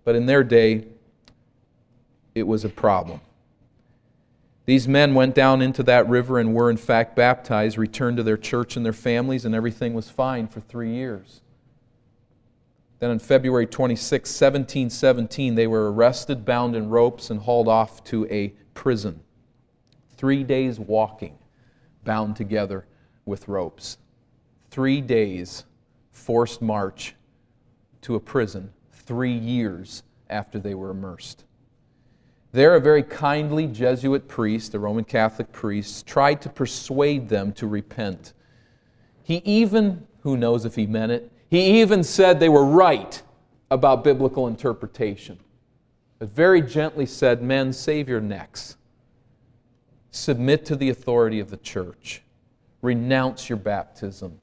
But 0.05 0.15
in 0.15 0.27
their 0.27 0.45
day, 0.45 0.87
it 2.37 2.45
was 2.45 2.65
a 2.65 2.69
problem. 2.69 3.21
These 4.65 4.87
men 4.87 5.15
went 5.15 5.35
down 5.35 5.61
into 5.61 5.83
that 5.83 6.09
river 6.09 6.39
and 6.39 6.55
were, 6.55 6.71
in 6.71 6.77
fact, 6.77 7.17
baptized, 7.17 7.77
returned 7.77 8.19
to 8.19 8.23
their 8.23 8.37
church 8.37 8.77
and 8.77 8.87
their 8.87 8.93
families, 8.93 9.45
and 9.45 9.57
everything 9.57 9.95
was 9.95 10.09
fine 10.09 10.47
for 10.47 10.61
three 10.61 10.95
years. 10.95 11.41
Then 13.01 13.11
on 13.11 13.19
February 13.19 13.67
26, 13.67 14.31
1717, 14.31 15.57
they 15.57 15.67
were 15.67 15.93
arrested, 15.93 16.45
bound 16.45 16.77
in 16.77 16.89
ropes, 16.89 17.31
and 17.31 17.41
hauled 17.41 17.67
off 17.67 18.05
to 18.05 18.29
a 18.31 18.55
prison 18.75 19.25
three 20.23 20.45
days 20.45 20.79
walking, 20.79 21.37
bound 22.05 22.37
together 22.37 22.87
with 23.25 23.49
ropes. 23.49 23.99
Three 24.71 25.01
days 25.01 25.65
forced 26.13 26.63
march 26.63 27.17
to 28.03 28.15
a 28.15 28.21
prison, 28.21 28.73
three 28.93 29.37
years 29.37 30.05
after 30.31 30.61
they 30.61 30.75
were 30.75 30.91
immersed. 30.91 31.43
There, 32.53 32.77
a 32.77 32.81
very 32.81 33.03
kindly 33.03 33.67
Jesuit 33.67 34.29
priest, 34.29 34.75
a 34.75 34.79
Roman 34.79 35.03
Catholic 35.03 35.51
priest, 35.51 36.07
tried 36.07 36.41
to 36.43 36.49
persuade 36.49 37.29
them 37.29 37.53
to 37.55 37.67
repent. 37.67 38.33
He 39.25 39.43
even, 39.45 40.07
who 40.21 40.37
knows 40.37 40.65
if 40.65 40.77
he 40.77 40.87
meant 40.87 41.11
it, 41.11 41.33
he 41.51 41.81
even 41.81 42.05
said 42.05 42.39
they 42.39 42.49
were 42.49 42.65
right 42.65 43.21
about 43.73 44.05
biblical 44.05 44.47
interpretation, 44.47 45.41
but 46.21 46.29
very 46.29 46.63
gently 46.63 47.07
said, 47.07 47.43
Men, 47.43 47.73
save 47.73 48.09
your 48.09 48.21
necks 48.21 48.77
submit 50.13 50.67
to 50.67 50.77
the 50.77 50.91
authority 50.91 51.41
of 51.41 51.51
the 51.51 51.57
church, 51.57 52.23
renounce 52.83 53.49
your 53.49 53.57
baptism, 53.57 54.39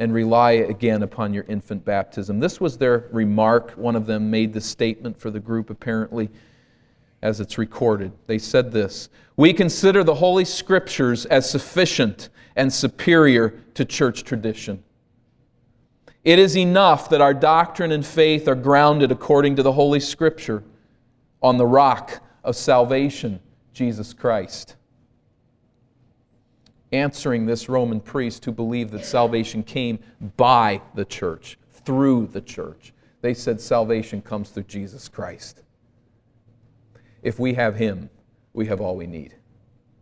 and 0.00 0.12
rely 0.12 0.52
again 0.52 1.04
upon 1.04 1.32
your 1.32 1.44
infant 1.44 1.84
baptism. 1.84 2.40
This 2.40 2.60
was 2.60 2.76
their 2.76 3.08
remark. 3.12 3.70
One 3.72 3.94
of 3.94 4.06
them 4.06 4.28
made 4.28 4.52
the 4.52 4.60
statement 4.60 5.18
for 5.18 5.30
the 5.30 5.38
group, 5.38 5.70
apparently, 5.70 6.30
as 7.22 7.40
it's 7.40 7.58
recorded. 7.58 8.10
They 8.26 8.38
said 8.38 8.72
this 8.72 9.08
We 9.36 9.52
consider 9.52 10.02
the 10.02 10.16
Holy 10.16 10.44
Scriptures 10.44 11.26
as 11.26 11.48
sufficient 11.48 12.28
and 12.56 12.72
superior 12.72 13.50
to 13.74 13.84
church 13.84 14.24
tradition. 14.24 14.82
It 16.24 16.40
is 16.40 16.56
enough 16.56 17.08
that 17.10 17.20
our 17.20 17.34
doctrine 17.34 17.92
and 17.92 18.04
faith 18.04 18.48
are 18.48 18.54
grounded 18.56 19.12
according 19.12 19.54
to 19.56 19.62
the 19.62 19.72
Holy 19.72 20.00
Scripture 20.00 20.64
on 21.40 21.56
the 21.56 21.66
rock 21.66 22.20
of 22.42 22.56
salvation, 22.56 23.38
Jesus 23.72 24.12
Christ 24.12 24.74
answering 26.94 27.46
this 27.46 27.68
Roman 27.68 28.00
priest 28.00 28.44
who 28.44 28.52
believed 28.52 28.92
that 28.92 29.04
salvation 29.04 29.62
came 29.62 29.98
by 30.36 30.80
the 30.94 31.04
church, 31.04 31.58
through 31.70 32.28
the 32.28 32.40
church. 32.40 32.92
They 33.20 33.34
said 33.34 33.60
salvation 33.60 34.22
comes 34.22 34.50
through 34.50 34.64
Jesus 34.64 35.08
Christ. 35.08 35.62
If 37.22 37.38
we 37.38 37.54
have 37.54 37.76
Him, 37.76 38.10
we 38.52 38.66
have 38.66 38.80
all 38.80 38.96
we 38.96 39.06
need. 39.06 39.34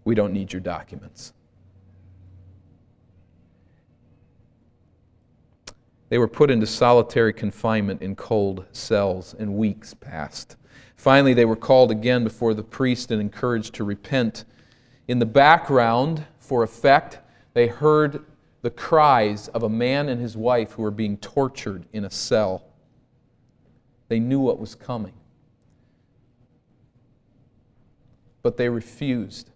We 0.04 0.14
don't 0.14 0.32
need 0.32 0.52
your 0.52 0.60
documents. 0.60 1.32
They 6.08 6.18
were 6.18 6.28
put 6.28 6.50
into 6.50 6.66
solitary 6.66 7.32
confinement 7.32 8.02
in 8.02 8.16
cold 8.16 8.66
cells, 8.72 9.34
and 9.38 9.54
weeks 9.54 9.94
passed. 9.94 10.56
Finally, 10.94 11.32
they 11.32 11.46
were 11.46 11.56
called 11.56 11.90
again 11.90 12.22
before 12.22 12.52
the 12.52 12.62
priest 12.62 13.10
and 13.10 13.20
encouraged 13.20 13.74
to 13.74 13.84
repent. 13.84 14.44
In 15.08 15.20
the 15.20 15.26
background, 15.26 16.26
for 16.42 16.64
effect, 16.64 17.20
they 17.54 17.68
heard 17.68 18.24
the 18.62 18.70
cries 18.70 19.48
of 19.48 19.62
a 19.62 19.68
man 19.68 20.08
and 20.08 20.20
his 20.20 20.36
wife 20.36 20.72
who 20.72 20.82
were 20.82 20.90
being 20.90 21.16
tortured 21.16 21.84
in 21.92 22.04
a 22.04 22.10
cell. 22.10 22.64
They 24.08 24.18
knew 24.18 24.40
what 24.40 24.58
was 24.58 24.74
coming. 24.74 25.14
But 28.42 28.56
they 28.56 28.68
refused 28.68 29.50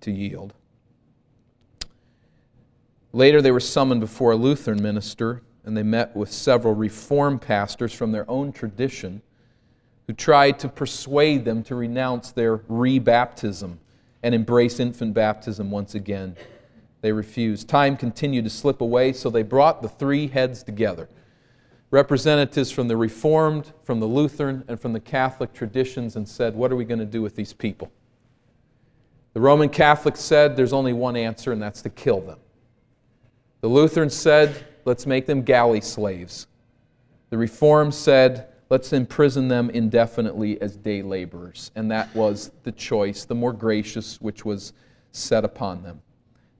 to 0.00 0.10
yield. 0.10 0.52
Later, 3.12 3.40
they 3.40 3.52
were 3.52 3.60
summoned 3.60 4.00
before 4.00 4.32
a 4.32 4.36
Lutheran 4.36 4.82
minister, 4.82 5.42
and 5.64 5.76
they 5.76 5.84
met 5.84 6.16
with 6.16 6.32
several 6.32 6.74
Reformed 6.74 7.40
pastors 7.40 7.92
from 7.92 8.10
their 8.10 8.28
own 8.28 8.50
tradition 8.50 9.22
who 10.08 10.12
tried 10.12 10.58
to 10.58 10.68
persuade 10.68 11.44
them 11.44 11.62
to 11.62 11.76
renounce 11.76 12.32
their 12.32 12.58
rebaptism 12.58 13.78
and 14.24 14.34
embrace 14.34 14.80
infant 14.80 15.14
baptism 15.14 15.70
once 15.70 15.94
again. 15.94 16.34
They 17.02 17.12
refused. 17.12 17.68
Time 17.68 17.96
continued 17.96 18.44
to 18.44 18.50
slip 18.50 18.80
away, 18.80 19.12
so 19.12 19.28
they 19.28 19.42
brought 19.42 19.82
the 19.82 19.88
three 19.88 20.26
heads 20.26 20.64
together 20.64 21.08
representatives 21.90 22.72
from 22.72 22.88
the 22.88 22.96
Reformed, 22.96 23.72
from 23.84 24.00
the 24.00 24.06
Lutheran, 24.06 24.64
and 24.66 24.80
from 24.80 24.92
the 24.92 24.98
Catholic 24.98 25.52
traditions 25.52 26.16
and 26.16 26.28
said, 26.28 26.56
What 26.56 26.72
are 26.72 26.76
we 26.76 26.84
going 26.84 26.98
to 26.98 27.04
do 27.04 27.22
with 27.22 27.36
these 27.36 27.52
people? 27.52 27.92
The 29.32 29.40
Roman 29.40 29.68
Catholics 29.68 30.18
said 30.18 30.56
there's 30.56 30.72
only 30.72 30.92
one 30.92 31.14
answer, 31.14 31.52
and 31.52 31.62
that's 31.62 31.82
to 31.82 31.90
kill 31.90 32.20
them. 32.20 32.40
The 33.60 33.68
Lutherans 33.68 34.14
said, 34.14 34.66
Let's 34.84 35.06
make 35.06 35.26
them 35.26 35.42
galley 35.42 35.80
slaves. 35.80 36.48
The 37.30 37.38
Reformed 37.38 37.94
said, 37.94 38.48
Let's 38.70 38.92
imprison 38.92 39.48
them 39.48 39.70
indefinitely 39.70 40.60
as 40.60 40.76
day 40.76 41.02
laborers. 41.02 41.70
And 41.74 41.90
that 41.90 42.14
was 42.14 42.50
the 42.62 42.72
choice, 42.72 43.24
the 43.24 43.34
more 43.34 43.52
gracious, 43.52 44.20
which 44.20 44.44
was 44.44 44.72
set 45.12 45.44
upon 45.44 45.82
them. 45.82 46.02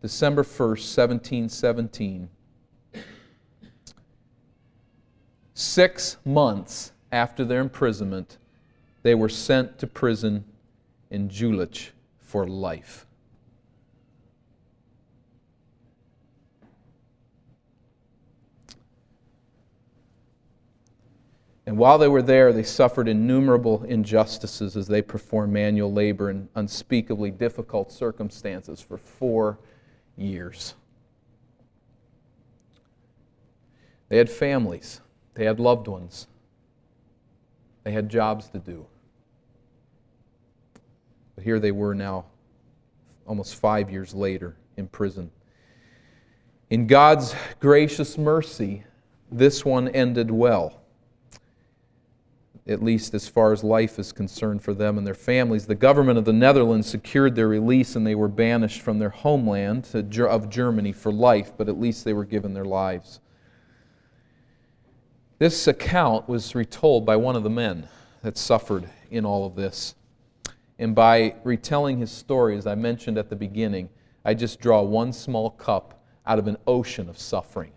December 0.02 0.42
1st, 0.42 0.96
1717 0.96 2.28
Six 5.54 6.16
months 6.24 6.92
after 7.12 7.44
their 7.44 7.60
imprisonment, 7.60 8.38
they 9.02 9.14
were 9.14 9.28
sent 9.28 9.78
to 9.78 9.86
prison 9.86 10.44
in 11.10 11.28
Jülich 11.28 11.90
for 12.18 12.46
life. 12.46 13.06
And 21.66 21.78
while 21.78 21.96
they 21.96 22.08
were 22.08 22.22
there, 22.22 22.52
they 22.52 22.62
suffered 22.62 23.08
innumerable 23.08 23.84
injustices 23.84 24.76
as 24.76 24.86
they 24.86 25.00
performed 25.00 25.52
manual 25.52 25.92
labor 25.92 26.28
in 26.28 26.48
unspeakably 26.54 27.30
difficult 27.30 27.90
circumstances 27.90 28.80
for 28.80 28.98
four 28.98 29.58
years. 30.16 30.74
They 34.10 34.18
had 34.18 34.28
families. 34.28 35.00
They 35.34 35.46
had 35.46 35.58
loved 35.58 35.88
ones. 35.88 36.28
They 37.82 37.92
had 37.92 38.08
jobs 38.10 38.48
to 38.50 38.58
do. 38.58 38.86
But 41.34 41.44
here 41.44 41.58
they 41.58 41.72
were 41.72 41.94
now, 41.94 42.26
almost 43.26 43.56
five 43.56 43.90
years 43.90 44.14
later, 44.14 44.56
in 44.76 44.86
prison. 44.86 45.30
In 46.68 46.86
God's 46.86 47.34
gracious 47.58 48.18
mercy, 48.18 48.84
this 49.32 49.64
one 49.64 49.88
ended 49.88 50.30
well, 50.30 50.83
at 52.66 52.82
least 52.82 53.12
as 53.12 53.28
far 53.28 53.52
as 53.52 53.62
life 53.62 53.98
is 53.98 54.12
concerned 54.12 54.62
for 54.62 54.72
them 54.72 54.96
and 54.96 55.06
their 55.06 55.14
families. 55.14 55.66
The 55.66 55.74
government 55.74 56.18
of 56.18 56.24
the 56.24 56.32
Netherlands 56.32 56.88
secured 56.88 57.34
their 57.34 57.48
release 57.48 57.94
and 57.94 58.06
they 58.06 58.14
were 58.14 58.28
banished 58.28 58.80
from 58.80 58.98
their 58.98 59.10
homeland 59.10 59.90
of 59.94 60.48
Germany 60.48 60.92
for 60.92 61.12
life, 61.12 61.52
but 61.56 61.68
at 61.68 61.78
least 61.78 62.04
they 62.04 62.14
were 62.14 62.24
given 62.24 62.54
their 62.54 62.64
lives. 62.64 63.20
This 65.38 65.66
account 65.66 66.26
was 66.26 66.54
retold 66.54 67.04
by 67.04 67.16
one 67.16 67.36
of 67.36 67.42
the 67.42 67.50
men 67.50 67.88
that 68.22 68.38
suffered 68.38 68.88
in 69.10 69.26
all 69.26 69.44
of 69.44 69.56
this. 69.56 69.94
And 70.78 70.94
by 70.94 71.34
retelling 71.44 71.98
his 71.98 72.10
story, 72.10 72.56
as 72.56 72.66
I 72.66 72.74
mentioned 72.74 73.18
at 73.18 73.28
the 73.28 73.36
beginning, 73.36 73.90
I 74.24 74.32
just 74.32 74.58
draw 74.58 74.80
one 74.80 75.12
small 75.12 75.50
cup 75.50 76.02
out 76.26 76.38
of 76.38 76.48
an 76.48 76.56
ocean 76.66 77.10
of 77.10 77.18
suffering. 77.18 77.72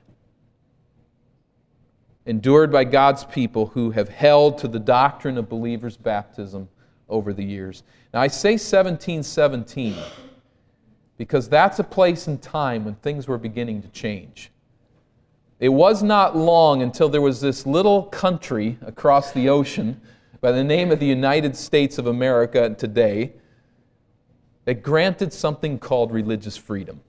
Endured 2.27 2.71
by 2.71 2.83
God's 2.83 3.23
people 3.23 3.67
who 3.67 3.91
have 3.91 4.09
held 4.09 4.57
to 4.59 4.67
the 4.67 4.79
doctrine 4.79 5.37
of 5.37 5.47
believers' 5.47 5.97
baptism 5.97 6.67
over 7.07 7.33
the 7.33 7.43
years. 7.43 7.83
Now, 8.13 8.19
I 8.21 8.27
say 8.27 8.51
1717 8.51 9.95
because 11.17 11.49
that's 11.49 11.79
a 11.79 11.83
place 11.83 12.27
and 12.27 12.41
time 12.41 12.85
when 12.85 12.95
things 12.95 13.27
were 13.27 13.37
beginning 13.37 13.81
to 13.81 13.87
change. 13.87 14.51
It 15.59 15.69
was 15.69 16.03
not 16.03 16.35
long 16.37 16.81
until 16.81 17.09
there 17.09 17.21
was 17.21 17.41
this 17.41 17.65
little 17.65 18.03
country 18.03 18.77
across 18.85 19.31
the 19.31 19.49
ocean 19.49 19.99
by 20.39 20.51
the 20.51 20.63
name 20.63 20.91
of 20.91 20.99
the 20.99 21.07
United 21.07 21.55
States 21.55 21.97
of 21.97 22.05
America 22.05 22.75
today 22.77 23.33
that 24.65 24.83
granted 24.83 25.33
something 25.33 25.79
called 25.79 26.11
religious 26.11 26.57
freedom. 26.57 27.01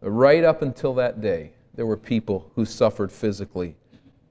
Right 0.00 0.42
up 0.42 0.62
until 0.62 0.94
that 0.94 1.20
day, 1.20 1.52
there 1.74 1.86
were 1.86 1.96
people 1.96 2.50
who 2.54 2.64
suffered 2.64 3.10
physically 3.10 3.74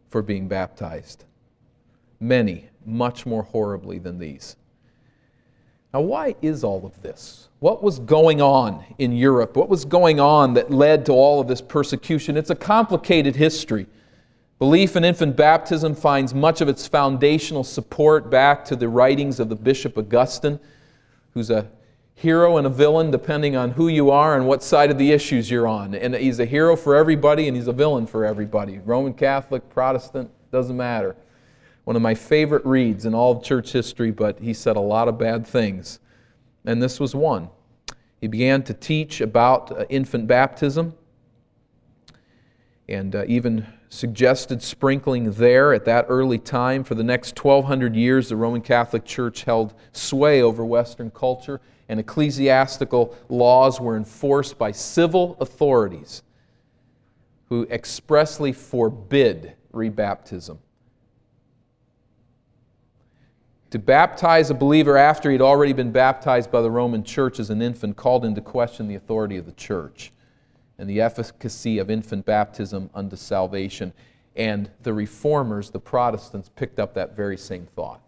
for 0.10 0.22
being 0.22 0.48
baptized. 0.48 1.26
Many, 2.20 2.70
much 2.86 3.26
more 3.26 3.44
horribly 3.44 4.00
than 4.00 4.18
these. 4.18 4.56
Now, 5.94 6.02
why 6.02 6.36
is 6.41 6.64
all 6.64 6.86
of 6.86 7.02
this? 7.02 7.50
What 7.60 7.84
was 7.84 8.00
going 8.00 8.41
on 8.41 8.84
in 8.98 9.12
Europe? 9.12 9.56
What 9.56 9.70
was 9.70 9.86
going 9.86 10.20
on 10.20 10.54
that 10.56 10.72
led 10.72 11.06
to 11.06 11.12
all 11.12 11.39
of 11.39 11.48
this 11.48 11.62
persecution? 11.62 12.36
It's 12.36 12.50
a 12.50 12.56
complicated 12.56 13.36
history. 13.36 13.86
Belief 14.58 14.96
in 14.96 15.04
infant 15.04 15.36
baptism 15.36 15.94
finds 15.94 16.34
much 16.34 16.62
of 16.62 16.70
its 16.70 16.88
foundational 16.88 17.64
support 17.64 18.30
back 18.30 18.66
to 18.66 18.76
the 18.76 18.88
writings 18.88 19.39
of 19.39 19.50
the 19.50 19.56
Bishop 19.56 19.98
Augustine, 19.98 20.60
who's 21.34 21.50
a 21.50 21.70
hero 22.16 22.57
and 22.57 22.68
a 22.68 22.70
villain 22.70 23.11
depending 23.11 23.55
on 23.55 23.72
who 23.72 23.88
you 23.88 24.09
are 24.09 24.36
and 24.36 24.47
what 24.47 24.64
side 24.64 24.91
of 24.91 24.97
the 24.97 25.11
issues 25.11 25.49
you're 25.49 25.68
on. 25.68 25.95
And 25.95 26.16
he's 26.16 26.39
a 26.39 26.45
hero 26.45 26.76
for 26.76 26.95
everybody 26.95 27.47
and 27.47 27.57
he's 27.57 27.68
a 27.68 27.74
villain 27.74 28.07
for 28.07 28.26
everybody. 28.26 28.80
Roman 28.80 29.14
Catholic, 29.14 29.70
Protestant, 29.70 30.30
doesn't 30.51 30.78
matter 30.78 31.16
one 31.84 31.95
of 31.95 32.01
my 32.01 32.16
favorite 32.16 32.66
reads 32.66 33.05
in 33.05 33.14
all 33.14 33.34
of 33.34 33.43
church 33.43 33.72
history, 33.72 34.11
but 34.11 34.39
he 34.39 34.53
said 34.53 34.78
a 34.78 34.82
lot 34.82 35.07
of 35.07 35.18
bad 35.18 35.45
things. 35.45 35.99
And 36.66 36.82
this 36.82 36.99
was 36.99 37.14
one. 37.14 37.49
He 38.22 38.28
began 38.28 38.64
to 38.64 38.74
teach 38.74 39.20
about 39.20 39.72
uh, 39.72 39.86
infant 39.89 40.28
baptism 40.28 40.93
and 42.88 43.16
uh, 43.16 43.26
even 43.28 43.68
suggested 43.89 44.61
sprinkling 44.61 45.32
there 45.34 45.74
at 45.74 45.84
that 45.86 46.05
early 46.07 46.39
time. 46.39 46.86
For 46.86 46.95
the 46.95 47.03
next 47.03 47.38
1,200 47.38 47.95
years, 47.95 48.30
the 48.30 48.38
Roman 48.38 48.61
Catholic 48.61 49.03
Church 49.03 49.43
held 49.43 49.74
sway 49.91 50.41
over 50.41 50.66
Western 50.66 51.11
culture, 51.11 51.59
and 51.89 51.99
ecclesiastical 51.99 53.15
laws 53.29 53.79
were 53.79 53.97
enforced 53.97 54.57
by 54.57 54.71
civil 54.71 55.38
authorities 55.39 56.23
who 57.49 57.67
expressly 57.69 58.51
forbid 58.51 59.53
rebaptism. 59.73 60.57
To 63.71 63.79
baptize 63.79 64.51
a 64.51 64.53
believer 64.53 64.97
after 64.97 65.31
he'd 65.31 65.41
already 65.41 65.73
been 65.73 65.91
baptized 65.91 66.51
by 66.51 66.61
the 66.61 66.69
Roman 66.69 67.03
church 67.03 67.39
as 67.39 67.49
an 67.49 67.61
infant 67.61 67.97
called 67.97 68.23
into 68.23 68.39
question 68.39 68.88
the 68.88 68.95
authority 68.95 69.38
of 69.38 69.47
the 69.47 69.51
church 69.53 70.11
and 70.77 70.88
the 70.89 71.01
efficacy 71.01 71.79
of 71.79 71.89
infant 71.89 72.25
baptism 72.25 72.89
unto 72.93 73.15
salvation. 73.15 73.91
And 74.36 74.69
the 74.84 74.93
reformers, 74.93 75.69
the 75.71 75.79
Protestants, 75.79 76.49
picked 76.55 76.79
up 76.79 76.93
that 76.93 77.15
very 77.15 77.38
same 77.38 77.65
thought, 77.75 78.01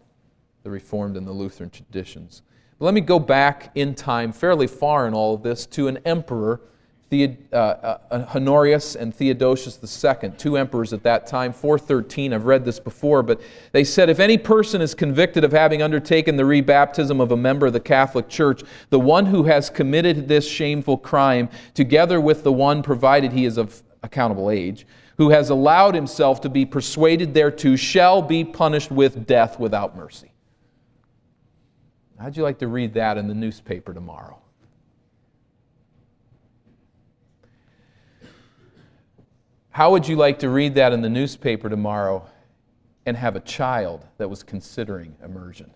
the 0.62 0.70
Reformed 0.70 1.16
and 1.16 1.26
the 1.26 1.32
Lutheran 1.32 1.70
traditions. 1.70 2.42
Let 2.78 2.92
me 2.92 3.00
go 3.00 3.18
back 3.18 3.70
in 3.74 3.94
time, 3.94 4.32
fairly 4.32 4.66
far 4.66 5.06
in 5.06 5.14
all 5.14 5.34
of 5.34 5.42
this, 5.42 5.64
to 5.66 5.88
an 5.88 5.98
emperor 6.04 6.60
Theod, 7.08 7.36
uh, 7.52 7.56
uh, 7.56 8.26
Honorius 8.34 8.96
and 8.96 9.14
Theodosius 9.14 9.78
II, 10.04 10.30
two 10.30 10.56
emperors 10.56 10.92
at 10.92 11.04
that 11.04 11.28
time, 11.28 11.52
413. 11.52 12.32
I've 12.32 12.46
read 12.46 12.64
this 12.64 12.80
before, 12.80 13.22
but 13.22 13.40
they 13.70 13.84
said 13.84 14.10
if 14.10 14.18
any 14.18 14.36
person 14.36 14.80
is 14.80 14.92
convicted 14.92 15.44
of 15.44 15.52
having 15.52 15.82
undertaken 15.82 16.36
the 16.36 16.42
rebaptism 16.42 17.20
of 17.20 17.30
a 17.30 17.36
member 17.36 17.66
of 17.66 17.72
the 17.72 17.80
Catholic 17.80 18.28
Church, 18.28 18.62
the 18.90 18.98
one 18.98 19.26
who 19.26 19.44
has 19.44 19.70
committed 19.70 20.26
this 20.26 20.48
shameful 20.48 20.98
crime, 20.98 21.48
together 21.74 22.20
with 22.20 22.42
the 22.42 22.52
one, 22.52 22.82
provided 22.82 23.32
he 23.32 23.44
is 23.44 23.56
of 23.56 23.84
accountable 24.02 24.50
age, 24.50 24.84
who 25.16 25.30
has 25.30 25.48
allowed 25.48 25.94
himself 25.94 26.40
to 26.40 26.48
be 26.48 26.66
persuaded 26.66 27.32
thereto, 27.34 27.76
shall 27.76 28.20
be 28.20 28.44
punished 28.44 28.90
with 28.90 29.28
death 29.28 29.60
without 29.60 29.96
mercy. 29.96 30.32
How'd 32.18 32.36
you 32.36 32.42
like 32.42 32.58
to 32.58 32.68
read 32.68 32.94
that 32.94 33.18
in 33.18 33.28
the 33.28 33.34
newspaper 33.34 33.92
tomorrow? 33.92 34.38
How 39.70 39.90
would 39.90 40.08
you 40.08 40.16
like 40.16 40.38
to 40.38 40.48
read 40.48 40.74
that 40.76 40.94
in 40.94 41.02
the 41.02 41.10
newspaper 41.10 41.68
tomorrow 41.68 42.26
and 43.04 43.14
have 43.14 43.36
a 43.36 43.40
child 43.40 44.06
that 44.16 44.30
was 44.30 44.42
considering 44.42 45.16
immersion? 45.22 45.70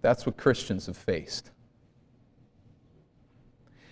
That's 0.00 0.24
what 0.24 0.38
Christians 0.38 0.86
have 0.86 0.96
faced. 0.96 1.50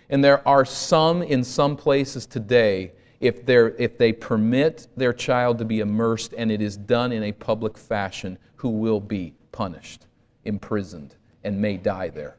And 0.09 0.23
there 0.23 0.45
are 0.47 0.65
some 0.65 1.21
in 1.21 1.43
some 1.43 1.77
places 1.77 2.25
today, 2.25 2.93
if, 3.21 3.47
if 3.47 3.97
they 3.97 4.11
permit 4.11 4.87
their 4.97 5.13
child 5.13 5.59
to 5.59 5.65
be 5.65 5.79
immersed 5.79 6.33
and 6.35 6.51
it 6.51 6.61
is 6.61 6.75
done 6.75 7.11
in 7.11 7.23
a 7.23 7.31
public 7.31 7.77
fashion, 7.77 8.37
who 8.55 8.69
will 8.69 8.99
be 8.99 9.35
punished, 9.51 10.07
imprisoned, 10.43 11.15
and 11.43 11.61
may 11.61 11.77
die 11.77 12.09
there. 12.09 12.37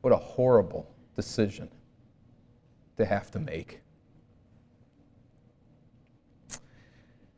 What 0.00 0.12
a 0.12 0.16
horrible 0.16 0.90
decision 1.14 1.68
to 2.96 3.04
have 3.04 3.30
to 3.32 3.38
make. 3.38 3.80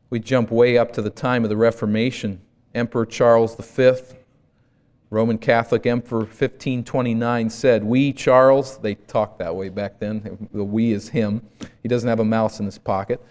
We 0.09 0.19
jump 0.19 0.51
way 0.51 0.77
up 0.77 0.93
to 0.93 1.01
the 1.01 1.09
time 1.09 1.43
of 1.43 1.49
the 1.49 1.57
Reformation. 1.57 2.41
Emperor 2.73 3.05
Charles 3.05 3.55
V, 3.55 3.93
Roman 5.09 5.37
Catholic 5.37 5.85
Emperor 5.85 6.19
1529 6.19 7.49
said, 7.49 7.83
We, 7.83 8.11
Charles, 8.11 8.77
they 8.79 8.95
talked 8.95 9.39
that 9.39 9.55
way 9.55 9.69
back 9.69 9.99
then, 9.99 10.49
the 10.51 10.65
we 10.65 10.91
is 10.91 11.09
him. 11.09 11.41
He 11.81 11.87
doesn't 11.87 12.09
have 12.09 12.19
a 12.19 12.25
mouse 12.25 12.59
in 12.59 12.65
his 12.65 12.77
pocket. 12.77 13.23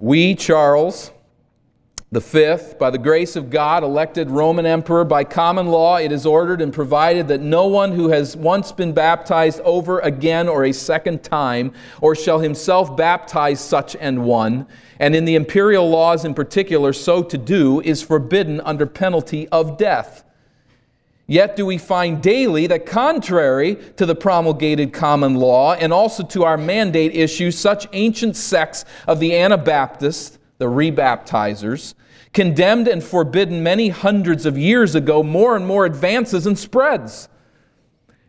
We, 0.00 0.34
Charles, 0.34 1.12
the 2.10 2.20
fifth, 2.20 2.76
by 2.76 2.90
the 2.90 2.98
grace 2.98 3.36
of 3.36 3.50
God, 3.50 3.84
elected 3.84 4.30
Roman 4.30 4.66
emperor, 4.66 5.04
by 5.04 5.22
common 5.22 5.68
law, 5.68 5.96
it 5.96 6.10
is 6.10 6.26
ordered 6.26 6.60
and 6.60 6.72
provided 6.72 7.28
that 7.28 7.40
no 7.40 7.68
one 7.68 7.92
who 7.92 8.08
has 8.08 8.36
once 8.36 8.72
been 8.72 8.92
baptized 8.92 9.60
over 9.60 10.00
again 10.00 10.48
or 10.48 10.64
a 10.64 10.72
second 10.72 11.22
time, 11.22 11.72
or 12.00 12.16
shall 12.16 12.40
himself 12.40 12.96
baptize 12.96 13.60
such 13.60 13.94
an 13.96 14.24
one, 14.24 14.66
and 14.98 15.14
in 15.14 15.24
the 15.24 15.36
imperial 15.36 15.88
laws 15.88 16.24
in 16.24 16.34
particular, 16.34 16.92
so 16.92 17.22
to 17.22 17.38
do, 17.38 17.80
is 17.82 18.02
forbidden 18.02 18.60
under 18.62 18.86
penalty 18.86 19.46
of 19.48 19.78
death. 19.78 20.23
Yet 21.26 21.56
do 21.56 21.64
we 21.64 21.78
find 21.78 22.22
daily 22.22 22.66
that, 22.66 22.84
contrary 22.84 23.76
to 23.96 24.04
the 24.04 24.14
promulgated 24.14 24.92
common 24.92 25.36
law 25.36 25.72
and 25.74 25.92
also 25.92 26.22
to 26.24 26.44
our 26.44 26.58
mandate 26.58 27.16
issue, 27.16 27.50
such 27.50 27.86
ancient 27.92 28.36
sects 28.36 28.84
of 29.06 29.20
the 29.20 29.34
Anabaptists, 29.34 30.38
the 30.58 30.66
rebaptizers, 30.66 31.94
condemned 32.34 32.88
and 32.88 33.02
forbidden 33.02 33.62
many 33.62 33.88
hundreds 33.88 34.44
of 34.44 34.58
years 34.58 34.94
ago, 34.94 35.22
more 35.22 35.56
and 35.56 35.66
more 35.66 35.86
advances 35.86 36.46
and 36.46 36.58
spreads. 36.58 37.28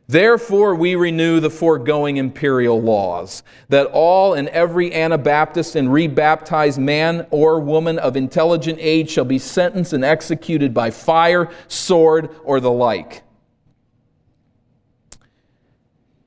Therefore, 0.07 0.75
we 0.75 0.95
renew 0.95 1.39
the 1.39 1.49
foregoing 1.49 2.17
imperial 2.17 2.79
laws, 2.79 3.41
that 3.69 3.87
all 3.87 4.35
and 4.35 4.47
every 4.49 4.93
Anabaptist 4.93 5.75
and 5.75 5.91
rebaptized 5.91 6.79
man 6.79 7.25
or 7.31 7.59
woman 7.59 7.97
of 7.97 8.15
intelligent 8.15 8.77
age 8.79 9.09
shall 9.09 9.25
be 9.25 9.39
sentenced 9.39 9.93
and 9.93 10.05
executed 10.05 10.73
by 10.73 10.91
fire, 10.91 11.49
sword, 11.67 12.29
or 12.43 12.59
the 12.59 12.71
like. 12.71 13.23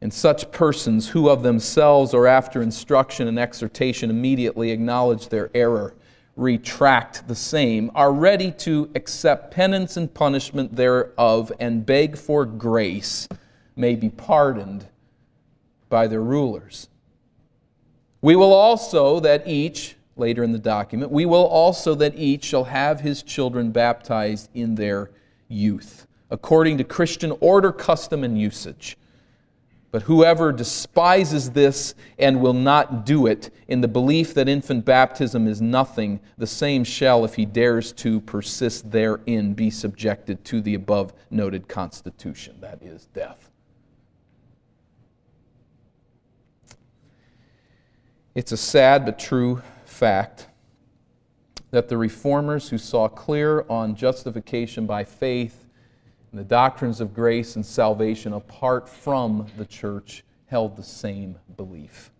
And 0.01 0.12
such 0.12 0.51
persons 0.51 1.11
who 1.11 1.29
of 1.29 1.43
themselves 1.43 2.14
or 2.14 2.26
after 2.26 2.62
instruction 2.62 3.29
and 3.29 3.39
exhortation 3.39 4.11
immediately 4.11 4.70
acknowledge 4.70 5.29
their 5.29 5.51
error 5.55 5.95
retract 6.39 7.26
the 7.26 7.35
same, 7.35 7.91
are 7.95 8.12
ready 8.12 8.53
to 8.53 8.89
accept 8.95 9.53
penance 9.53 9.97
and 9.97 10.14
punishment 10.14 10.76
thereof 10.76 11.53
and 11.59 11.85
beg 11.85 12.16
for 12.16 12.47
grace, 12.47 13.29
may 13.79 13.95
be 13.95 14.09
pardoned 14.09 14.87
by 15.89 16.07
their 16.07 16.22
rulers. 16.22 16.89
We 18.20 18.37
will 18.37 18.53
also 18.53 19.20
that 19.20 19.47
each, 19.47 19.97
later 20.16 20.43
in 20.43 20.53
the 20.53 20.59
document, 20.59 21.12
we 21.12 21.24
will 21.24 21.47
also 21.47 21.95
that 21.95 22.16
each 22.16 22.45
shall 22.45 22.64
have 22.64 23.01
his 23.01 23.22
children 23.22 23.70
baptized 23.70 24.51
in 24.55 24.74
their 24.74 25.11
youth, 25.49 26.07
according 26.31 26.79
to 26.79 26.85
Christian 26.85 27.33
order, 27.41 27.72
custom, 27.72 28.24
and 28.24 28.39
usage 28.39 28.97
but 29.91 30.03
whoever 30.03 30.53
despises 30.53 31.51
this 31.51 31.95
and 32.18 32.41
will 32.41 32.53
not 32.53 33.07
do 33.07 33.26
it, 33.26 33.51
in 33.68 33.81
the 33.81 33.89
belief 33.89 34.35
that 34.35 34.49
infant 34.49 34.85
baptism 34.85 35.47
is 35.47 35.62
nothing, 35.62 36.20
the 36.37 36.47
same 36.47 36.85
shall, 36.85 37.24
if 37.24 37.35
he 37.35 37.47
dares 37.47 37.93
to 37.93 38.20
persist 38.20 38.91
therein, 38.91 39.55
be 39.55 39.70
subjected 39.70 40.45
to 40.45 40.61
the 40.61 40.74
above 40.74 41.14
noted 41.31 41.68
constitution 41.68 42.57
that 42.61 42.83
is, 42.83 43.07
death. 43.07 43.47
It's 48.39 48.53
a 48.53 48.57
sad 48.57 49.05
but 49.05 49.18
true 49.18 49.62
fact 49.84 50.47
that 51.72 51.89
the 51.89 51.99
reformers 51.99 52.68
who 52.68 52.78
saw 52.78 53.09
clear 53.09 53.64
on 53.68 53.97
justification 53.97 54.86
by 54.86 55.03
faith 55.03 55.66
and 56.30 56.39
the 56.39 56.45
doctrines 56.45 57.01
of 57.01 57.12
grace 57.12 57.57
and 57.57 57.66
salvation 57.66 58.32
apart 58.32 58.89
from 58.89 59.49
the 59.57 59.66
church 59.66 60.22
held 60.47 60.76
the 60.76 60.84
same 60.84 61.36
belief. 61.57 62.12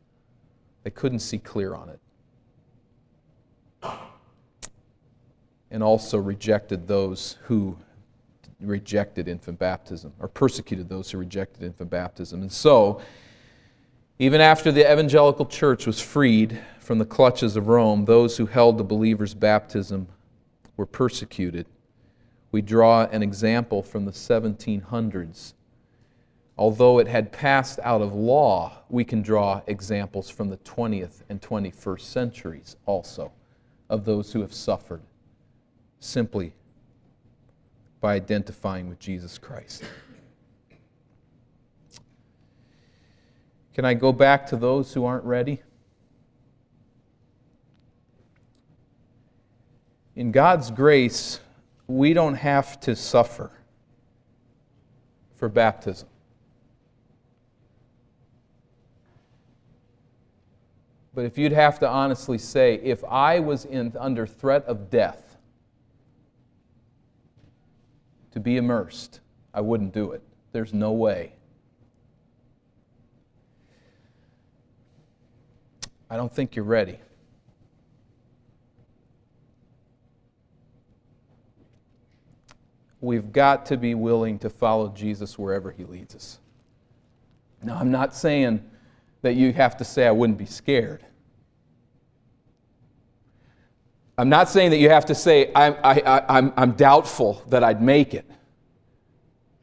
They 0.83 0.91
couldn't 0.91 1.21
see 1.21 1.39
clear 1.39 1.77
on 1.77 1.89
it. 1.89 2.01
And 5.71 5.85
also 5.85 6.19
rejected 6.19 6.89
those 6.89 7.37
who 7.45 7.79
rejected 8.61 9.29
infant 9.29 9.61
baptism, 9.61 10.13
or 10.19 10.27
persecuted 10.27 10.89
those 10.89 11.13
who 11.13 11.19
rejected 11.19 11.63
infant 11.63 11.91
baptism. 11.91 12.43
And 12.43 12.51
so, 12.51 13.01
even 14.19 14.41
after 14.41 14.73
the 14.73 14.91
evangelical 14.91 15.47
church 15.47 15.87
was 15.87 16.01
freed 16.01 16.61
from 16.81 16.99
the 16.99 17.05
clutches 17.05 17.57
of 17.57 17.69
Rome, 17.69 18.05
those 18.05 18.37
who 18.37 18.47
held 18.47 18.79
the 18.79 18.85
believer's 18.85 19.35
baptism 19.35 20.09
were 20.77 20.87
persecuted 20.87 21.67
we 22.51 22.63
draw 22.63 23.05
an 23.05 23.23
example 23.23 23.83
from 23.83 24.05
the 24.05 24.13
1700s. 24.13 25.53
Although 26.57 26.99
it 26.99 27.07
had 27.07 27.31
passed 27.31 27.79
out 27.85 28.03
of 28.03 28.15
law, 28.15 28.83
we 28.89 29.05
can 29.05 29.23
draw 29.23 29.63
examples 29.67 30.29
from 30.31 30.49
the 30.49 30.57
20th 30.59 31.23
and 31.29 31.41
21st 31.41 32.01
centuries 32.01 32.77
also 32.87 33.33
of 33.89 34.05
those 34.05 34.33
who 34.33 34.41
have 34.41 34.53
suffered 34.53 35.03
simply 36.01 36.53
by 38.01 38.15
identifying 38.15 38.89
with 38.89 38.99
Jesus 38.99 39.39
Christ. 39.39 39.85
Can 43.79 43.85
I 43.85 43.95
go 43.95 44.13
back 44.13 44.49
to 44.49 44.57
those 44.57 44.93
who 44.93 45.05
aren't 45.05 45.23
ready? 45.23 45.63
In 50.17 50.33
God's 50.33 50.73
grace, 50.73 51.39
we 51.87 52.13
don't 52.13 52.35
have 52.35 52.81
to 52.81 52.97
suffer 52.97 53.53
for 55.37 55.49
baptism. 55.49 56.09
But 61.15 61.25
if 61.25 61.39
you'd 61.39 61.53
have 61.53 61.79
to 61.79 61.89
honestly 61.89 62.39
say, 62.39 62.81
if 62.83 63.05
I 63.05 63.39
was 63.39 63.65
in, 63.65 63.95
under 63.97 64.27
threat 64.27 64.65
of 64.65 64.91
death 64.91 65.37
to 68.33 68.41
be 68.41 68.57
immersed, 68.57 69.21
I 69.55 69.61
wouldn't 69.61 69.95
do 69.95 70.11
it. 70.11 70.23
There's 70.51 70.75
no 70.75 70.91
way. 70.91 71.35
I 76.11 76.17
don't 76.17 76.33
think 76.33 76.57
you're 76.57 76.65
ready. 76.65 76.99
we've 83.01 83.33
got 83.33 83.67
to 83.67 83.77
be 83.77 83.95
willing 83.95 84.39
to 84.41 84.51
follow 84.51 84.89
Jesus 84.89 85.39
wherever 85.39 85.71
he 85.71 85.85
leads 85.85 86.15
us. 86.15 86.39
Now, 87.63 87.79
I'm 87.79 87.91
not 87.91 88.15
saying 88.15 88.63
that 89.23 89.35
you 89.35 89.53
have 89.53 89.77
to 89.79 89.85
say, 89.85 90.07
I 90.07 90.11
wouldn't 90.11 90.39
be 90.39 90.47
scared. 90.47 91.05
I'm 94.17 94.29
not 94.29 94.49
saying 94.49 94.71
that 94.71 94.79
you 94.79 94.91
have 94.91 95.07
to 95.07 95.15
say, 95.15 95.53
I, 95.55 95.71
I, 95.71 96.39
I'm, 96.39 96.53
I'm 96.57 96.73
doubtful 96.73 97.43
that 97.49 97.63
I'd 97.63 97.83
make 97.83 98.15
it. 98.15 98.29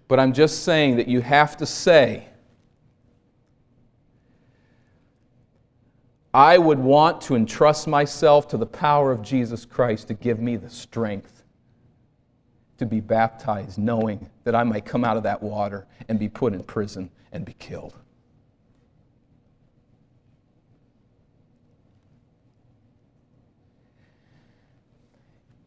But 0.08 0.20
I'm 0.20 0.34
just 0.34 0.64
saying 0.64 0.98
that 0.98 1.08
you 1.08 1.22
have 1.22 1.58
to 1.58 1.66
say, 1.66 2.28
I 6.36 6.58
would 6.58 6.80
want 6.80 7.22
to 7.22 7.38
entrust 7.38 7.88
myself 7.88 8.50
to 8.50 8.58
the 8.58 8.66
power 8.66 9.10
of 9.10 9.22
Jesus 9.22 9.64
Christ 9.64 10.10
to 10.10 10.14
give 10.14 10.38
me 10.38 10.58
the 10.58 10.70
strength 10.70 11.46
to 12.78 12.86
be 12.86 13.00
baptized, 13.00 13.78
knowing 13.78 14.30
that 14.44 14.54
I 14.54 14.66
might 14.66 14.84
come 14.84 15.06
out 15.06 15.16
of 15.16 15.24
that 15.24 15.42
water 15.42 15.88
and 16.10 16.20
be 16.20 16.28
put 16.28 16.52
in 16.52 16.62
prison 16.62 17.10
and 17.32 17.46
be 17.46 17.54
killed. 17.54 17.96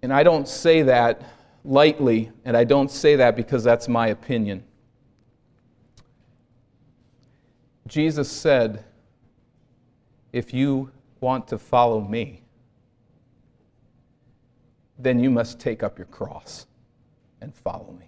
And 0.03 0.13
I 0.13 0.23
don't 0.23 0.47
say 0.47 0.83
that 0.83 1.23
lightly, 1.65 2.31
and 2.45 2.55
I 2.55 2.65
don't 2.65 2.91
say 2.91 3.17
that 3.17 3.37
because 3.37 3.65
that's 3.65 3.89
my 3.89 4.09
opinion. 4.09 4.65
Jesus 7.87 8.31
said, 8.31 8.85
If 10.33 10.53
you 10.53 10.91
want 11.21 11.49
to 11.49 11.59
follow 11.59 12.01
me, 12.01 12.43
then 14.99 15.21
you 15.21 15.31
must 15.31 15.61
take 15.61 15.83
up 15.83 15.99
your 15.99 16.07
cross 16.07 16.67
and 17.41 17.55
follow 17.55 17.95
me. 17.99 18.07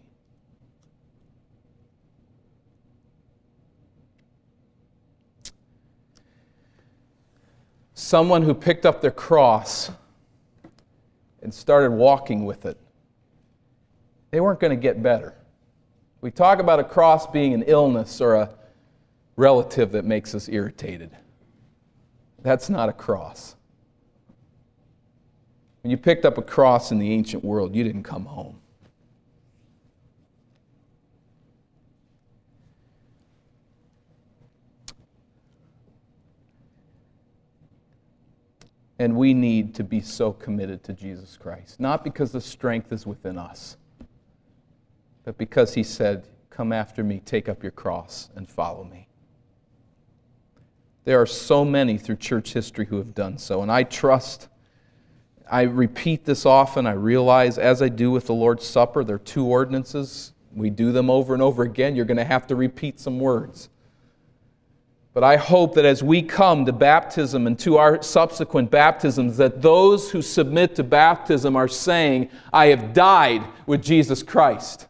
Someone 7.95 8.43
who 8.43 8.55
picked 8.55 8.87
up 8.87 9.01
their 9.01 9.11
cross 9.11 9.91
and 11.43 11.53
started 11.55 11.93
walking 11.93 12.45
with 12.45 12.67
it, 12.67 12.77
they 14.31 14.41
weren't 14.41 14.59
going 14.59 14.77
to 14.77 14.81
get 14.81 15.03
better. 15.03 15.35
We 16.21 16.31
talk 16.31 16.59
about 16.59 16.81
a 16.81 16.85
cross 16.85 17.27
being 17.27 17.55
an 17.55 17.63
illness 17.63 18.21
or 18.21 18.35
a 18.35 18.51
relative 19.37 19.93
that 19.93 20.05
makes 20.05 20.35
us 20.35 20.49
irritated. 20.49 21.11
That's 22.43 22.71
not 22.71 22.89
a 22.89 22.93
cross. 22.93 23.57
When 25.83 25.91
you 25.91 25.97
picked 25.97 26.25
up 26.25 26.39
a 26.39 26.43
cross 26.43 26.93
in 26.93 26.99
the 26.99 27.13
ancient 27.13 27.45
world, 27.45 27.75
you 27.75 27.85
didn't 27.85 28.03
come 28.03 28.27
home. 28.27 28.61
And 38.99 39.17
we 39.17 39.33
need 39.33 39.75
to 39.77 39.85
be 39.85 40.03
so 40.03 40.31
committed 40.31 40.85
to 40.85 40.93
Jesus 40.93 41.39
Christ, 41.39 41.81
not 41.81 42.05
because 42.05 42.33
the 42.33 42.41
strength 42.41 42.93
is 42.93 43.07
within 43.07 43.39
us, 43.39 43.79
but 45.25 45.39
because 45.39 45.73
He 45.73 45.83
said, 45.83 46.29
Come 46.51 46.73
after 46.73 47.03
me, 47.03 47.23
take 47.25 47.49
up 47.49 47.63
your 47.63 47.73
cross, 47.73 48.29
and 48.37 48.47
follow 48.47 48.85
me. 48.85 49.10
There 51.11 51.21
are 51.21 51.27
so 51.27 51.65
many 51.65 51.99
through 51.99 52.19
church 52.19 52.53
history 52.53 52.87
who 52.87 52.99
have 52.99 53.17
done 53.17 53.37
so, 53.37 53.63
and 53.63 53.73
I 53.73 53.83
trust. 53.83 54.47
I 55.51 55.63
repeat 55.63 56.25
this 56.25 56.47
often. 56.47 56.87
I 56.87 56.93
realize, 56.93 57.59
as 57.59 57.83
I 57.83 57.89
do 57.89 58.13
with 58.13 58.29
the 58.29 58.33
Lord's 58.33 58.65
Supper, 58.65 59.03
there 59.03 59.17
are 59.17 59.19
two 59.19 59.45
ordinances. 59.45 60.35
We 60.55 60.71
do 60.71 60.93
them 60.93 61.11
over 61.11 61.35
and 61.35 61.43
over 61.43 61.65
again. 61.65 61.97
You're 61.97 62.05
going 62.05 62.17
to 62.19 62.25
have 62.25 62.47
to 62.47 62.55
repeat 62.55 63.01
some 63.01 63.19
words. 63.19 63.71
But 65.13 65.25
I 65.25 65.35
hope 65.35 65.75
that 65.75 65.85
as 65.85 66.01
we 66.01 66.23
come 66.23 66.65
to 66.67 66.73
baptism 66.73 67.49
and 67.49 67.59
to 67.59 67.77
our 67.79 68.01
subsequent 68.05 68.71
baptisms, 68.71 69.37
that 69.39 69.63
those 69.63 70.13
who 70.13 70.23
submit 70.23 70.77
to 70.77 70.85
baptism 70.85 71.57
are 71.57 71.67
saying, 71.67 72.31
I 72.53 72.67
have 72.67 72.93
died 72.93 73.43
with 73.67 73.83
Jesus 73.83 74.23
Christ. 74.23 74.87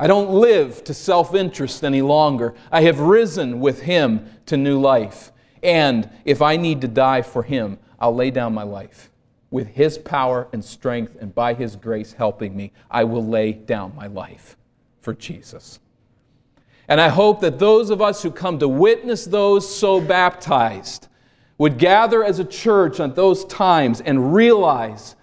I 0.00 0.06
don't 0.06 0.30
live 0.30 0.82
to 0.84 0.94
self 0.94 1.34
interest 1.34 1.84
any 1.84 2.00
longer. 2.00 2.54
I 2.72 2.80
have 2.82 3.00
risen 3.00 3.60
with 3.60 3.82
Him 3.82 4.24
to 4.46 4.56
new 4.56 4.80
life. 4.80 5.30
And 5.62 6.08
if 6.24 6.40
I 6.40 6.56
need 6.56 6.80
to 6.80 6.88
die 6.88 7.20
for 7.20 7.42
Him, 7.42 7.78
I'll 8.00 8.14
lay 8.14 8.30
down 8.30 8.54
my 8.54 8.62
life. 8.62 9.10
With 9.50 9.68
His 9.68 9.98
power 9.98 10.48
and 10.54 10.64
strength 10.64 11.18
and 11.20 11.34
by 11.34 11.52
His 11.52 11.76
grace 11.76 12.14
helping 12.14 12.56
me, 12.56 12.72
I 12.90 13.04
will 13.04 13.26
lay 13.26 13.52
down 13.52 13.94
my 13.94 14.06
life 14.06 14.56
for 15.02 15.12
Jesus. 15.12 15.80
And 16.88 16.98
I 16.98 17.08
hope 17.08 17.42
that 17.42 17.58
those 17.58 17.90
of 17.90 18.00
us 18.00 18.22
who 18.22 18.30
come 18.30 18.58
to 18.60 18.68
witness 18.68 19.26
those 19.26 19.68
so 19.68 20.00
baptized 20.00 21.08
would 21.58 21.76
gather 21.76 22.24
as 22.24 22.38
a 22.38 22.44
church 22.44 23.00
at 23.00 23.14
those 23.14 23.44
times 23.44 24.00
and 24.00 24.34
realize 24.34 25.14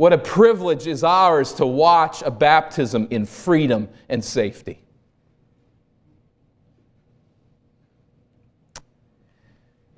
what 0.00 0.14
a 0.14 0.18
privilege 0.18 0.86
is 0.86 1.04
ours 1.04 1.52
to 1.52 1.66
watch 1.66 2.22
a 2.22 2.30
baptism 2.30 3.06
in 3.10 3.26
freedom 3.26 3.86
and 4.08 4.24
safety. 4.24 4.82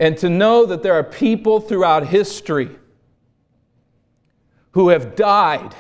And 0.01 0.19
to 0.19 0.29
know 0.29 0.67
that 0.67 0.83
there 0.83 0.95
are 0.95 1.05
people 1.05 1.61
throughout 1.61 2.09
history 2.09 2.71
who 4.73 4.89
have 4.89 5.15
died 5.15 5.73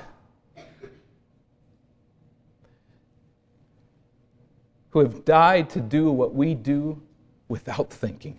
who 4.90 5.00
have 5.00 5.24
died 5.24 5.68
to 5.70 5.80
do 5.80 6.12
what 6.12 6.32
we 6.32 6.54
do 6.54 7.02
without 7.48 7.90
thinking. 7.90 8.38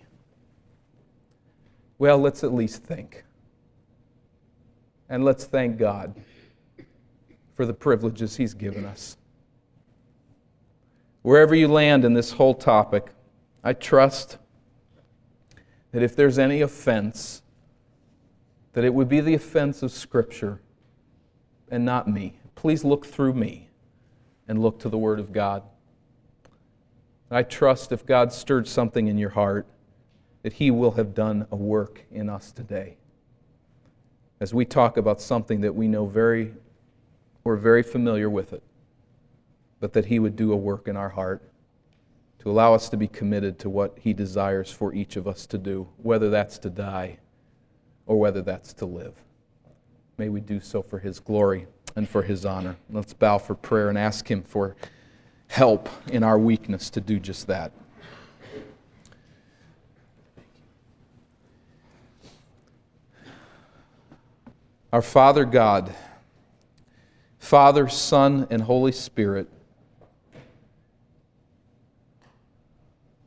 Well, 1.98 2.16
let's 2.16 2.42
at 2.42 2.54
least 2.54 2.82
think. 2.84 3.22
And 5.14 5.24
let's 5.24 5.44
thank 5.44 5.78
God 5.78 6.16
for 7.54 7.64
the 7.64 7.72
privileges 7.72 8.34
He's 8.34 8.52
given 8.52 8.84
us. 8.84 9.16
Wherever 11.22 11.54
you 11.54 11.68
land 11.68 12.04
in 12.04 12.14
this 12.14 12.32
whole 12.32 12.52
topic, 12.52 13.12
I 13.62 13.74
trust 13.74 14.38
that 15.92 16.02
if 16.02 16.16
there's 16.16 16.36
any 16.36 16.62
offense, 16.62 17.42
that 18.72 18.82
it 18.82 18.92
would 18.92 19.08
be 19.08 19.20
the 19.20 19.34
offense 19.34 19.84
of 19.84 19.92
Scripture 19.92 20.60
and 21.70 21.84
not 21.84 22.08
me. 22.08 22.40
Please 22.56 22.82
look 22.82 23.06
through 23.06 23.34
me 23.34 23.68
and 24.48 24.60
look 24.60 24.80
to 24.80 24.88
the 24.88 24.98
Word 24.98 25.20
of 25.20 25.32
God. 25.32 25.62
I 27.30 27.44
trust 27.44 27.92
if 27.92 28.04
God 28.04 28.32
stirred 28.32 28.66
something 28.66 29.06
in 29.06 29.16
your 29.16 29.30
heart, 29.30 29.68
that 30.42 30.54
He 30.54 30.72
will 30.72 30.90
have 30.90 31.14
done 31.14 31.46
a 31.52 31.56
work 31.56 32.04
in 32.10 32.28
us 32.28 32.50
today. 32.50 32.96
As 34.40 34.52
we 34.52 34.64
talk 34.64 34.96
about 34.96 35.20
something 35.20 35.60
that 35.60 35.74
we 35.74 35.88
know 35.88 36.06
very, 36.06 36.52
we're 37.44 37.56
very 37.56 37.82
familiar 37.82 38.28
with 38.28 38.52
it, 38.52 38.62
but 39.80 39.92
that 39.92 40.06
He 40.06 40.18
would 40.18 40.36
do 40.36 40.52
a 40.52 40.56
work 40.56 40.88
in 40.88 40.96
our 40.96 41.10
heart 41.10 41.42
to 42.40 42.50
allow 42.50 42.74
us 42.74 42.88
to 42.90 42.96
be 42.96 43.06
committed 43.06 43.58
to 43.60 43.70
what 43.70 43.96
He 44.00 44.12
desires 44.12 44.70
for 44.70 44.92
each 44.92 45.16
of 45.16 45.28
us 45.28 45.46
to 45.46 45.58
do, 45.58 45.88
whether 46.02 46.30
that's 46.30 46.58
to 46.58 46.70
die 46.70 47.18
or 48.06 48.18
whether 48.18 48.42
that's 48.42 48.72
to 48.74 48.86
live. 48.86 49.14
May 50.18 50.28
we 50.28 50.40
do 50.40 50.60
so 50.60 50.82
for 50.82 50.98
His 50.98 51.20
glory 51.20 51.66
and 51.96 52.08
for 52.08 52.22
His 52.22 52.44
honor. 52.44 52.76
Let's 52.90 53.14
bow 53.14 53.38
for 53.38 53.54
prayer 53.54 53.88
and 53.88 53.96
ask 53.96 54.30
Him 54.30 54.42
for 54.42 54.76
help 55.46 55.88
in 56.08 56.22
our 56.22 56.38
weakness 56.38 56.90
to 56.90 57.00
do 57.00 57.20
just 57.20 57.46
that. 57.46 57.72
Our 64.94 65.02
Father 65.02 65.44
God, 65.44 65.92
Father, 67.40 67.88
Son, 67.88 68.46
and 68.48 68.62
Holy 68.62 68.92
Spirit, 68.92 69.48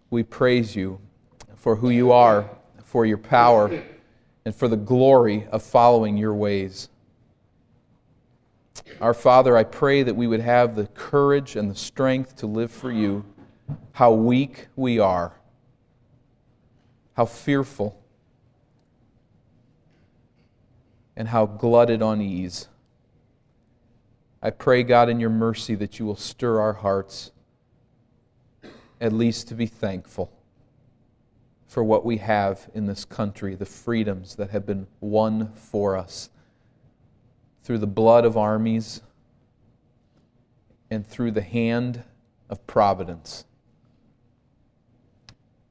we 0.09 0.24
praise 0.24 0.78
you 0.78 1.01
for 1.57 1.76
who 1.76 1.89
you 1.89 2.13
are, 2.13 2.49
for 2.86 3.05
your 3.05 3.18
power, 3.18 3.84
and 4.45 4.55
for 4.55 4.70
the 4.70 4.78
glory 4.78 5.45
of 5.51 5.61
following 5.61 6.15
your 6.15 6.34
ways. 6.34 6.88
Our 9.01 9.13
Father, 9.13 9.57
I 9.57 9.65
pray 9.65 10.03
that 10.03 10.15
we 10.15 10.26
would 10.26 10.39
have 10.39 10.74
the 10.74 10.88
courage 10.88 11.57
and 11.57 11.70
the 11.70 11.76
strength 11.76 12.38
to 12.38 12.47
live 12.47 12.72
for 12.72 12.93
you. 12.93 13.26
How 13.91 14.13
weak 14.13 14.68
we 14.78 14.99
are, 14.99 15.34
how 17.18 17.26
fearful, 17.26 18.01
and 21.18 21.28
how 21.28 21.47
glutted 21.47 22.01
on 22.03 22.22
ease. 22.22 22.70
I 24.41 24.51
pray, 24.51 24.84
God, 24.84 25.09
in 25.09 25.20
your 25.20 25.32
mercy, 25.32 25.74
that 25.74 25.97
you 25.97 26.05
will 26.05 26.15
stir 26.15 26.61
our 26.61 26.74
hearts, 26.74 27.32
at 29.01 29.11
least 29.11 29.47
to 29.47 29.55
be 29.55 29.65
thankful 29.65 30.32
for 31.68 31.84
what 31.84 32.05
we 32.05 32.18
have 32.18 32.70
in 32.76 32.86
this 32.86 33.03
country, 33.03 33.55
the 33.55 33.65
freedoms 33.65 34.36
that 34.36 34.51
have 34.51 34.68
been 34.68 34.86
won 35.01 35.51
for 35.53 35.97
us 35.97 36.30
through 37.63 37.80
the 37.80 37.88
blood 37.88 38.24
of 38.24 38.38
armies 38.38 39.01
and 40.91 41.05
through 41.05 41.32
the 41.32 41.41
hand 41.41 42.03
of 42.47 42.65
providence. 42.68 43.43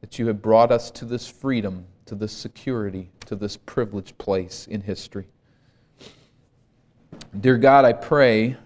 That 0.00 0.18
you 0.18 0.26
have 0.26 0.42
brought 0.42 0.72
us 0.72 0.90
to 0.90 1.04
this 1.04 1.28
freedom, 1.28 1.86
to 2.06 2.16
this 2.16 2.32
security, 2.32 3.10
to 3.26 3.36
this 3.36 3.56
privileged 3.56 4.18
place 4.18 4.66
in 4.66 4.80
history. 4.80 5.28
Dear 7.38 7.58
God, 7.58 7.84
I 7.84 7.92
pray 7.92 8.56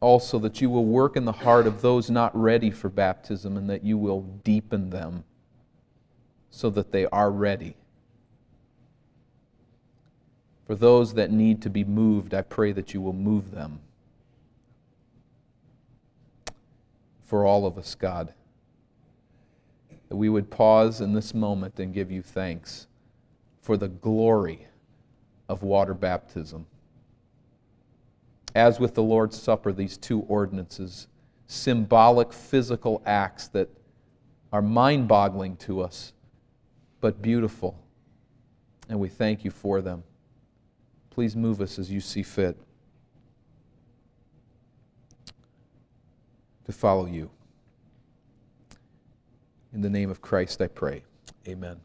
also 0.00 0.38
that 0.38 0.60
you 0.60 0.70
will 0.70 0.84
work 0.84 1.16
in 1.16 1.24
the 1.24 1.32
heart 1.32 1.66
of 1.66 1.82
those 1.82 2.08
not 2.08 2.34
ready 2.36 2.70
for 2.70 2.88
baptism 2.88 3.56
and 3.56 3.68
that 3.68 3.84
you 3.84 3.98
will 3.98 4.22
deepen 4.44 4.90
them 4.90 5.24
so 6.50 6.70
that 6.70 6.92
they 6.92 7.06
are 7.06 7.30
ready. 7.30 7.76
For 10.66 10.74
those 10.74 11.14
that 11.14 11.30
need 11.30 11.62
to 11.62 11.70
be 11.70 11.84
moved, 11.84 12.34
I 12.34 12.42
pray 12.42 12.72
that 12.72 12.94
you 12.94 13.00
will 13.00 13.12
move 13.12 13.50
them. 13.50 13.80
For 17.24 17.44
all 17.44 17.66
of 17.66 17.76
us, 17.76 17.94
God, 17.94 18.32
that 20.08 20.16
we 20.16 20.28
would 20.28 20.50
pause 20.50 21.00
in 21.00 21.12
this 21.12 21.34
moment 21.34 21.78
and 21.78 21.92
give 21.92 22.10
you 22.10 22.22
thanks 22.22 22.86
for 23.60 23.76
the 23.76 23.88
glory 23.88 24.67
of 25.48 25.62
water 25.62 25.94
baptism. 25.94 26.66
As 28.54 28.80
with 28.80 28.94
the 28.94 29.02
Lord's 29.02 29.40
Supper, 29.40 29.72
these 29.72 29.96
two 29.96 30.20
ordinances, 30.22 31.06
symbolic 31.46 32.32
physical 32.32 33.02
acts 33.06 33.48
that 33.48 33.68
are 34.52 34.62
mind 34.62 35.08
boggling 35.08 35.56
to 35.56 35.80
us, 35.80 36.12
but 37.00 37.20
beautiful. 37.22 37.78
And 38.88 38.98
we 38.98 39.08
thank 39.08 39.44
you 39.44 39.50
for 39.50 39.80
them. 39.80 40.02
Please 41.10 41.36
move 41.36 41.60
us 41.60 41.78
as 41.78 41.90
you 41.90 42.00
see 42.00 42.22
fit 42.22 42.56
to 46.64 46.72
follow 46.72 47.06
you. 47.06 47.30
In 49.72 49.82
the 49.82 49.90
name 49.90 50.10
of 50.10 50.20
Christ, 50.20 50.60
I 50.62 50.68
pray. 50.68 51.02
Amen. 51.46 51.80